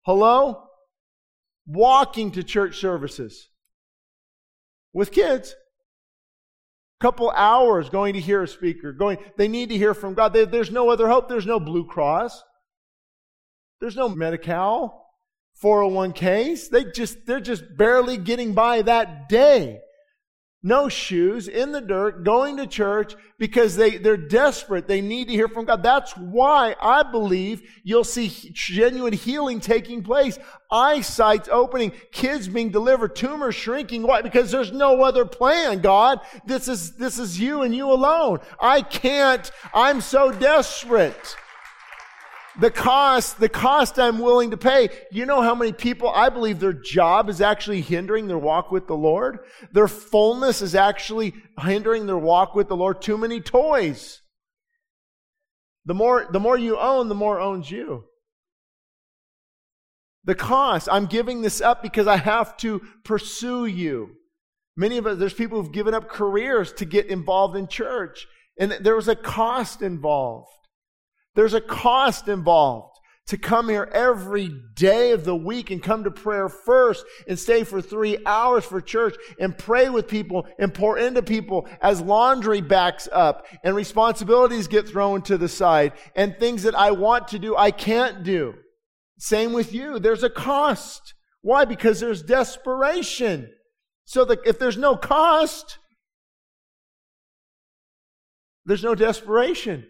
Hello? 0.05 0.65
Walking 1.65 2.31
to 2.31 2.43
church 2.43 2.79
services 2.79 3.49
with 4.93 5.11
kids. 5.11 5.55
Couple 7.01 7.31
hours 7.31 7.89
going 7.89 8.13
to 8.13 8.21
hear 8.21 8.43
a 8.43 8.47
speaker, 8.47 8.93
going, 8.93 9.17
they 9.35 9.49
need 9.49 9.69
to 9.69 9.77
hear 9.77 9.93
from 9.93 10.13
God. 10.13 10.31
They, 10.31 10.45
there's 10.45 10.71
no 10.71 10.89
other 10.89 11.09
hope. 11.09 11.27
There's 11.27 11.45
no 11.45 11.59
Blue 11.59 11.85
Cross. 11.85 12.41
There's 13.81 13.97
no 13.97 14.07
Medi-Cal, 14.07 15.05
401ks. 15.61 16.69
They 16.69 16.85
just, 16.85 17.25
they're 17.25 17.41
just 17.41 17.75
barely 17.75 18.15
getting 18.15 18.53
by 18.53 18.83
that 18.83 19.27
day 19.27 19.81
no 20.63 20.87
shoes, 20.87 21.49
in 21.49 21.73
the 21.73 21.81
dirt, 21.81 22.23
going 22.23 22.55
to 22.57 22.65
church 22.65 23.15
because 23.37 23.75
they, 23.75 23.97
they're 23.97 24.15
desperate. 24.15 24.87
They 24.87 25.01
need 25.01 25.27
to 25.27 25.33
hear 25.33 25.49
from 25.49 25.65
God. 25.65 25.83
That's 25.83 26.15
why 26.15 26.75
I 26.81 27.03
believe 27.03 27.69
you'll 27.83 28.05
see 28.05 28.29
genuine 28.53 29.11
healing 29.11 29.59
taking 29.59 30.01
place. 30.01 30.39
Eyesight's 30.71 31.49
opening, 31.51 31.91
kids 32.13 32.47
being 32.47 32.69
delivered, 32.69 33.15
tumors 33.15 33.55
shrinking. 33.55 34.03
Why? 34.03 34.21
Because 34.21 34.51
there's 34.51 34.71
no 34.71 35.03
other 35.03 35.25
plan, 35.25 35.81
God. 35.81 36.21
This 36.45 36.69
is, 36.69 36.93
this 36.93 37.19
is 37.19 37.37
you 37.37 37.63
and 37.63 37.75
you 37.75 37.91
alone. 37.91 38.39
I 38.57 38.81
can't, 38.81 39.51
I'm 39.73 39.99
so 39.99 40.31
desperate 40.31 41.35
the 42.59 42.71
cost, 42.71 43.39
the 43.39 43.49
cost 43.49 43.99
I'm 43.99 44.19
willing 44.19 44.51
to 44.51 44.57
pay. 44.57 44.89
You 45.11 45.25
know 45.25 45.41
how 45.41 45.55
many 45.55 45.73
people, 45.73 46.09
I 46.09 46.29
believe 46.29 46.59
their 46.59 46.73
job 46.73 47.29
is 47.29 47.41
actually 47.41 47.81
hindering 47.81 48.27
their 48.27 48.37
walk 48.37 48.71
with 48.71 48.87
the 48.87 48.95
Lord? 48.95 49.39
Their 49.71 49.87
fullness 49.87 50.61
is 50.61 50.75
actually 50.75 51.33
hindering 51.59 52.05
their 52.05 52.17
walk 52.17 52.55
with 52.55 52.67
the 52.67 52.75
Lord. 52.75 53.01
Too 53.01 53.17
many 53.17 53.41
toys. 53.41 54.21
The 55.85 55.93
more, 55.93 56.27
the 56.31 56.39
more 56.39 56.57
you 56.57 56.77
own, 56.77 57.09
the 57.09 57.15
more 57.15 57.39
owns 57.39 57.69
you. 57.69 58.05
The 60.25 60.35
cost, 60.35 60.87
I'm 60.91 61.07
giving 61.07 61.41
this 61.41 61.59
up 61.59 61.81
because 61.81 62.07
I 62.07 62.15
have 62.15 62.55
to 62.57 62.81
pursue 63.03 63.65
you. 63.65 64.11
Many 64.77 64.97
of 64.97 65.05
us, 65.05 65.19
there's 65.19 65.33
people 65.33 65.61
who've 65.61 65.73
given 65.73 65.93
up 65.93 66.09
careers 66.09 66.71
to 66.73 66.85
get 66.85 67.07
involved 67.07 67.57
in 67.57 67.67
church. 67.67 68.25
And 68.59 68.71
there 68.71 68.95
was 68.95 69.07
a 69.07 69.15
cost 69.15 69.81
involved. 69.81 70.47
There's 71.35 71.53
a 71.53 71.61
cost 71.61 72.27
involved 72.27 72.93
to 73.25 73.37
come 73.37 73.69
here 73.69 73.89
every 73.93 74.51
day 74.75 75.11
of 75.11 75.23
the 75.23 75.35
week 75.35 75.71
and 75.71 75.81
come 75.81 76.03
to 76.03 76.11
prayer 76.11 76.49
first 76.49 77.05
and 77.27 77.39
stay 77.39 77.63
for 77.63 77.81
three 77.81 78.17
hours 78.25 78.65
for 78.65 78.81
church 78.81 79.15
and 79.39 79.57
pray 79.57 79.89
with 79.89 80.07
people 80.07 80.45
and 80.59 80.73
pour 80.73 80.97
into 80.97 81.23
people 81.23 81.67
as 81.81 82.01
laundry 82.01 82.59
backs 82.59 83.07
up 83.13 83.45
and 83.63 83.75
responsibilities 83.75 84.67
get 84.67 84.87
thrown 84.87 85.21
to 85.21 85.37
the 85.37 85.47
side 85.47 85.93
and 86.15 86.37
things 86.37 86.63
that 86.63 86.75
I 86.75 86.91
want 86.91 87.29
to 87.29 87.39
do, 87.39 87.55
I 87.55 87.71
can't 87.71 88.23
do. 88.23 88.55
Same 89.17 89.53
with 89.53 89.73
you. 89.73 89.99
There's 89.99 90.23
a 90.23 90.29
cost. 90.29 91.13
Why? 91.41 91.63
Because 91.63 92.01
there's 92.01 92.23
desperation. 92.23 93.49
So 94.05 94.25
that 94.25 94.39
if 94.45 94.59
there's 94.59 94.77
no 94.77 94.97
cost, 94.97 95.77
there's 98.65 98.83
no 98.83 98.95
desperation. 98.95 99.85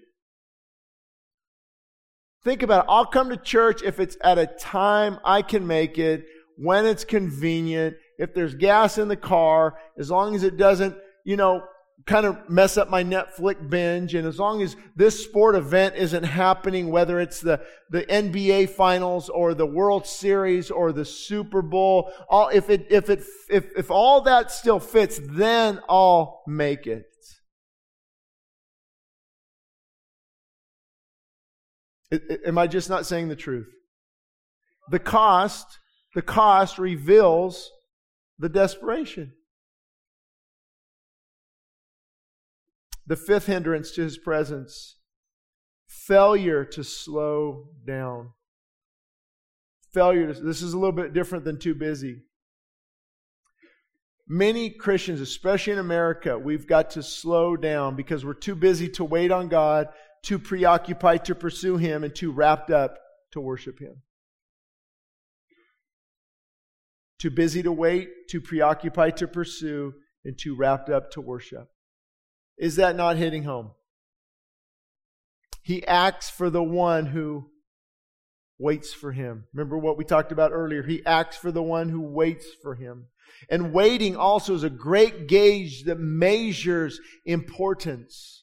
Think 2.43 2.61
about 2.61 2.85
it. 2.85 2.89
I'll 2.89 3.05
come 3.05 3.29
to 3.29 3.37
church 3.37 3.81
if 3.83 3.99
it's 3.99 4.17
at 4.21 4.37
a 4.37 4.47
time 4.47 5.19
I 5.23 5.41
can 5.41 5.65
make 5.65 5.97
it, 5.97 6.25
when 6.57 6.85
it's 6.85 7.05
convenient, 7.05 7.95
if 8.17 8.33
there's 8.33 8.53
gas 8.53 8.97
in 8.97 9.07
the 9.07 9.15
car, 9.15 9.77
as 9.97 10.11
long 10.11 10.35
as 10.35 10.43
it 10.43 10.57
doesn't, 10.57 10.95
you 11.23 11.37
know, 11.37 11.63
kind 12.05 12.25
of 12.25 12.49
mess 12.49 12.75
up 12.75 12.89
my 12.89 13.01
Netflix 13.01 13.69
binge, 13.69 14.13
and 14.13 14.27
as 14.27 14.37
long 14.37 14.61
as 14.61 14.75
this 14.95 15.23
sport 15.23 15.55
event 15.55 15.95
isn't 15.95 16.23
happening, 16.23 16.89
whether 16.89 17.19
it's 17.19 17.39
the, 17.39 17.61
the 17.89 18.03
NBA 18.03 18.71
finals 18.71 19.29
or 19.29 19.53
the 19.53 19.65
World 19.65 20.05
Series 20.05 20.69
or 20.69 20.91
the 20.91 21.05
Super 21.05 21.61
Bowl, 21.61 22.11
all, 22.29 22.49
if 22.49 22.69
it, 22.69 22.87
if 22.89 23.09
it, 23.09 23.23
if, 23.49 23.67
if 23.77 23.89
all 23.89 24.21
that 24.21 24.51
still 24.51 24.79
fits, 24.79 25.19
then 25.23 25.79
I'll 25.87 26.43
make 26.45 26.87
it. 26.87 27.12
Am 32.45 32.57
I 32.57 32.67
just 32.67 32.89
not 32.89 33.05
saying 33.05 33.29
the 33.29 33.35
truth? 33.35 33.67
The 34.89 34.99
cost, 34.99 35.79
the 36.13 36.21
cost 36.21 36.77
reveals 36.77 37.71
the 38.37 38.49
desperation. 38.49 39.33
The 43.05 43.15
fifth 43.15 43.47
hindrance 43.47 43.91
to 43.91 44.01
his 44.01 44.17
presence 44.17 44.97
failure 45.87 46.65
to 46.65 46.83
slow 46.83 47.69
down. 47.85 48.31
Failure 49.93 50.33
to, 50.33 50.41
this 50.41 50.61
is 50.61 50.73
a 50.73 50.77
little 50.77 50.95
bit 50.95 51.13
different 51.13 51.45
than 51.45 51.59
too 51.59 51.75
busy. 51.75 52.23
Many 54.27 54.69
Christians, 54.69 55.21
especially 55.21 55.73
in 55.73 55.79
America, 55.79 56.39
we've 56.39 56.65
got 56.65 56.91
to 56.91 57.03
slow 57.03 57.55
down 57.55 57.95
because 57.95 58.25
we're 58.25 58.33
too 58.33 58.55
busy 58.55 58.89
to 58.89 59.03
wait 59.03 59.31
on 59.31 59.49
God, 59.49 59.89
too 60.23 60.39
preoccupied 60.39 61.25
to 61.25 61.35
pursue 61.35 61.77
Him, 61.77 62.03
and 62.03 62.15
too 62.15 62.31
wrapped 62.31 62.71
up 62.71 62.97
to 63.31 63.39
worship 63.39 63.79
Him. 63.79 64.01
Too 67.19 67.29
busy 67.29 67.63
to 67.63 67.71
wait, 67.71 68.09
too 68.29 68.41
preoccupied 68.41 69.17
to 69.17 69.27
pursue, 69.27 69.93
and 70.25 70.37
too 70.37 70.55
wrapped 70.55 70.89
up 70.89 71.11
to 71.11 71.21
worship. 71.21 71.69
Is 72.57 72.75
that 72.77 72.95
not 72.95 73.17
hitting 73.17 73.43
home? 73.43 73.71
He 75.63 75.85
acts 75.87 76.29
for 76.29 76.49
the 76.49 76.63
one 76.63 77.05
who 77.07 77.49
waits 78.59 78.93
for 78.93 79.11
him. 79.11 79.45
Remember 79.53 79.77
what 79.77 79.97
we 79.97 80.03
talked 80.03 80.31
about 80.31 80.51
earlier? 80.51 80.83
He 80.83 81.05
acts 81.05 81.37
for 81.37 81.51
the 81.51 81.63
one 81.63 81.89
who 81.89 82.01
waits 82.01 82.47
for 82.61 82.75
him. 82.75 83.07
And 83.49 83.73
waiting 83.73 84.15
also 84.15 84.53
is 84.53 84.63
a 84.63 84.69
great 84.69 85.27
gauge 85.27 85.85
that 85.85 85.99
measures 85.99 86.99
importance. 87.25 88.42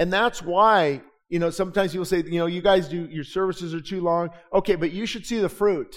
And 0.00 0.10
that's 0.10 0.42
why, 0.42 1.02
you 1.28 1.38
know, 1.38 1.50
sometimes 1.50 1.92
people 1.92 2.06
say, 2.06 2.24
you 2.24 2.38
know, 2.38 2.46
you 2.46 2.62
guys 2.62 2.88
do, 2.88 3.06
your 3.10 3.22
services 3.22 3.74
are 3.74 3.82
too 3.82 4.00
long. 4.00 4.30
Okay, 4.50 4.74
but 4.74 4.92
you 4.92 5.04
should 5.04 5.26
see 5.26 5.38
the 5.38 5.48
fruit. 5.50 5.94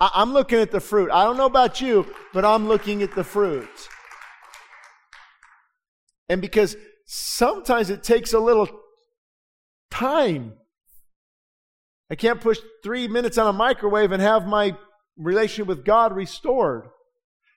I, 0.00 0.10
I'm 0.14 0.32
looking 0.32 0.58
at 0.58 0.70
the 0.70 0.80
fruit. 0.80 1.10
I 1.12 1.24
don't 1.24 1.36
know 1.36 1.44
about 1.44 1.82
you, 1.82 2.06
but 2.32 2.46
I'm 2.46 2.66
looking 2.66 3.02
at 3.02 3.14
the 3.14 3.24
fruit. 3.24 3.68
And 6.30 6.40
because 6.40 6.76
sometimes 7.04 7.90
it 7.90 8.02
takes 8.02 8.32
a 8.32 8.40
little 8.40 8.70
time. 9.90 10.54
I 12.10 12.14
can't 12.14 12.40
push 12.40 12.58
three 12.82 13.06
minutes 13.06 13.36
on 13.36 13.48
a 13.48 13.52
microwave 13.52 14.12
and 14.12 14.22
have 14.22 14.46
my 14.46 14.78
relationship 15.18 15.66
with 15.66 15.84
God 15.84 16.16
restored. 16.16 16.88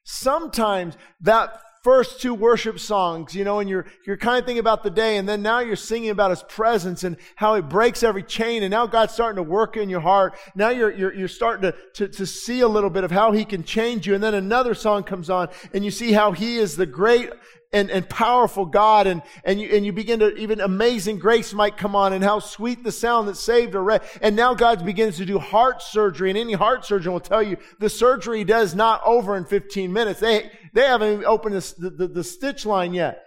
Sometimes 0.04 0.98
that 1.22 1.58
first 1.84 2.22
two 2.22 2.34
worship 2.34 2.80
songs, 2.80 3.36
you 3.36 3.44
know, 3.44 3.60
and 3.60 3.70
you're, 3.70 3.86
you're 4.08 4.18
kind 4.18 4.40
of 4.40 4.46
thinking 4.46 4.60
about 4.60 4.84
the 4.84 4.90
day, 4.90 5.18
and 5.18 5.28
then 5.28 5.42
now 5.42 5.60
you're 5.60 5.76
singing 5.76 6.10
about 6.10 6.32
His 6.32 6.42
presence 6.44 7.04
and 7.04 7.18
how 7.36 7.56
He 7.56 7.62
breaks 7.62 8.04
every 8.04 8.24
chain, 8.24 8.64
and 8.64 8.72
now 8.72 8.88
God's 8.88 9.14
starting 9.14 9.36
to 9.36 9.44
work 9.44 9.76
in 9.76 9.90
your 9.90 10.00
heart. 10.00 10.36
Now 10.56 10.70
you're, 10.70 10.92
you're, 10.92 11.14
you're 11.14 11.28
starting 11.28 11.72
to, 11.72 11.78
to, 11.96 12.08
to 12.08 12.26
see 12.26 12.62
a 12.62 12.68
little 12.68 12.90
bit 12.90 13.04
of 13.04 13.12
how 13.12 13.34
He 13.34 13.44
can 13.44 13.64
change 13.64 14.08
you, 14.08 14.16
and 14.16 14.24
then 14.24 14.34
another 14.34 14.74
song 14.74 15.04
comes 15.04 15.30
on, 15.30 15.50
and 15.74 15.84
you 15.84 15.92
see 15.92 16.14
how 16.14 16.32
He 16.32 16.58
is 16.58 16.78
the 16.78 16.86
great 16.86 17.30
and, 17.74 17.90
and 17.90 18.08
powerful 18.08 18.66
God 18.66 19.08
and, 19.08 19.22
and 19.44 19.60
you, 19.60 19.70
and 19.76 19.86
you 19.86 19.92
begin 19.92 20.20
to, 20.20 20.34
even 20.36 20.62
amazing 20.62 21.18
grace 21.20 21.54
might 21.54 21.76
come 21.76 21.96
on 21.96 22.14
and 22.14 22.24
how 22.24 22.40
sweet 22.40 22.84
the 22.84 22.92
sound 22.92 23.28
that 23.28 23.36
saved 23.36 23.76
a 23.76 23.80
wreck. 23.80 24.04
And 24.22 24.36
now 24.36 24.54
God 24.54 24.86
begins 24.86 25.18
to 25.18 25.26
do 25.26 25.40
heart 25.40 25.82
surgery 25.82 26.30
and 26.30 26.38
any 26.38 26.54
heart 26.54 26.86
surgeon 26.86 27.12
will 27.12 27.20
tell 27.20 27.44
you 27.44 27.58
the 27.80 27.90
surgery 27.90 28.44
does 28.44 28.76
not 28.76 29.02
over 29.04 29.36
in 29.36 29.46
15 29.46 29.92
minutes. 29.92 30.20
They, 30.20 30.52
they 30.74 30.84
haven't 30.84 31.14
even 31.14 31.26
opened 31.26 31.56
the, 31.56 31.90
the, 31.90 32.08
the 32.08 32.24
stitch 32.24 32.66
line 32.66 32.94
yet. 32.94 33.24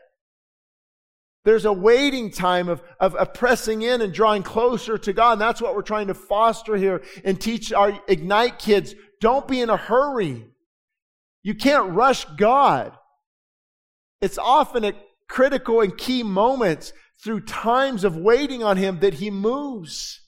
There's 1.45 1.65
a 1.65 1.73
waiting 1.73 2.33
time 2.33 2.69
of, 2.69 2.83
of, 2.99 3.15
of, 3.15 3.33
pressing 3.33 3.83
in 3.83 4.03
and 4.03 4.13
drawing 4.13 4.43
closer 4.43 4.99
to 4.99 5.13
God. 5.13 5.33
And 5.33 5.41
that's 5.41 5.63
what 5.63 5.77
we're 5.77 5.83
trying 5.83 6.09
to 6.09 6.15
foster 6.15 6.75
here 6.77 7.03
and 7.25 7.41
teach 7.41 7.73
our 7.73 7.97
Ignite 8.09 8.59
kids. 8.59 8.97
Don't 9.21 9.47
be 9.47 9.61
in 9.61 9.71
a 9.71 9.77
hurry. 9.77 10.45
You 11.45 11.55
can't 11.55 11.93
rush 11.93 12.25
God. 12.37 12.99
It's 14.21 14.39
often 14.39 14.85
at 14.85 14.97
critical 15.29 15.81
and 15.81 15.97
key 15.97 16.23
moments 16.23 16.93
through 17.23 17.41
times 17.41 18.05
of 18.05 18.17
waiting 18.17 18.63
on 18.63 18.77
Him 18.77 19.01
that 19.01 19.15
He 19.15 19.31
moves. 19.31 20.21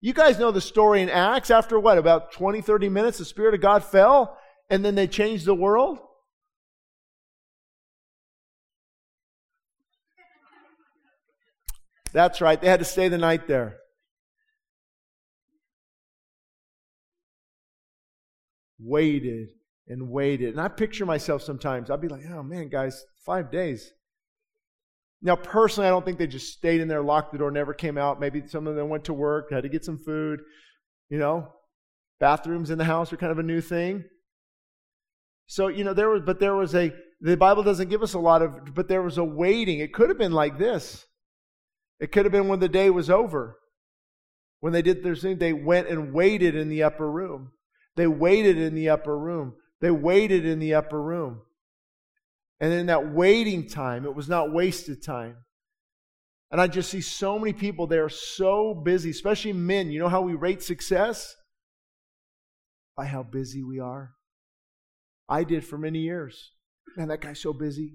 You 0.00 0.12
guys 0.12 0.38
know 0.38 0.50
the 0.50 0.60
story 0.60 1.02
in 1.02 1.10
Acts. 1.10 1.50
After 1.50 1.78
what, 1.78 1.98
about 1.98 2.32
20, 2.32 2.60
30 2.60 2.88
minutes, 2.88 3.18
the 3.18 3.24
Spirit 3.24 3.54
of 3.54 3.60
God 3.60 3.84
fell 3.84 4.38
and 4.68 4.84
then 4.84 4.94
they 4.94 5.06
changed 5.06 5.44
the 5.44 5.54
world? 5.54 5.98
That's 12.12 12.40
right. 12.40 12.60
They 12.60 12.68
had 12.68 12.80
to 12.80 12.84
stay 12.84 13.08
the 13.08 13.18
night 13.18 13.46
there. 13.46 13.76
Waited 18.80 19.50
and 19.90 20.08
waited. 20.08 20.50
And 20.50 20.60
I 20.60 20.68
picture 20.68 21.04
myself 21.04 21.42
sometimes, 21.42 21.90
I'd 21.90 22.00
be 22.00 22.08
like, 22.08 22.22
oh 22.32 22.42
man, 22.42 22.68
guys, 22.68 23.04
five 23.26 23.50
days. 23.50 23.92
Now, 25.20 25.36
personally, 25.36 25.88
I 25.88 25.90
don't 25.90 26.04
think 26.04 26.18
they 26.18 26.28
just 26.28 26.54
stayed 26.54 26.80
in 26.80 26.88
there, 26.88 27.02
locked 27.02 27.32
the 27.32 27.38
door, 27.38 27.50
never 27.50 27.74
came 27.74 27.98
out. 27.98 28.20
Maybe 28.20 28.46
some 28.46 28.66
of 28.66 28.76
them 28.76 28.88
went 28.88 29.04
to 29.04 29.12
work, 29.12 29.52
had 29.52 29.64
to 29.64 29.68
get 29.68 29.84
some 29.84 29.98
food. 29.98 30.40
You 31.10 31.18
know, 31.18 31.52
bathrooms 32.20 32.70
in 32.70 32.78
the 32.78 32.84
house 32.84 33.12
are 33.12 33.18
kind 33.18 33.32
of 33.32 33.38
a 33.38 33.42
new 33.42 33.60
thing. 33.60 34.04
So, 35.46 35.66
you 35.66 35.82
know, 35.82 35.92
there 35.92 36.08
was, 36.08 36.22
but 36.24 36.38
there 36.38 36.54
was 36.54 36.74
a, 36.74 36.92
the 37.20 37.36
Bible 37.36 37.64
doesn't 37.64 37.90
give 37.90 38.02
us 38.02 38.14
a 38.14 38.18
lot 38.18 38.40
of, 38.40 38.72
but 38.72 38.88
there 38.88 39.02
was 39.02 39.18
a 39.18 39.24
waiting. 39.24 39.80
It 39.80 39.92
could 39.92 40.08
have 40.08 40.18
been 40.18 40.32
like 40.32 40.56
this. 40.56 41.04
It 41.98 42.12
could 42.12 42.24
have 42.24 42.32
been 42.32 42.48
when 42.48 42.60
the 42.60 42.68
day 42.68 42.88
was 42.88 43.10
over. 43.10 43.58
When 44.60 44.72
they 44.72 44.82
did 44.82 45.02
their 45.02 45.16
thing, 45.16 45.38
they 45.38 45.52
went 45.52 45.88
and 45.88 46.14
waited 46.14 46.54
in 46.54 46.68
the 46.68 46.84
upper 46.84 47.10
room. 47.10 47.50
They 47.96 48.06
waited 48.06 48.56
in 48.56 48.74
the 48.74 48.88
upper 48.88 49.18
room. 49.18 49.54
They 49.80 49.90
waited 49.90 50.44
in 50.44 50.58
the 50.58 50.74
upper 50.74 51.00
room. 51.00 51.42
And 52.60 52.72
in 52.72 52.86
that 52.86 53.12
waiting 53.12 53.68
time, 53.68 54.04
it 54.04 54.14
was 54.14 54.28
not 54.28 54.52
wasted 54.52 55.02
time. 55.02 55.36
And 56.50 56.60
I 56.60 56.66
just 56.66 56.90
see 56.90 57.00
so 57.00 57.38
many 57.38 57.52
people, 57.52 57.86
they 57.86 57.98
are 57.98 58.08
so 58.08 58.74
busy, 58.74 59.10
especially 59.10 59.52
men. 59.52 59.90
You 59.90 60.00
know 60.00 60.08
how 60.08 60.20
we 60.20 60.34
rate 60.34 60.62
success? 60.62 61.34
By 62.96 63.06
how 63.06 63.22
busy 63.22 63.62
we 63.62 63.78
are. 63.78 64.12
I 65.28 65.44
did 65.44 65.64
for 65.64 65.78
many 65.78 66.00
years. 66.00 66.50
Man, 66.96 67.08
that 67.08 67.20
guy's 67.20 67.40
so 67.40 67.52
busy. 67.52 67.94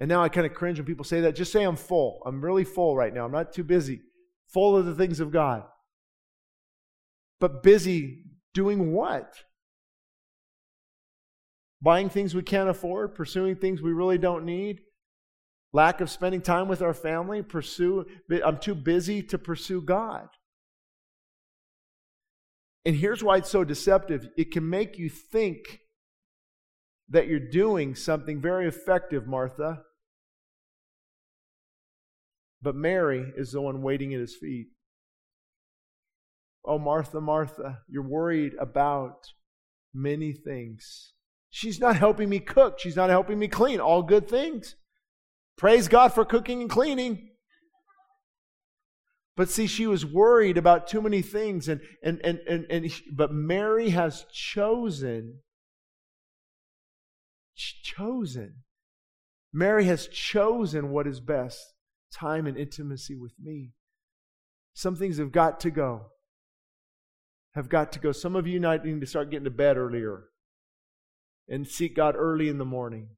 And 0.00 0.08
now 0.08 0.22
I 0.22 0.30
kind 0.30 0.46
of 0.46 0.54
cringe 0.54 0.78
when 0.78 0.86
people 0.86 1.04
say 1.04 1.20
that. 1.20 1.36
Just 1.36 1.52
say 1.52 1.62
I'm 1.62 1.76
full. 1.76 2.22
I'm 2.24 2.42
really 2.42 2.64
full 2.64 2.96
right 2.96 3.12
now. 3.12 3.26
I'm 3.26 3.32
not 3.32 3.52
too 3.52 3.64
busy. 3.64 4.00
Full 4.48 4.76
of 4.76 4.86
the 4.86 4.94
things 4.94 5.20
of 5.20 5.30
God. 5.30 5.64
But 7.38 7.62
busy 7.62 8.24
doing 8.54 8.92
what? 8.92 9.34
Buying 11.82 12.08
things 12.10 12.34
we 12.34 12.42
can't 12.42 12.68
afford, 12.68 13.14
pursuing 13.14 13.56
things 13.56 13.80
we 13.80 13.92
really 13.92 14.18
don't 14.18 14.44
need, 14.44 14.80
lack 15.72 16.00
of 16.00 16.10
spending 16.10 16.42
time 16.42 16.68
with 16.68 16.82
our 16.82 16.94
family, 16.94 17.42
pursue 17.42 18.06
I'm 18.44 18.58
too 18.58 18.74
busy 18.74 19.22
to 19.24 19.38
pursue 19.38 19.80
God. 19.80 20.28
And 22.84 22.96
here's 22.96 23.22
why 23.22 23.38
it's 23.38 23.50
so 23.50 23.64
deceptive. 23.64 24.28
It 24.36 24.50
can 24.50 24.68
make 24.68 24.98
you 24.98 25.08
think 25.10 25.80
that 27.08 27.26
you're 27.26 27.38
doing 27.38 27.94
something 27.94 28.40
very 28.40 28.66
effective, 28.66 29.26
Martha. 29.26 29.82
But 32.62 32.74
Mary 32.74 33.32
is 33.36 33.52
the 33.52 33.60
one 33.60 33.82
waiting 33.82 34.14
at 34.14 34.20
his 34.20 34.36
feet. 34.36 34.68
Oh, 36.64 36.78
Martha, 36.78 37.20
Martha, 37.20 37.80
you're 37.88 38.06
worried 38.06 38.52
about 38.60 39.26
many 39.94 40.32
things. 40.32 41.14
She's 41.50 41.80
not 41.80 41.96
helping 41.96 42.28
me 42.28 42.38
cook. 42.38 42.78
She's 42.78 42.96
not 42.96 43.10
helping 43.10 43.38
me 43.38 43.48
clean. 43.48 43.80
All 43.80 44.02
good 44.02 44.28
things. 44.28 44.76
Praise 45.58 45.88
God 45.88 46.14
for 46.14 46.24
cooking 46.24 46.62
and 46.62 46.70
cleaning. 46.70 47.30
But 49.36 49.50
see, 49.50 49.66
she 49.66 49.86
was 49.86 50.06
worried 50.06 50.56
about 50.56 50.86
too 50.86 51.02
many 51.02 51.22
things, 51.22 51.68
and 51.68 51.80
and 52.02 52.20
and 52.24 52.38
and, 52.48 52.66
and 52.70 52.92
but 53.12 53.32
Mary 53.32 53.90
has 53.90 54.24
chosen. 54.32 55.40
Chosen. 57.56 58.62
Mary 59.52 59.84
has 59.84 60.06
chosen 60.06 60.90
what 60.90 61.06
is 61.06 61.20
best 61.20 61.74
time 62.12 62.46
and 62.46 62.56
intimacy 62.56 63.16
with 63.16 63.32
me. 63.42 63.72
Some 64.72 64.94
things 64.94 65.18
have 65.18 65.32
got 65.32 65.60
to 65.60 65.70
go. 65.70 66.06
Have 67.54 67.68
got 67.68 67.92
to 67.92 67.98
go. 67.98 68.12
Some 68.12 68.36
of 68.36 68.46
you 68.46 68.60
need 68.60 69.00
to 69.00 69.06
start 69.06 69.30
getting 69.30 69.44
to 69.44 69.50
bed 69.50 69.76
earlier 69.76 70.29
and 71.50 71.66
seek 71.66 71.94
God 71.94 72.14
early 72.16 72.48
in 72.48 72.56
the 72.56 72.64
morning. 72.64 73.08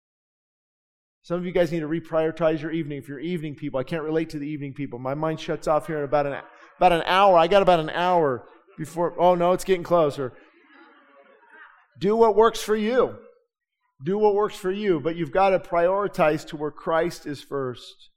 Some 1.23 1.39
of 1.39 1.47
you 1.47 1.53
guys 1.53 1.71
need 1.71 1.81
to 1.81 1.89
reprioritize 1.89 2.61
your 2.61 2.73
evening. 2.73 2.99
If 2.99 3.07
you're 3.07 3.21
evening 3.21 3.55
people, 3.55 3.79
I 3.79 3.85
can't 3.85 4.03
relate 4.03 4.31
to 4.31 4.41
the 4.41 4.49
evening 4.49 4.75
people. 4.75 4.99
My 4.99 5.15
mind 5.15 5.39
shuts 5.39 5.69
off 5.69 5.87
here 5.87 5.99
in 5.99 6.05
about 6.05 6.27
an 6.27 6.41
about 6.79 6.93
an 6.93 7.03
hour. 7.07 7.39
I 7.39 7.47
got 7.47 7.63
about 7.63 7.79
an 7.79 7.91
hour 7.91 8.45
before. 8.77 9.15
Oh 9.21 9.37
no, 9.37 9.53
it's 9.53 9.63
getting 9.63 9.85
closer. 9.85 10.33
Do 12.01 12.17
what 12.17 12.35
works 12.35 12.61
for 12.61 12.75
you. 12.75 13.17
Do 14.05 14.19
what 14.19 14.35
works 14.35 14.57
for 14.57 14.73
you, 14.73 14.99
but 14.99 15.15
you've 15.15 15.31
got 15.31 15.51
to 15.51 15.61
prioritize 15.61 16.45
to 16.49 16.57
where 16.57 16.73
Christ 16.73 17.25
is 17.25 17.41
first. 17.41 18.11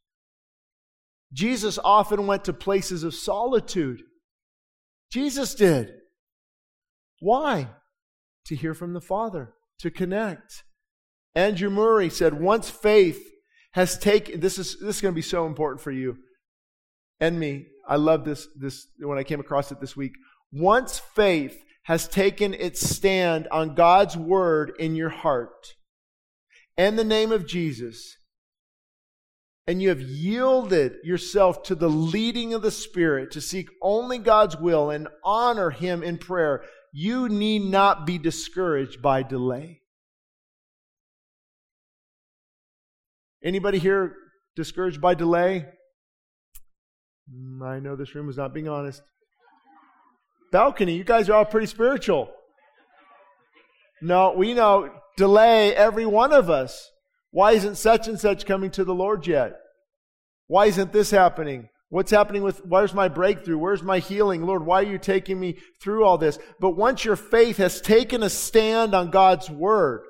Jesus 1.32 1.78
often 1.84 2.26
went 2.26 2.46
to 2.46 2.54
places 2.54 3.04
of 3.04 3.14
solitude. 3.14 4.02
Jesus 5.12 5.54
did. 5.54 5.92
Why? 7.20 7.70
To 8.48 8.56
hear 8.56 8.74
from 8.74 8.94
the 8.94 9.02
Father, 9.02 9.54
to 9.80 9.92
connect. 9.92 10.64
Andrew 11.34 11.70
Murray 11.70 12.10
said, 12.10 12.40
once 12.40 12.70
faith 12.70 13.22
has 13.72 13.98
taken, 13.98 14.40
this 14.40 14.58
is, 14.58 14.80
this 14.80 14.98
is 14.98 15.02
going 15.02 15.14
to 15.14 15.16
be 15.16 15.22
so 15.22 15.46
important 15.46 15.82
for 15.82 15.92
you 15.92 16.18
and 17.20 17.40
me. 17.40 17.68
I 17.88 17.98
love 17.98 18.24
this, 18.26 18.48
this, 18.58 18.88
when 19.00 19.18
I 19.18 19.24
came 19.24 19.40
across 19.40 19.72
it 19.72 19.82
this 19.82 19.96
week. 19.96 20.14
Once 20.52 21.00
faith 21.00 21.62
has 21.84 22.08
taken 22.08 22.54
its 22.54 22.90
stand 22.90 23.48
on 23.52 23.76
God's 23.76 24.18
word 24.18 24.74
in 24.80 24.96
your 24.96 25.10
heart 25.10 25.76
and 26.78 26.98
the 26.98 27.04
name 27.04 27.32
of 27.32 27.46
Jesus, 27.46 28.18
and 29.68 29.82
you 29.82 29.90
have 29.90 30.02
yielded 30.02 30.96
yourself 31.04 31.64
to 31.64 31.76
the 31.76 31.90
leading 31.90 32.54
of 32.54 32.62
the 32.62 32.72
Spirit 32.72 33.32
to 33.32 33.42
seek 33.42 33.68
only 33.82 34.18
God's 34.18 34.58
will 34.58 34.90
and 34.90 35.08
honor 35.24 35.70
Him 35.70 36.04
in 36.04 36.18
prayer, 36.18 36.64
you 36.98 37.28
need 37.28 37.62
not 37.62 38.06
be 38.06 38.18
discouraged 38.18 39.02
by 39.02 39.22
delay. 39.22 39.82
Anybody 43.44 43.80
here 43.80 44.16
discouraged 44.56 45.02
by 45.02 45.14
delay? 45.14 45.66
Mm, 47.30 47.62
I 47.62 47.80
know 47.80 47.98
this 47.98 48.16
room 48.16 48.30
is 48.30 48.38
not 48.38 48.54
being 48.54 48.70
honest. 48.70 49.02
Balcony, 50.54 50.96
you 50.96 51.04
guys 51.04 51.30
are 51.30 51.34
all 51.34 51.44
pretty 51.44 51.68
spiritual. 51.68 52.32
No, 54.02 54.32
we 54.32 54.54
know 54.54 54.90
delay 55.18 55.76
every 55.76 56.06
one 56.06 56.32
of 56.32 56.50
us. 56.50 56.92
Why 57.32 57.52
isn't 57.52 57.76
such 57.76 58.08
and 58.08 58.18
such 58.18 58.46
coming 58.46 58.72
to 58.72 58.86
the 58.86 58.96
Lord 58.96 59.28
yet? 59.28 59.60
Why 60.48 60.68
isn't 60.68 60.94
this 60.94 61.12
happening? 61.12 61.68
What's 61.96 62.12
happening 62.12 62.44
with, 62.44 62.66
where's 62.66 62.94
my 62.94 63.08
breakthrough? 63.08 63.58
Where's 63.58 63.82
my 63.82 64.00
healing? 64.00 64.46
Lord, 64.46 64.66
why 64.66 64.82
are 64.82 64.86
you 64.86 64.98
taking 64.98 65.40
me 65.40 65.60
through 65.80 66.04
all 66.04 66.18
this? 66.18 66.38
But 66.60 66.72
once 66.72 67.06
your 67.06 67.16
faith 67.16 67.56
has 67.56 67.80
taken 67.80 68.22
a 68.22 68.30
stand 68.30 68.94
on 68.94 69.12
God's 69.12 69.50
word, 69.50 70.04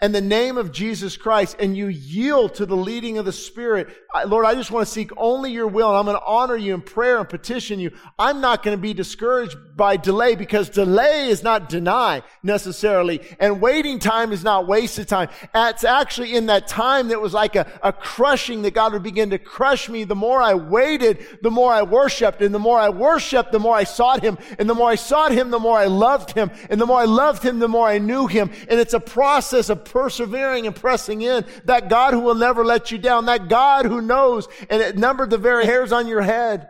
and 0.00 0.14
the 0.14 0.20
name 0.20 0.56
of 0.58 0.70
Jesus 0.70 1.16
Christ 1.16 1.56
and 1.58 1.76
you 1.76 1.88
yield 1.88 2.54
to 2.54 2.66
the 2.66 2.76
leading 2.76 3.18
of 3.18 3.24
the 3.24 3.32
Spirit, 3.32 3.88
Lord, 4.26 4.46
I 4.46 4.54
just 4.54 4.70
want 4.70 4.86
to 4.86 4.92
seek 4.92 5.10
only 5.16 5.50
your 5.50 5.66
will 5.66 5.88
and 5.88 5.98
I'm 5.98 6.04
going 6.04 6.16
to 6.16 6.24
honor 6.24 6.54
you 6.54 6.72
in 6.74 6.82
prayer 6.82 7.18
and 7.18 7.28
petition 7.28 7.80
you. 7.80 7.90
I'm 8.16 8.40
not 8.40 8.62
going 8.62 8.76
to 8.76 8.80
be 8.80 8.94
discouraged 8.94 9.56
by 9.76 9.96
delay 9.96 10.36
because 10.36 10.70
delay 10.70 11.28
is 11.28 11.42
not 11.42 11.68
deny 11.68 12.22
necessarily 12.44 13.20
and 13.40 13.60
waiting 13.60 13.98
time 13.98 14.30
is 14.30 14.44
not 14.44 14.68
wasted 14.68 15.08
time. 15.08 15.30
It's 15.52 15.82
actually 15.82 16.36
in 16.36 16.46
that 16.46 16.68
time 16.68 17.08
that 17.08 17.20
was 17.20 17.34
like 17.34 17.56
a, 17.56 17.66
a 17.82 17.92
crushing 17.92 18.62
that 18.62 18.74
God 18.74 18.92
would 18.92 19.02
begin 19.02 19.30
to 19.30 19.38
crush 19.38 19.88
me. 19.88 20.04
The 20.04 20.14
more 20.14 20.40
I 20.40 20.54
waited, 20.54 21.26
the 21.42 21.50
more 21.50 21.72
I 21.72 21.82
worshiped 21.82 22.40
and 22.40 22.54
the 22.54 22.60
more 22.60 22.78
I 22.78 22.88
worshiped, 22.88 23.50
the 23.50 23.58
more 23.58 23.74
I 23.74 23.84
sought 23.84 24.22
him 24.22 24.38
and 24.60 24.70
the 24.70 24.74
more 24.74 24.90
I 24.90 24.94
sought 24.94 25.32
him, 25.32 25.50
the 25.50 25.58
more 25.58 25.76
I 25.76 25.86
loved 25.86 26.30
him 26.30 26.52
and 26.70 26.80
the 26.80 26.86
more 26.86 27.00
I 27.00 27.06
loved 27.06 27.42
him, 27.42 27.58
the 27.58 27.66
more 27.66 27.88
I 27.88 27.98
knew 27.98 28.28
him. 28.28 28.52
And 28.68 28.78
it's 28.78 28.94
a 28.94 29.00
process 29.00 29.68
of 29.68 29.87
persevering 29.90 30.66
and 30.66 30.74
pressing 30.74 31.22
in. 31.22 31.44
That 31.64 31.88
God 31.88 32.14
who 32.14 32.20
will 32.20 32.34
never 32.34 32.64
let 32.64 32.90
you 32.90 32.98
down. 32.98 33.26
That 33.26 33.48
God 33.48 33.86
who 33.86 34.00
knows 34.00 34.48
and 34.70 34.82
it 34.82 34.96
numbered 34.96 35.30
the 35.30 35.38
very 35.38 35.64
hairs 35.64 35.92
on 35.92 36.06
your 36.06 36.22
head. 36.22 36.68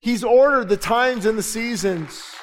He's 0.00 0.24
ordered 0.24 0.68
the 0.68 0.76
times 0.76 1.26
and 1.26 1.36
the 1.36 1.42
seasons. 1.42 2.34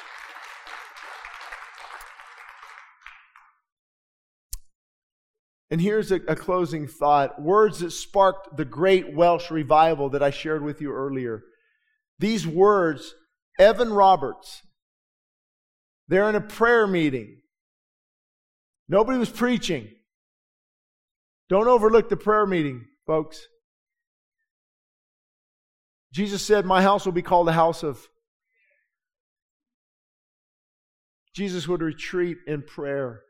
And 5.70 5.80
here's 5.80 6.10
a, 6.10 6.16
a, 6.28 6.34
closing 6.34 6.86
thought 6.86 7.40
words 7.40 7.80
that 7.80 7.90
sparked 7.90 8.56
the 8.56 8.64
great 8.64 9.14
Welsh 9.14 9.50
revival 9.50 10.08
that 10.10 10.22
I 10.22 10.30
shared 10.30 10.62
with 10.62 10.80
you 10.80 10.92
earlier. 10.92 11.42
These 12.18 12.46
words, 12.46 13.14
Evan 13.58 13.92
Roberts, 13.92 14.62
they're 16.08 16.28
in 16.28 16.34
a 16.34 16.40
prayer 16.40 16.86
meeting. 16.86 17.42
Nobody 18.88 19.18
was 19.18 19.30
preaching. 19.30 19.88
Don't 21.48 21.68
overlook 21.68 22.08
the 22.08 22.16
prayer 22.16 22.46
meeting, 22.46 22.86
folks. 23.06 23.46
Jesus 26.12 26.42
said, 26.42 26.64
My 26.64 26.82
house 26.82 27.04
will 27.04 27.12
be 27.12 27.22
called 27.22 27.48
a 27.48 27.52
house 27.52 27.82
of. 27.82 28.06
Jesus 31.34 31.68
would 31.68 31.82
retreat 31.82 32.38
in 32.46 32.62
prayer. 32.62 33.20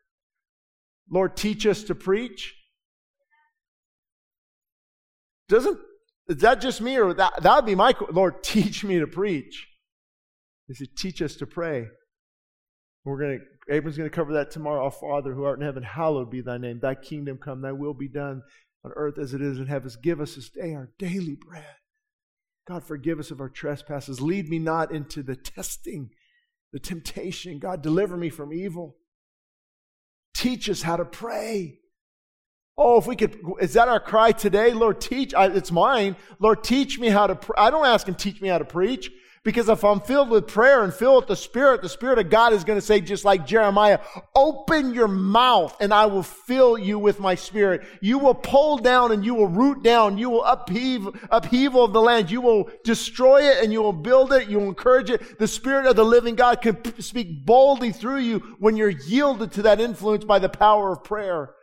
Lord, 1.10 1.36
teach 1.36 1.66
us 1.66 1.82
to 1.84 1.94
preach. 1.94 2.54
Doesn't 5.48 5.78
Is 6.28 6.38
that 6.38 6.60
just 6.60 6.80
me 6.80 6.98
or 6.98 7.14
that, 7.14 7.42
that 7.42 7.56
would 7.56 7.66
be 7.66 7.74
my, 7.74 7.94
Lord, 8.10 8.42
teach 8.42 8.84
me 8.84 8.98
to 8.98 9.06
preach. 9.06 9.66
He 10.68 10.74
said, 10.74 10.88
teach 10.96 11.22
us 11.22 11.36
to 11.36 11.46
pray. 11.46 11.86
We're 13.04 13.18
going 13.18 13.38
to, 13.38 13.44
Abram's 13.70 13.96
going 13.96 14.08
to 14.08 14.14
cover 14.14 14.32
that 14.34 14.50
tomorrow. 14.50 14.84
Our 14.84 14.90
Father 14.90 15.34
who 15.34 15.44
art 15.44 15.58
in 15.58 15.64
heaven, 15.64 15.82
hallowed 15.82 16.30
be 16.30 16.40
thy 16.40 16.58
name. 16.58 16.80
Thy 16.80 16.94
kingdom 16.94 17.38
come, 17.38 17.60
thy 17.60 17.72
will 17.72 17.94
be 17.94 18.08
done 18.08 18.42
on 18.84 18.92
earth 18.96 19.18
as 19.18 19.34
it 19.34 19.42
is 19.42 19.58
in 19.58 19.66
heaven. 19.66 19.90
Give 20.02 20.20
us 20.20 20.34
this 20.34 20.48
day 20.48 20.74
our 20.74 20.90
daily 20.98 21.36
bread. 21.36 21.64
God, 22.66 22.84
forgive 22.84 23.18
us 23.18 23.30
of 23.30 23.40
our 23.40 23.48
trespasses. 23.48 24.20
Lead 24.20 24.48
me 24.48 24.58
not 24.58 24.92
into 24.92 25.22
the 25.22 25.36
testing, 25.36 26.10
the 26.72 26.78
temptation. 26.78 27.58
God, 27.58 27.82
deliver 27.82 28.16
me 28.16 28.30
from 28.30 28.52
evil. 28.52 28.96
Teach 30.34 30.68
us 30.68 30.82
how 30.82 30.96
to 30.96 31.04
pray. 31.04 31.80
Oh, 32.76 32.98
if 32.98 33.06
we 33.06 33.16
could, 33.16 33.36
is 33.60 33.72
that 33.72 33.88
our 33.88 33.98
cry 33.98 34.32
today? 34.32 34.72
Lord, 34.72 35.00
teach, 35.00 35.34
I, 35.34 35.46
it's 35.46 35.72
mine. 35.72 36.14
Lord, 36.38 36.62
teach 36.62 36.98
me 36.98 37.08
how 37.08 37.26
to, 37.26 37.34
pray. 37.34 37.56
I 37.58 37.70
don't 37.70 37.86
ask 37.86 38.06
him, 38.06 38.14
teach 38.14 38.40
me 38.40 38.48
how 38.48 38.58
to 38.58 38.64
preach. 38.64 39.10
Because 39.48 39.70
if 39.70 39.82
I'm 39.82 40.02
filled 40.02 40.28
with 40.28 40.46
prayer 40.46 40.84
and 40.84 40.92
filled 40.92 41.22
with 41.22 41.28
the 41.28 41.34
Spirit, 41.34 41.80
the 41.80 41.88
Spirit 41.88 42.18
of 42.18 42.28
God 42.28 42.52
is 42.52 42.64
going 42.64 42.78
to 42.78 42.84
say, 42.84 43.00
just 43.00 43.24
like 43.24 43.46
Jeremiah, 43.46 43.98
open 44.34 44.92
your 44.92 45.08
mouth 45.08 45.74
and 45.80 45.94
I 45.94 46.04
will 46.04 46.22
fill 46.22 46.76
you 46.76 46.98
with 46.98 47.18
my 47.18 47.34
Spirit. 47.34 47.80
You 48.02 48.18
will 48.18 48.34
pull 48.34 48.76
down 48.76 49.10
and 49.10 49.24
you 49.24 49.34
will 49.34 49.48
root 49.48 49.82
down. 49.82 50.18
You 50.18 50.28
will 50.28 50.44
upheave, 50.44 51.08
upheaval 51.30 51.82
of 51.82 51.94
the 51.94 52.00
land. 52.02 52.30
You 52.30 52.42
will 52.42 52.68
destroy 52.84 53.40
it 53.48 53.64
and 53.64 53.72
you 53.72 53.80
will 53.80 53.94
build 53.94 54.34
it. 54.34 54.50
You 54.50 54.58
will 54.58 54.68
encourage 54.68 55.08
it. 55.08 55.38
The 55.38 55.48
Spirit 55.48 55.86
of 55.86 55.96
the 55.96 56.04
living 56.04 56.34
God 56.34 56.60
can 56.60 57.00
speak 57.00 57.46
boldly 57.46 57.92
through 57.92 58.18
you 58.18 58.40
when 58.58 58.76
you're 58.76 58.90
yielded 58.90 59.52
to 59.52 59.62
that 59.62 59.80
influence 59.80 60.26
by 60.26 60.40
the 60.40 60.50
power 60.50 60.92
of 60.92 61.04
prayer. 61.04 61.54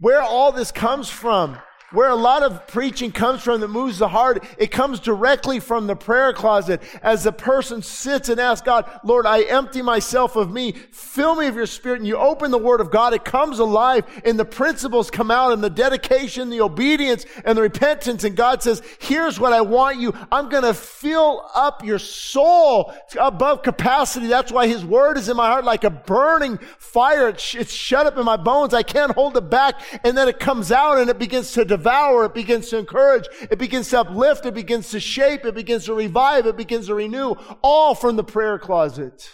Where 0.00 0.22
all 0.22 0.50
this 0.50 0.72
comes 0.72 1.08
from 1.08 1.56
where 1.92 2.10
a 2.10 2.14
lot 2.14 2.42
of 2.42 2.66
preaching 2.66 3.12
comes 3.12 3.42
from 3.42 3.60
that 3.60 3.68
moves 3.68 3.98
the 3.98 4.08
heart, 4.08 4.44
it 4.58 4.70
comes 4.70 5.00
directly 5.00 5.60
from 5.60 5.86
the 5.86 5.96
prayer 5.96 6.32
closet 6.32 6.80
as 7.02 7.24
the 7.24 7.32
person 7.32 7.82
sits 7.82 8.28
and 8.28 8.40
asks 8.40 8.64
God, 8.64 8.88
Lord, 9.04 9.26
I 9.26 9.42
empty 9.42 9.82
myself 9.82 10.36
of 10.36 10.50
me. 10.50 10.72
Fill 10.72 11.34
me 11.34 11.46
of 11.46 11.56
your 11.56 11.66
spirit. 11.66 11.98
And 11.98 12.06
you 12.06 12.16
open 12.16 12.50
the 12.50 12.58
word 12.58 12.80
of 12.80 12.90
God. 12.90 13.12
It 13.14 13.24
comes 13.24 13.58
alive 13.58 14.04
and 14.24 14.38
the 14.38 14.44
principles 14.44 15.10
come 15.10 15.30
out 15.30 15.52
and 15.52 15.62
the 15.62 15.70
dedication, 15.70 16.50
the 16.50 16.60
obedience 16.60 17.26
and 17.44 17.56
the 17.56 17.62
repentance. 17.62 18.24
And 18.24 18.36
God 18.36 18.62
says, 18.62 18.82
here's 18.98 19.40
what 19.40 19.52
I 19.52 19.60
want 19.60 19.98
you. 19.98 20.14
I'm 20.30 20.48
going 20.48 20.62
to 20.62 20.74
fill 20.74 21.48
up 21.54 21.84
your 21.84 21.98
soul 21.98 22.92
above 23.18 23.62
capacity. 23.62 24.26
That's 24.26 24.52
why 24.52 24.66
his 24.66 24.84
word 24.84 25.16
is 25.16 25.28
in 25.28 25.36
my 25.36 25.48
heart 25.48 25.64
like 25.64 25.84
a 25.84 25.90
burning 25.90 26.58
fire. 26.78 27.28
It's 27.28 27.72
shut 27.72 28.06
up 28.06 28.16
in 28.16 28.24
my 28.24 28.36
bones. 28.36 28.74
I 28.74 28.82
can't 28.82 29.12
hold 29.12 29.36
it 29.36 29.50
back. 29.50 29.80
And 30.04 30.16
then 30.16 30.28
it 30.28 30.38
comes 30.38 30.70
out 30.70 30.98
and 30.98 31.10
it 31.10 31.18
begins 31.18 31.52
to 31.52 31.64
devour, 31.80 32.26
it 32.26 32.34
begins 32.34 32.68
to 32.68 32.78
encourage, 32.78 33.26
it 33.50 33.58
begins 33.58 33.88
to 33.88 34.00
uplift, 34.00 34.44
it 34.44 34.54
begins 34.54 34.90
to 34.90 35.00
shape, 35.00 35.44
it 35.44 35.54
begins 35.54 35.86
to 35.86 35.94
revive, 35.94 36.46
it 36.46 36.56
begins 36.56 36.86
to 36.86 36.94
renew, 36.94 37.34
all 37.62 37.94
from 37.94 38.16
the 38.16 38.24
prayer 38.24 38.58
closet. 38.58 39.30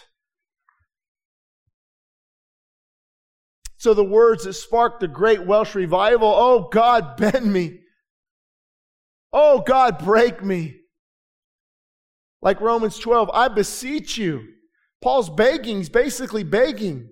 So 3.77 3.93
the 3.93 4.03
words 4.03 4.45
that 4.45 4.53
sparked 4.53 5.01
the 5.01 5.07
great 5.07 5.45
Welsh 5.45 5.75
revival, 5.75 6.33
oh 6.33 6.69
God, 6.71 7.17
bend 7.17 7.51
me. 7.51 7.81
Oh 9.33 9.59
God, 9.59 9.99
break 9.99 10.43
me. 10.43 10.77
Like 12.41 12.61
Romans 12.61 12.97
12, 12.97 13.29
I 13.33 13.49
beseech 13.49 14.17
you. 14.17 14.43
Paul's 15.01 15.29
begging, 15.29 15.77
he's 15.77 15.89
basically 15.89 16.43
begging. 16.43 17.09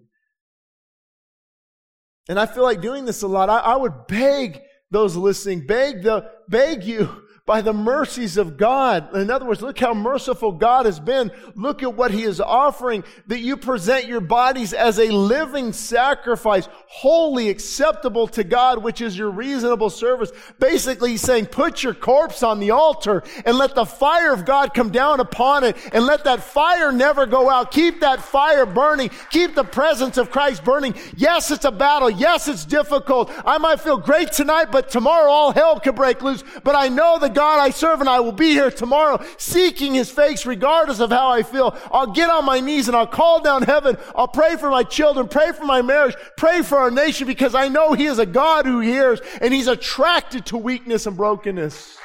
And 2.28 2.40
I 2.40 2.46
feel 2.48 2.64
like 2.64 2.82
doing 2.82 3.06
this 3.06 3.22
a 3.22 3.28
lot. 3.28 3.50
I, 3.50 3.60
I 3.60 3.76
would 3.76 4.08
beg 4.08 4.62
those 4.96 5.18
listening, 5.18 5.60
beg 5.68 6.04
the, 6.04 6.32
beg 6.48 6.86
you 6.86 7.25
by 7.46 7.62
the 7.62 7.74
mercies 7.74 8.38
of 8.38 8.58
God. 8.58 9.16
In 9.16 9.30
other 9.30 9.46
words, 9.46 9.62
look 9.62 9.78
how 9.78 9.94
merciful 9.94 10.52
God 10.52 10.88
has 10.88 11.00
been. 11.00 11.32
Look 11.54 11.84
at 11.84 11.94
what 11.94 12.10
He 12.10 12.24
is 12.24 12.42
offering, 12.42 13.04
that 13.28 13.40
you 13.40 13.56
present 13.56 14.08
your 14.08 14.20
bodies 14.20 14.74
as 14.74 14.98
a 14.98 15.12
living 15.12 15.72
sacrifice, 15.72 16.68
wholly 16.88 17.50
acceptable 17.50 18.28
to 18.30 18.44
God, 18.44 18.84
which 18.84 19.00
is 19.00 19.16
your 19.16 19.30
reasonable 19.30 19.92
service. 19.92 20.32
Basically, 20.60 21.12
He's 21.12 21.22
saying, 21.22 21.46
put 21.48 21.84
your 21.84 21.94
corpse 21.94 22.42
on 22.42 22.60
the 22.60 22.72
altar 22.72 23.22
and 23.46 23.60
let 23.60 23.76
the 23.76 23.86
fire 23.86 24.34
of 24.34 24.44
God 24.44 24.74
come 24.74 24.90
down 24.90 25.20
upon 25.20 25.64
it 25.64 25.78
and 25.94 26.04
let 26.04 26.24
that 26.24 26.42
fire 26.42 26.92
never 26.92 27.28
go 27.28 27.48
out. 27.48 27.70
Keep 27.70 28.00
that 28.00 28.24
fire 28.24 28.66
burning. 28.66 29.12
Keep 29.30 29.54
the 29.54 29.64
presence 29.64 30.18
of 30.18 30.32
Christ 30.32 30.64
burning. 30.64 30.96
Yes, 31.16 31.52
it's 31.52 31.66
a 31.66 31.72
battle. 31.72 32.10
Yes, 32.10 32.48
it's 32.48 32.66
difficult. 32.66 33.32
I 33.46 33.60
might 33.60 33.82
feel 33.82 33.98
great 33.98 34.32
tonight, 34.32 34.72
but 34.72 34.90
tomorrow 34.90 35.30
all 35.30 35.52
hell 35.52 35.80
could 35.80 35.96
break 35.96 36.24
loose. 36.24 36.44
But 36.64 36.76
I 36.76 36.88
know 36.88 37.20
that 37.20 37.35
God 37.36 37.60
I 37.60 37.70
serve 37.70 38.00
and 38.00 38.10
I 38.10 38.22
will 38.22 38.32
be 38.32 38.50
here 38.50 38.72
tomorrow 38.72 39.24
seeking 39.38 39.94
his 39.94 40.10
face 40.10 40.46
regardless 40.46 41.00
of 41.00 41.12
how 41.12 41.30
I 41.30 41.44
feel. 41.44 41.78
I'll 41.92 42.12
get 42.12 42.30
on 42.30 42.46
my 42.46 42.60
knees 42.60 42.88
and 42.88 42.98
I'll 42.98 43.06
call 43.06 43.42
down 43.42 43.62
heaven. 43.62 43.98
I'll 44.16 44.28
pray 44.28 44.56
for 44.56 44.70
my 44.70 44.84
children, 44.84 45.28
pray 45.28 45.52
for 45.52 45.66
my 45.66 45.82
marriage, 45.82 46.16
pray 46.38 46.64
for 46.64 46.78
our 46.78 46.90
nation 46.90 47.28
because 47.28 47.54
I 47.54 47.68
know 47.68 47.94
he 47.94 48.06
is 48.06 48.18
a 48.18 48.26
God 48.26 48.66
who 48.66 48.80
hears 48.80 49.20
and 49.42 49.54
he's 49.54 49.68
attracted 49.68 50.48
to 50.48 50.58
weakness 50.58 51.06
and 51.06 51.16
brokenness. 51.16 52.00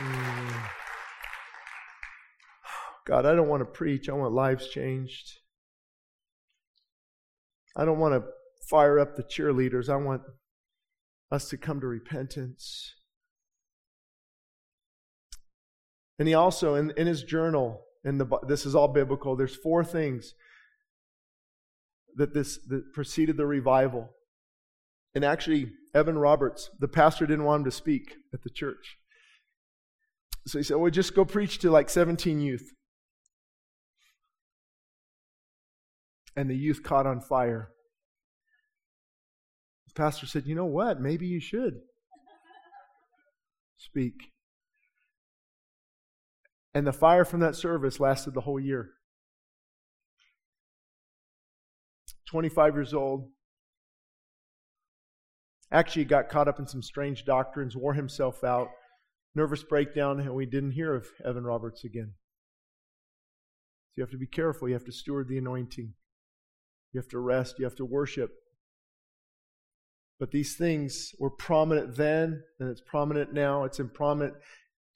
Hmm. 0.00 0.48
God, 3.06 3.26
I 3.26 3.34
don't 3.34 3.48
want 3.48 3.60
to 3.62 3.64
preach. 3.64 4.08
I 4.08 4.12
want 4.12 4.32
lives 4.32 4.68
changed. 4.68 5.38
I 7.74 7.84
don't 7.84 7.98
want 7.98 8.14
to 8.14 8.28
fire 8.68 8.98
up 8.98 9.16
the 9.16 9.22
cheerleaders. 9.22 9.88
I 9.88 9.96
want 9.96 10.22
us 11.30 11.48
to 11.50 11.56
come 11.56 11.80
to 11.80 11.86
repentance. 11.86 12.94
And 16.18 16.26
he 16.26 16.34
also, 16.34 16.74
in, 16.74 16.92
in 16.96 17.06
his 17.06 17.22
journal, 17.22 17.82
in 18.04 18.18
the, 18.18 18.26
this 18.46 18.66
is 18.66 18.74
all 18.74 18.88
biblical, 18.88 19.36
there's 19.36 19.54
four 19.54 19.84
things 19.84 20.34
that 22.16 22.34
this 22.34 22.58
that 22.68 22.92
preceded 22.92 23.36
the 23.36 23.46
revival. 23.46 24.10
And 25.14 25.24
actually, 25.24 25.70
Evan 25.94 26.18
Roberts, 26.18 26.70
the 26.78 26.88
pastor, 26.88 27.26
didn't 27.26 27.44
want 27.44 27.60
him 27.60 27.64
to 27.66 27.70
speak 27.70 28.16
at 28.34 28.42
the 28.42 28.50
church. 28.50 28.96
So 30.46 30.58
he 30.58 30.64
said, 30.64 30.78
Well, 30.78 30.90
just 30.90 31.14
go 31.14 31.24
preach 31.24 31.58
to 31.60 31.70
like 31.70 31.88
17 31.88 32.40
youth. 32.40 32.72
And 36.36 36.50
the 36.50 36.56
youth 36.56 36.82
caught 36.82 37.06
on 37.06 37.20
fire 37.20 37.70
pastor 39.98 40.26
said, 40.26 40.46
You 40.46 40.54
know 40.54 40.64
what? 40.64 41.00
Maybe 41.00 41.26
you 41.26 41.40
should 41.40 41.80
speak. 43.76 44.14
And 46.72 46.86
the 46.86 46.92
fire 46.92 47.24
from 47.24 47.40
that 47.40 47.56
service 47.56 47.98
lasted 47.98 48.32
the 48.32 48.42
whole 48.42 48.60
year. 48.60 48.90
25 52.30 52.74
years 52.74 52.94
old. 52.94 53.30
Actually, 55.72 56.04
got 56.04 56.28
caught 56.28 56.48
up 56.48 56.58
in 56.58 56.66
some 56.66 56.82
strange 56.82 57.24
doctrines, 57.24 57.76
wore 57.76 57.94
himself 57.94 58.44
out, 58.44 58.68
nervous 59.34 59.62
breakdown, 59.62 60.20
and 60.20 60.34
we 60.34 60.46
didn't 60.46 60.70
hear 60.72 60.94
of 60.94 61.06
Evan 61.24 61.44
Roberts 61.44 61.84
again. 61.84 62.12
So 63.88 63.94
you 63.96 64.02
have 64.02 64.10
to 64.12 64.18
be 64.18 64.26
careful. 64.26 64.68
You 64.68 64.74
have 64.74 64.84
to 64.84 64.92
steward 64.92 65.28
the 65.28 65.38
anointing. 65.38 65.94
You 66.92 67.00
have 67.00 67.08
to 67.08 67.18
rest. 67.18 67.58
You 67.58 67.64
have 67.64 67.76
to 67.76 67.84
worship. 67.84 68.30
But 70.18 70.32
these 70.32 70.56
things 70.56 71.14
were 71.18 71.30
prominent 71.30 71.96
then, 71.96 72.42
and 72.58 72.68
it's 72.68 72.80
prominent 72.80 73.32
now. 73.32 73.64
It's 73.64 73.78
in 73.78 73.88
prominent. 73.88 74.34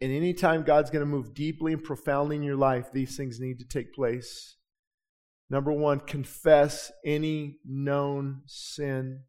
And 0.00 0.10
anytime 0.10 0.64
God's 0.64 0.90
going 0.90 1.04
to 1.04 1.06
move 1.06 1.32
deeply 1.32 1.72
and 1.72 1.82
profoundly 1.82 2.36
in 2.36 2.42
your 2.42 2.56
life, 2.56 2.90
these 2.92 3.16
things 3.16 3.38
need 3.38 3.60
to 3.60 3.64
take 3.64 3.94
place. 3.94 4.56
Number 5.48 5.70
one, 5.70 6.00
confess 6.00 6.90
any 7.04 7.58
known 7.64 8.42
sin. 8.46 9.20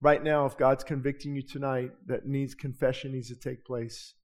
Right 0.00 0.22
now, 0.22 0.46
if 0.46 0.56
God's 0.56 0.84
convicting 0.84 1.34
you 1.34 1.42
tonight, 1.42 1.90
that 2.06 2.26
needs 2.26 2.54
confession 2.54 3.12
needs 3.12 3.28
to 3.28 3.34
take 3.34 3.64
place. 3.64 4.14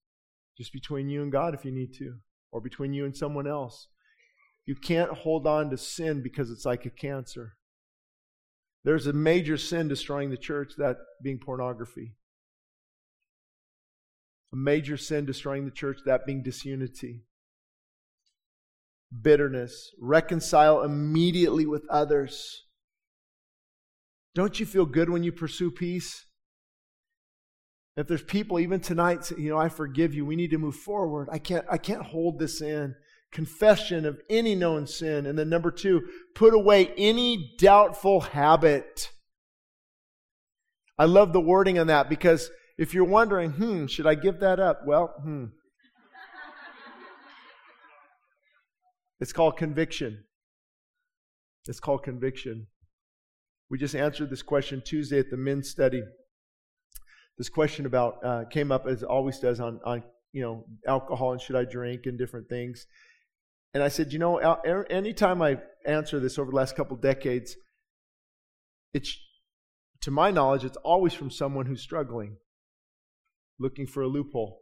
Just 0.56 0.72
between 0.72 1.08
you 1.08 1.22
and 1.22 1.32
God 1.32 1.54
if 1.54 1.64
you 1.64 1.72
need 1.72 1.94
to, 1.94 2.18
or 2.52 2.60
between 2.60 2.92
you 2.92 3.04
and 3.04 3.16
someone 3.16 3.48
else. 3.48 3.88
You 4.64 4.76
can't 4.76 5.10
hold 5.10 5.46
on 5.46 5.70
to 5.70 5.76
sin 5.76 6.22
because 6.22 6.50
it's 6.50 6.66
like 6.66 6.86
a 6.86 6.90
cancer. 6.90 7.56
There's 8.84 9.06
a 9.06 9.12
major 9.12 9.56
sin 9.56 9.88
destroying 9.88 10.30
the 10.30 10.36
church, 10.36 10.72
that 10.78 10.96
being 11.22 11.38
pornography. 11.38 12.14
A 14.52 14.56
major 14.56 14.96
sin 14.96 15.24
destroying 15.24 15.64
the 15.64 15.70
church, 15.70 15.98
that 16.04 16.26
being 16.26 16.42
disunity. 16.42 17.22
Bitterness. 19.20 19.94
Reconcile 20.00 20.82
immediately 20.82 21.64
with 21.64 21.84
others. 21.88 22.64
Don't 24.34 24.58
you 24.58 24.66
feel 24.66 24.86
good 24.86 25.10
when 25.10 25.22
you 25.22 25.30
pursue 25.30 25.70
peace? 25.70 26.26
If 27.96 28.08
there's 28.08 28.22
people 28.22 28.58
even 28.58 28.80
tonight, 28.80 29.30
you 29.36 29.50
know, 29.50 29.58
I 29.58 29.68
forgive 29.68 30.14
you. 30.14 30.24
We 30.24 30.36
need 30.36 30.50
to 30.50 30.58
move 30.58 30.76
forward. 30.76 31.28
I 31.30 31.38
can't, 31.38 31.66
I 31.70 31.76
can't 31.76 32.02
hold 32.02 32.38
this 32.38 32.62
in 32.62 32.94
confession 33.32 34.04
of 34.04 34.20
any 34.28 34.54
known 34.54 34.86
sin. 34.86 35.26
And 35.26 35.38
then 35.38 35.48
number 35.48 35.70
two, 35.70 36.06
put 36.34 36.54
away 36.54 36.92
any 36.96 37.54
doubtful 37.58 38.20
habit. 38.20 39.10
I 40.98 41.06
love 41.06 41.32
the 41.32 41.40
wording 41.40 41.78
on 41.78 41.88
that 41.88 42.08
because 42.08 42.50
if 42.78 42.94
you're 42.94 43.04
wondering, 43.04 43.52
hmm, 43.52 43.86
should 43.86 44.06
I 44.06 44.14
give 44.14 44.40
that 44.40 44.60
up? 44.60 44.82
Well, 44.86 45.14
hmm. 45.22 45.46
it's 49.20 49.32
called 49.32 49.56
conviction. 49.56 50.24
It's 51.66 51.80
called 51.80 52.02
conviction. 52.02 52.66
We 53.70 53.78
just 53.78 53.94
answered 53.94 54.28
this 54.28 54.42
question 54.42 54.82
Tuesday 54.84 55.18
at 55.18 55.30
the 55.30 55.36
men's 55.36 55.70
study. 55.70 56.02
This 57.38 57.48
question 57.48 57.86
about 57.86 58.24
uh, 58.24 58.44
came 58.50 58.70
up 58.70 58.86
as 58.86 59.02
always 59.02 59.38
does 59.38 59.60
on, 59.60 59.80
on 59.84 60.02
you 60.32 60.42
know 60.42 60.66
alcohol 60.86 61.32
and 61.32 61.40
should 61.40 61.56
I 61.56 61.64
drink 61.64 62.02
and 62.04 62.18
different 62.18 62.48
things. 62.48 62.86
And 63.74 63.82
I 63.82 63.88
said, 63.88 64.12
you 64.12 64.18
know, 64.18 64.36
anytime 64.90 65.40
I 65.40 65.58
answer 65.86 66.20
this 66.20 66.38
over 66.38 66.50
the 66.50 66.56
last 66.56 66.76
couple 66.76 66.96
decades, 66.96 67.56
it's 68.92 69.16
to 70.02 70.10
my 70.10 70.30
knowledge, 70.30 70.64
it's 70.64 70.76
always 70.78 71.14
from 71.14 71.30
someone 71.30 71.66
who's 71.66 71.80
struggling, 71.80 72.36
looking 73.58 73.86
for 73.86 74.02
a 74.02 74.08
loophole. 74.08 74.58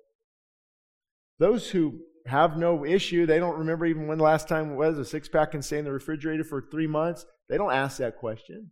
Those 1.38 1.70
who 1.70 2.00
have 2.26 2.56
no 2.56 2.84
issue, 2.84 3.26
they 3.26 3.38
don't 3.38 3.58
remember 3.58 3.86
even 3.86 4.06
when 4.06 4.18
the 4.18 4.24
last 4.24 4.46
time 4.46 4.72
it 4.72 4.76
was 4.76 4.98
a 4.98 5.04
six 5.04 5.28
pack 5.28 5.52
can 5.52 5.62
stay 5.62 5.78
in 5.78 5.86
the 5.86 5.92
refrigerator 5.92 6.44
for 6.44 6.62
three 6.70 6.86
months. 6.86 7.24
They 7.48 7.56
don't 7.56 7.72
ask 7.72 7.96
that 7.98 8.18
question. 8.18 8.70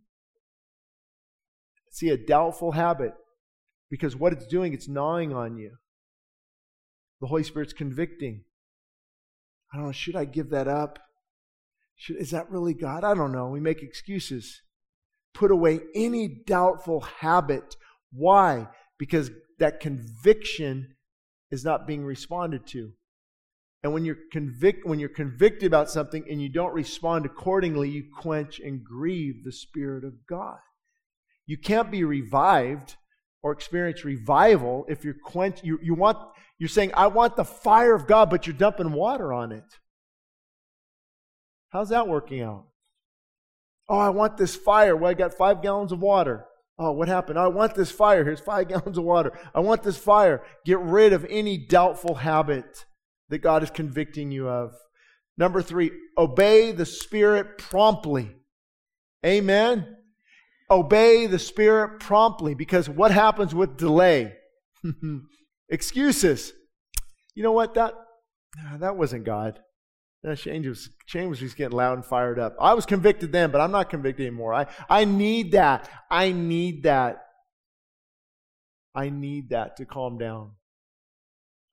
See, 1.91 2.09
a 2.09 2.17
doubtful 2.17 2.73
habit, 2.73 3.13
because 3.89 4.15
what 4.15 4.31
it's 4.31 4.45
doing, 4.45 4.73
it's 4.73 4.87
gnawing 4.87 5.33
on 5.33 5.57
you. 5.57 5.71
The 7.19 7.27
Holy 7.27 7.43
Spirit's 7.43 7.73
convicting. 7.73 8.43
I 9.71 9.77
don't 9.77 9.87
know, 9.87 9.91
should 9.91 10.15
I 10.15 10.25
give 10.25 10.49
that 10.49 10.67
up? 10.67 10.99
Should, 11.95 12.17
is 12.17 12.31
that 12.31 12.49
really 12.49 12.73
God? 12.73 13.03
I 13.03 13.13
don't 13.13 13.31
know. 13.31 13.49
We 13.49 13.59
make 13.59 13.83
excuses. 13.83 14.61
Put 15.33 15.51
away 15.51 15.81
any 15.93 16.27
doubtful 16.27 17.01
habit. 17.01 17.75
Why? 18.11 18.67
Because 18.97 19.31
that 19.59 19.79
conviction 19.79 20.95
is 21.51 21.63
not 21.63 21.85
being 21.85 22.03
responded 22.03 22.65
to. 22.67 22.93
And 23.83 23.93
when 23.93 24.03
you're 24.03 24.17
convict 24.31 24.85
when 24.85 24.99
you're 24.99 25.09
convicted 25.09 25.67
about 25.67 25.89
something 25.89 26.25
and 26.29 26.41
you 26.41 26.49
don't 26.49 26.73
respond 26.73 27.25
accordingly, 27.25 27.89
you 27.89 28.03
quench 28.19 28.59
and 28.59 28.83
grieve 28.83 29.43
the 29.43 29.53
Spirit 29.53 30.03
of 30.03 30.27
God. 30.27 30.59
You 31.45 31.57
can't 31.57 31.89
be 31.89 32.03
revived 32.03 32.97
or 33.41 33.51
experience 33.51 34.03
revival 34.03 34.85
if 34.89 35.03
you're 35.03 35.15
quench 35.23 35.63
you, 35.63 35.79
you 35.81 35.93
want 35.93 36.17
you're 36.59 36.67
saying, 36.67 36.91
I 36.93 37.07
want 37.07 37.37
the 37.37 37.45
fire 37.45 37.95
of 37.95 38.05
God, 38.05 38.29
but 38.29 38.45
you're 38.45 38.55
dumping 38.55 38.91
water 38.91 39.31
on 39.31 39.53
it. 39.53 39.63
How's 41.69 41.89
that 41.89 42.07
working 42.07 42.41
out? 42.41 42.65
Oh, 43.87 43.97
I 43.97 44.09
want 44.09 44.37
this 44.37 44.55
fire. 44.55 44.95
Well, 44.95 45.09
I 45.09 45.13
got 45.13 45.33
five 45.33 45.61
gallons 45.61 45.93
of 45.93 45.99
water. 45.99 46.45
Oh, 46.77 46.91
what 46.91 47.07
happened? 47.07 47.37
Oh, 47.37 47.43
I 47.43 47.47
want 47.47 47.75
this 47.75 47.91
fire. 47.91 48.25
Here's 48.25 48.41
five 48.41 48.67
gallons 48.69 48.97
of 48.97 49.03
water. 49.05 49.31
I 49.55 49.61
want 49.61 49.83
this 49.83 49.97
fire. 49.97 50.43
Get 50.65 50.79
rid 50.79 51.13
of 51.13 51.25
any 51.29 51.57
doubtful 51.57 52.15
habit 52.15 52.85
that 53.29 53.39
God 53.39 53.63
is 53.63 53.69
convicting 53.69 54.31
you 54.31 54.49
of. 54.49 54.73
Number 55.37 55.61
three, 55.61 55.91
obey 56.17 56.73
the 56.73 56.85
Spirit 56.85 57.57
promptly. 57.57 58.35
Amen. 59.25 59.95
Obey 60.71 61.25
the 61.25 61.39
Spirit 61.39 61.99
promptly 61.99 62.53
because 62.53 62.87
what 62.87 63.11
happens 63.11 63.55
with 63.55 63.77
delay? 63.77 64.33
Excuses. 65.69 66.53
You 67.35 67.43
know 67.43 67.51
what? 67.51 67.73
That, 67.75 67.93
that 68.79 68.95
wasn't 68.95 69.23
God. 69.23 69.59
That 70.23 70.37
Shane 70.37 70.67
was, 70.67 70.89
Shane 71.05 71.29
was 71.29 71.39
just 71.39 71.55
getting 71.55 71.77
loud 71.77 71.93
and 71.93 72.05
fired 72.05 72.39
up. 72.39 72.55
I 72.59 72.73
was 72.73 72.85
convicted 72.85 73.31
then, 73.31 73.51
but 73.51 73.61
I'm 73.61 73.71
not 73.71 73.89
convicted 73.89 74.27
anymore. 74.27 74.53
I, 74.53 74.67
I 74.89 75.05
need 75.05 75.53
that. 75.53 75.89
I 76.11 76.31
need 76.33 76.83
that. 76.83 77.23
I 78.93 79.09
need 79.09 79.51
that 79.51 79.77
to 79.77 79.85
calm 79.85 80.17
down. 80.17 80.51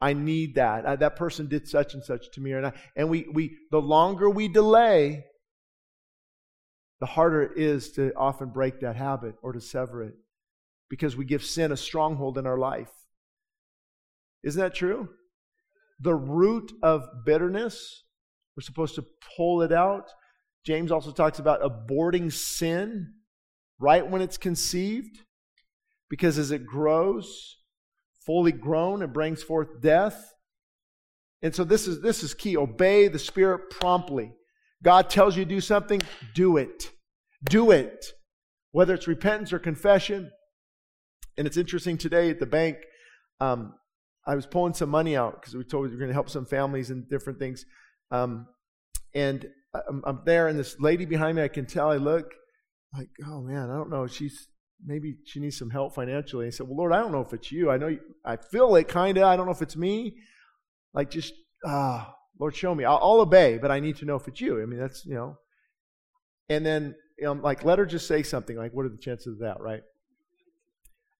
I 0.00 0.12
need 0.12 0.56
that. 0.56 0.86
I, 0.86 0.96
that 0.96 1.16
person 1.16 1.48
did 1.48 1.66
such 1.66 1.94
and 1.94 2.04
such 2.04 2.30
to 2.32 2.40
me. 2.40 2.52
And, 2.52 2.66
I, 2.66 2.72
and 2.94 3.08
we, 3.08 3.26
we, 3.32 3.56
the 3.70 3.80
longer 3.80 4.30
we 4.30 4.46
delay, 4.46 5.24
the 7.00 7.06
harder 7.06 7.42
it 7.42 7.52
is 7.56 7.92
to 7.92 8.12
often 8.16 8.48
break 8.48 8.80
that 8.80 8.96
habit 8.96 9.34
or 9.42 9.52
to 9.52 9.60
sever 9.60 10.02
it 10.02 10.14
because 10.88 11.16
we 11.16 11.24
give 11.24 11.44
sin 11.44 11.72
a 11.72 11.76
stronghold 11.76 12.38
in 12.38 12.46
our 12.46 12.58
life. 12.58 12.90
Isn't 14.42 14.60
that 14.60 14.74
true? 14.74 15.08
The 16.00 16.14
root 16.14 16.72
of 16.82 17.06
bitterness, 17.24 18.04
we're 18.56 18.62
supposed 18.62 18.94
to 18.94 19.04
pull 19.36 19.62
it 19.62 19.72
out. 19.72 20.10
James 20.64 20.92
also 20.92 21.10
talks 21.10 21.38
about 21.38 21.62
aborting 21.62 22.32
sin 22.32 23.14
right 23.78 24.08
when 24.08 24.22
it's 24.22 24.38
conceived, 24.38 25.18
because 26.08 26.38
as 26.38 26.50
it 26.50 26.66
grows, 26.66 27.58
fully 28.24 28.52
grown, 28.52 29.02
it 29.02 29.12
brings 29.12 29.42
forth 29.42 29.80
death. 29.80 30.32
And 31.42 31.54
so 31.54 31.64
this 31.64 31.86
is 31.86 32.00
this 32.00 32.22
is 32.22 32.34
key. 32.34 32.56
Obey 32.56 33.08
the 33.08 33.18
Spirit 33.18 33.70
promptly. 33.70 34.32
God 34.86 35.10
tells 35.10 35.36
you 35.36 35.44
to 35.44 35.48
do 35.48 35.60
something, 35.60 36.00
do 36.32 36.58
it. 36.58 36.92
Do 37.42 37.72
it. 37.72 38.06
Whether 38.70 38.94
it's 38.94 39.08
repentance 39.08 39.52
or 39.52 39.58
confession. 39.58 40.30
And 41.36 41.44
it's 41.44 41.56
interesting 41.56 41.98
today 41.98 42.30
at 42.30 42.38
the 42.38 42.46
bank, 42.46 42.76
um, 43.40 43.74
I 44.28 44.36
was 44.36 44.46
pulling 44.46 44.74
some 44.74 44.88
money 44.88 45.16
out 45.16 45.40
because 45.40 45.56
we 45.56 45.64
told 45.64 45.86
we 45.86 45.90
were 45.90 45.96
going 45.96 46.06
to 46.06 46.14
help 46.14 46.30
some 46.30 46.46
families 46.46 46.90
and 46.90 47.10
different 47.10 47.40
things. 47.40 47.64
Um, 48.12 48.46
and 49.12 49.46
I'm, 49.74 50.04
I'm, 50.06 50.20
there, 50.24 50.46
and 50.46 50.56
this 50.56 50.76
lady 50.78 51.04
behind 51.04 51.36
me, 51.36 51.42
I 51.42 51.48
can 51.48 51.66
tell, 51.66 51.90
I 51.90 51.96
look 51.96 52.32
like, 52.96 53.08
oh 53.26 53.40
man, 53.40 53.68
I 53.68 53.74
don't 53.74 53.90
know. 53.90 54.06
She's 54.06 54.46
maybe 54.84 55.16
she 55.24 55.40
needs 55.40 55.58
some 55.58 55.70
help 55.70 55.96
financially. 55.96 56.46
I 56.46 56.50
said, 56.50 56.68
well, 56.68 56.76
Lord, 56.76 56.92
I 56.92 57.00
don't 57.00 57.10
know 57.10 57.22
if 57.22 57.32
it's 57.32 57.50
you. 57.50 57.72
I 57.72 57.76
know 57.76 57.88
you, 57.88 57.98
I 58.24 58.36
feel 58.36 58.76
it 58.76 58.86
kind 58.86 59.18
of. 59.18 59.24
I 59.24 59.34
don't 59.34 59.46
know 59.46 59.52
if 59.52 59.62
it's 59.62 59.76
me. 59.76 60.14
Like, 60.94 61.10
just, 61.10 61.34
ah, 61.66 62.15
Lord, 62.38 62.54
show 62.54 62.74
me. 62.74 62.84
I'll, 62.84 62.98
I'll, 63.02 63.20
obey, 63.20 63.58
but 63.58 63.70
I 63.70 63.80
need 63.80 63.96
to 63.96 64.04
know 64.04 64.16
if 64.16 64.28
it's 64.28 64.40
you. 64.40 64.62
I 64.62 64.66
mean, 64.66 64.78
that's, 64.78 65.06
you 65.06 65.14
know. 65.14 65.38
And 66.48 66.64
then, 66.64 66.94
you 67.18 67.24
know, 67.24 67.32
like, 67.32 67.64
let 67.64 67.78
her 67.78 67.86
just 67.86 68.06
say 68.06 68.22
something. 68.22 68.56
Like, 68.56 68.72
what 68.72 68.84
are 68.84 68.90
the 68.90 68.98
chances 68.98 69.34
of 69.34 69.38
that, 69.40 69.60
right? 69.60 69.82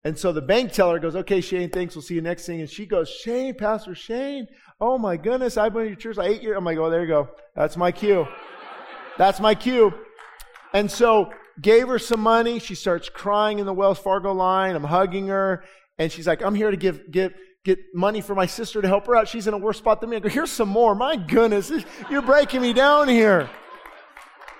And 0.05 0.17
so 0.17 0.33
the 0.33 0.43
bank 0.43 0.71
teller 0.71 1.01
goes, 1.01 1.17
okay, 1.17 1.41
Shane, 1.41 1.69
thanks. 1.69 1.97
We'll 1.97 2.03
see 2.03 2.15
you 2.15 2.21
next 2.21 2.47
thing. 2.47 2.61
And 2.61 2.71
she 2.71 2.87
goes, 2.87 3.09
Shane, 3.09 3.55
Pastor 3.55 3.95
Shane. 3.95 4.47
Oh 4.81 4.99
my 4.99 5.17
goodness. 5.17 5.57
I've 5.57 5.73
been 5.73 5.83
in 5.83 5.89
your 5.89 5.97
church 5.97 6.17
like 6.17 6.31
eight 6.31 6.43
years. 6.43 6.57
I'm 6.57 6.65
like, 6.65 6.79
oh, 6.79 6.91
there 6.91 7.01
you 7.01 7.09
go. 7.09 7.29
That's 7.57 7.77
my 7.77 7.91
cue. 7.91 8.25
That's 9.19 9.41
my 9.41 9.57
cue. 9.57 9.93
And 10.73 10.89
so 10.89 11.33
gave 11.61 11.89
her 11.89 11.99
some 11.99 12.21
money. 12.21 12.61
She 12.61 12.77
starts 12.77 13.09
crying 13.09 13.59
in 13.59 13.67
the 13.67 13.73
Wells 13.73 13.99
Fargo 13.99 14.33
line. 14.33 14.77
I'm 14.77 14.85
hugging 14.85 15.27
her. 15.27 15.65
And 15.99 16.13
she's 16.13 16.27
like, 16.27 16.41
I'm 16.41 16.55
here 16.55 16.71
to 16.71 16.77
give, 16.77 17.11
give, 17.11 17.33
get 17.67 17.93
money 17.93 18.21
for 18.21 18.37
my 18.37 18.47
sister 18.47 18.81
to 18.81 18.87
help 18.87 19.07
her 19.09 19.17
out. 19.17 19.27
She's 19.27 19.49
in 19.49 19.53
a 19.53 19.59
worse 19.59 19.79
spot 19.79 20.01
than 20.01 20.11
me. 20.11 20.17
I 20.17 20.21
go, 20.21 20.29
here's 20.29 20.53
some 20.53 20.69
more. 20.69 20.95
My 20.95 21.17
goodness. 21.17 21.73
You're 22.11 22.23
breaking 22.23 22.63
me 22.63 22.73
down 22.73 23.09
here. 23.09 23.51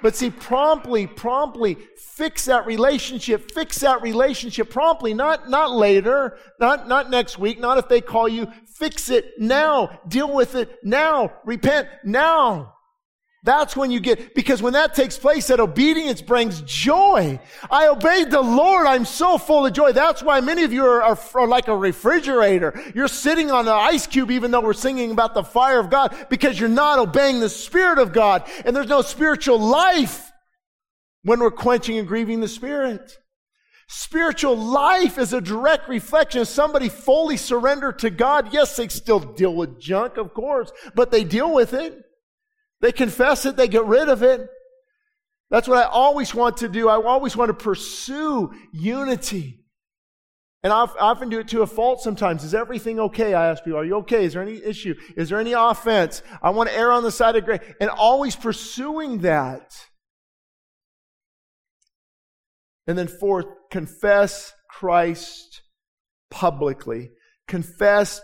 But 0.03 0.17
see, 0.17 0.31
promptly, 0.31 1.07
promptly 1.07 1.79
fix 1.97 2.45
that 2.47 2.67
relationship, 2.67 3.51
fix 3.53 3.79
that 3.79 4.03
relationship 4.03 4.71
promptly, 4.71 5.15
not, 5.15 5.49
not 5.49 5.71
later, 5.71 6.37
not, 6.61 6.87
not 6.87 7.09
next 7.09 7.39
week, 7.39 7.59
not 7.61 7.79
if 7.79 7.89
they 7.89 8.01
call 8.01 8.29
you. 8.29 8.49
Fix 8.67 9.09
it 9.09 9.35
now. 9.39 10.01
Deal 10.07 10.33
with 10.35 10.55
it 10.55 10.79
now. 10.83 11.33
Repent 11.45 11.89
now. 12.05 12.76
That's 13.47 13.77
when 13.77 13.93
you 13.93 14.01
get, 14.01 14.35
because 14.35 14.61
when 14.61 14.73
that 14.73 14.93
takes 14.93 15.17
place, 15.17 15.47
that 15.47 15.61
obedience 15.61 16.21
brings 16.21 16.63
joy. 16.63 17.39
I 17.71 17.87
obeyed 17.87 18.33
the 18.33 18.43
Lord. 18.43 18.89
I'm 18.89 19.05
so 19.05 19.39
full 19.39 19.65
of 19.65 19.73
joy. 19.73 19.93
That's 19.93 20.21
why 20.21 20.41
many 20.41 20.65
of 20.65 20.73
you 20.73 20.85
are, 20.85 21.01
are, 21.01 21.19
are, 21.35 21.47
like 21.47 21.69
a 21.69 21.77
refrigerator. 21.77 22.79
You're 22.93 23.07
sitting 23.07 23.53
on 23.53 23.69
an 23.69 23.73
ice 23.73 24.09
cube, 24.09 24.33
even 24.33 24.51
though 24.51 24.63
we're 24.63 24.73
singing 24.73 25.13
about 25.13 25.35
the 25.35 25.45
fire 25.45 25.79
of 25.79 25.91
God, 25.91 26.27
because 26.29 26.59
you're 26.59 26.69
not 26.69 26.99
obeying 26.99 27.39
the 27.39 27.49
Spirit 27.49 28.01
of 28.01 28.13
God. 28.13 28.51
And 28.65 28.75
there's 28.75 28.89
no 28.89 29.01
spiritual 29.01 29.61
life 29.61 30.33
when 31.23 31.39
we're 31.39 31.53
quenching 31.53 31.99
and 31.99 32.09
grieving 32.09 32.41
the 32.41 32.49
Spirit. 32.49 33.17
Spiritual 33.87 34.57
life 34.57 35.19
is 35.19 35.33
a 35.33 35.41
direct 35.41 35.89
reflection 35.89 36.41
of 36.41 36.49
somebody 36.49 36.89
fully 36.89 37.37
surrendered 37.37 38.01
to 38.01 38.11
God. 38.11 38.53
Yes, 38.53 38.75
they 38.75 38.89
still 38.89 39.21
deal 39.21 39.55
with 39.55 39.81
junk, 39.81 40.17
of 40.17 40.35
course, 40.35 40.73
but 40.97 41.13
they 41.13 41.23
deal 41.23 41.55
with 41.55 41.75
it. 41.75 42.03
They 42.81 42.93
confess 42.93 43.47
it, 43.47 43.57
they 43.57 43.69
get 43.69 43.87
rid 43.87 44.09
of 44.09 44.23
it. 44.23 44.49
That's 45.51 45.69
what 45.69 45.79
I 45.79 45.89
always 45.89 46.35
want 46.35 46.59
to 46.59 46.69
do. 46.69 46.89
I 46.89 47.01
always 47.01 47.37
want 47.37 47.51
to 47.51 47.55
pursue 47.55 48.53
unity. 48.73 49.61
And 50.63 50.73
I 50.73 50.81
often 50.99 51.29
do 51.29 51.39
it 51.39 51.49
to 51.49 51.63
a 51.63 51.67
fault 51.67 52.01
sometimes. 52.01 52.43
Is 52.43 52.53
everything 52.53 52.99
okay? 52.99 53.35
I 53.35 53.51
ask 53.51 53.63
people, 53.63 53.79
are 53.79 53.85
you 53.85 53.99
okay? 53.99 54.25
Is 54.25 54.33
there 54.33 54.43
any 54.43 54.57
issue? 54.57 54.97
Is 55.17 55.29
there 55.29 55.39
any 55.39 55.53
offense? 55.53 56.23
I 56.43 56.51
want 56.51 56.71
to 56.71 56.77
err 56.77 56.91
on 56.91 57.05
the 57.05 57.13
side 57.13 57.37
of 57.37 57.45
grace. 57.45 57.61
And 57.81 57.89
always 57.89 58.35
pursuing 58.35 59.19
that. 59.19 59.73
And 62.89 62.99
then 62.99 63.07
fourth, 63.07 63.47
confess 63.71 64.53
Christ 64.69 65.63
publicly. 66.31 67.11
Confess, 67.47 68.21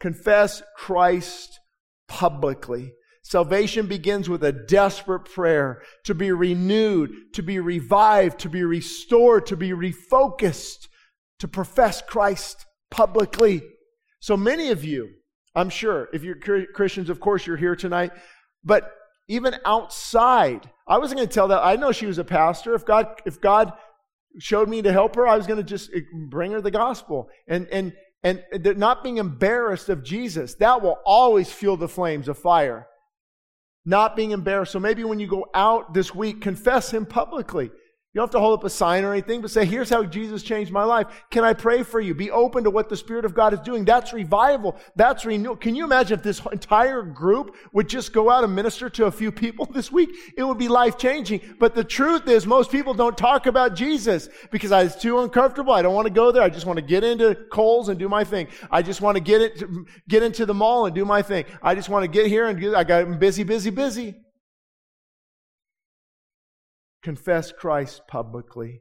confess 0.00 0.62
Christ 0.76 1.60
publicly. 2.08 2.94
Salvation 3.24 3.86
begins 3.86 4.28
with 4.28 4.44
a 4.44 4.52
desperate 4.52 5.24
prayer 5.24 5.82
to 6.04 6.14
be 6.14 6.30
renewed, 6.30 7.32
to 7.32 7.42
be 7.42 7.58
revived, 7.58 8.38
to 8.40 8.50
be 8.50 8.62
restored, 8.62 9.46
to 9.46 9.56
be 9.56 9.70
refocused, 9.70 10.88
to 11.38 11.48
profess 11.48 12.02
Christ 12.02 12.66
publicly. 12.90 13.62
So 14.20 14.36
many 14.36 14.70
of 14.70 14.84
you, 14.84 15.08
I'm 15.54 15.70
sure, 15.70 16.10
if 16.12 16.22
you're 16.22 16.36
Christians, 16.74 17.08
of 17.08 17.18
course, 17.18 17.46
you're 17.46 17.56
here 17.56 17.74
tonight, 17.74 18.12
but 18.62 18.92
even 19.26 19.56
outside, 19.64 20.70
I 20.86 20.98
wasn't 20.98 21.18
going 21.18 21.28
to 21.28 21.34
tell 21.34 21.48
that. 21.48 21.64
I 21.64 21.76
know 21.76 21.92
she 21.92 22.06
was 22.06 22.18
a 22.18 22.24
pastor. 22.24 22.74
If 22.74 22.84
God, 22.84 23.22
if 23.24 23.40
God 23.40 23.72
showed 24.38 24.68
me 24.68 24.82
to 24.82 24.92
help 24.92 25.16
her, 25.16 25.26
I 25.26 25.38
was 25.38 25.46
going 25.46 25.56
to 25.56 25.64
just 25.64 25.90
bring 26.28 26.52
her 26.52 26.60
the 26.60 26.70
gospel. 26.70 27.30
And, 27.48 27.66
and, 27.68 27.94
and 28.22 28.42
not 28.76 29.02
being 29.02 29.16
embarrassed 29.16 29.88
of 29.88 30.04
Jesus, 30.04 30.56
that 30.56 30.82
will 30.82 30.98
always 31.06 31.50
fuel 31.50 31.78
the 31.78 31.88
flames 31.88 32.28
of 32.28 32.36
fire. 32.36 32.86
Not 33.86 34.16
being 34.16 34.30
embarrassed. 34.30 34.72
So 34.72 34.80
maybe 34.80 35.04
when 35.04 35.20
you 35.20 35.26
go 35.26 35.46
out 35.54 35.92
this 35.92 36.14
week, 36.14 36.40
confess 36.40 36.92
him 36.92 37.04
publicly. 37.04 37.70
You 38.14 38.20
don't 38.20 38.28
have 38.28 38.32
to 38.34 38.38
hold 38.38 38.60
up 38.60 38.64
a 38.64 38.70
sign 38.70 39.02
or 39.02 39.10
anything, 39.10 39.40
but 39.40 39.50
say, 39.50 39.64
here's 39.64 39.90
how 39.90 40.04
Jesus 40.04 40.44
changed 40.44 40.70
my 40.70 40.84
life. 40.84 41.08
Can 41.30 41.42
I 41.42 41.52
pray 41.52 41.82
for 41.82 41.98
you? 41.98 42.14
Be 42.14 42.30
open 42.30 42.62
to 42.62 42.70
what 42.70 42.88
the 42.88 42.96
Spirit 42.96 43.24
of 43.24 43.34
God 43.34 43.52
is 43.52 43.58
doing. 43.58 43.84
That's 43.84 44.12
revival. 44.12 44.76
That's 44.94 45.24
renewal. 45.24 45.56
Can 45.56 45.74
you 45.74 45.82
imagine 45.82 46.18
if 46.18 46.22
this 46.22 46.40
entire 46.52 47.02
group 47.02 47.56
would 47.72 47.88
just 47.88 48.12
go 48.12 48.30
out 48.30 48.44
and 48.44 48.54
minister 48.54 48.88
to 48.88 49.06
a 49.06 49.10
few 49.10 49.32
people 49.32 49.66
this 49.74 49.90
week? 49.90 50.10
It 50.36 50.44
would 50.44 50.58
be 50.58 50.68
life 50.68 50.96
changing. 50.96 51.40
But 51.58 51.74
the 51.74 51.82
truth 51.82 52.28
is, 52.28 52.46
most 52.46 52.70
people 52.70 52.94
don't 52.94 53.18
talk 53.18 53.46
about 53.46 53.74
Jesus 53.74 54.28
because 54.52 54.70
it's 54.70 55.02
too 55.02 55.18
uncomfortable. 55.18 55.72
I 55.72 55.82
don't 55.82 55.94
want 55.94 56.06
to 56.06 56.14
go 56.14 56.30
there. 56.30 56.44
I 56.44 56.50
just 56.50 56.66
want 56.66 56.76
to 56.76 56.84
get 56.84 57.02
into 57.02 57.34
Kohl's 57.50 57.88
and 57.88 57.98
do 57.98 58.08
my 58.08 58.22
thing. 58.22 58.46
I 58.70 58.82
just 58.82 59.00
want 59.00 59.16
to 59.16 59.20
get 59.20 59.42
it, 59.42 59.60
get 60.08 60.22
into 60.22 60.46
the 60.46 60.54
mall 60.54 60.86
and 60.86 60.94
do 60.94 61.04
my 61.04 61.20
thing. 61.20 61.46
I 61.60 61.74
just 61.74 61.88
want 61.88 62.04
to 62.04 62.08
get 62.08 62.28
here 62.28 62.46
and 62.46 62.60
get, 62.60 62.76
I 62.76 62.84
got 62.84 63.18
busy, 63.18 63.42
busy, 63.42 63.70
busy 63.70 64.14
confess 67.04 67.52
Christ 67.52 68.00
publicly. 68.08 68.80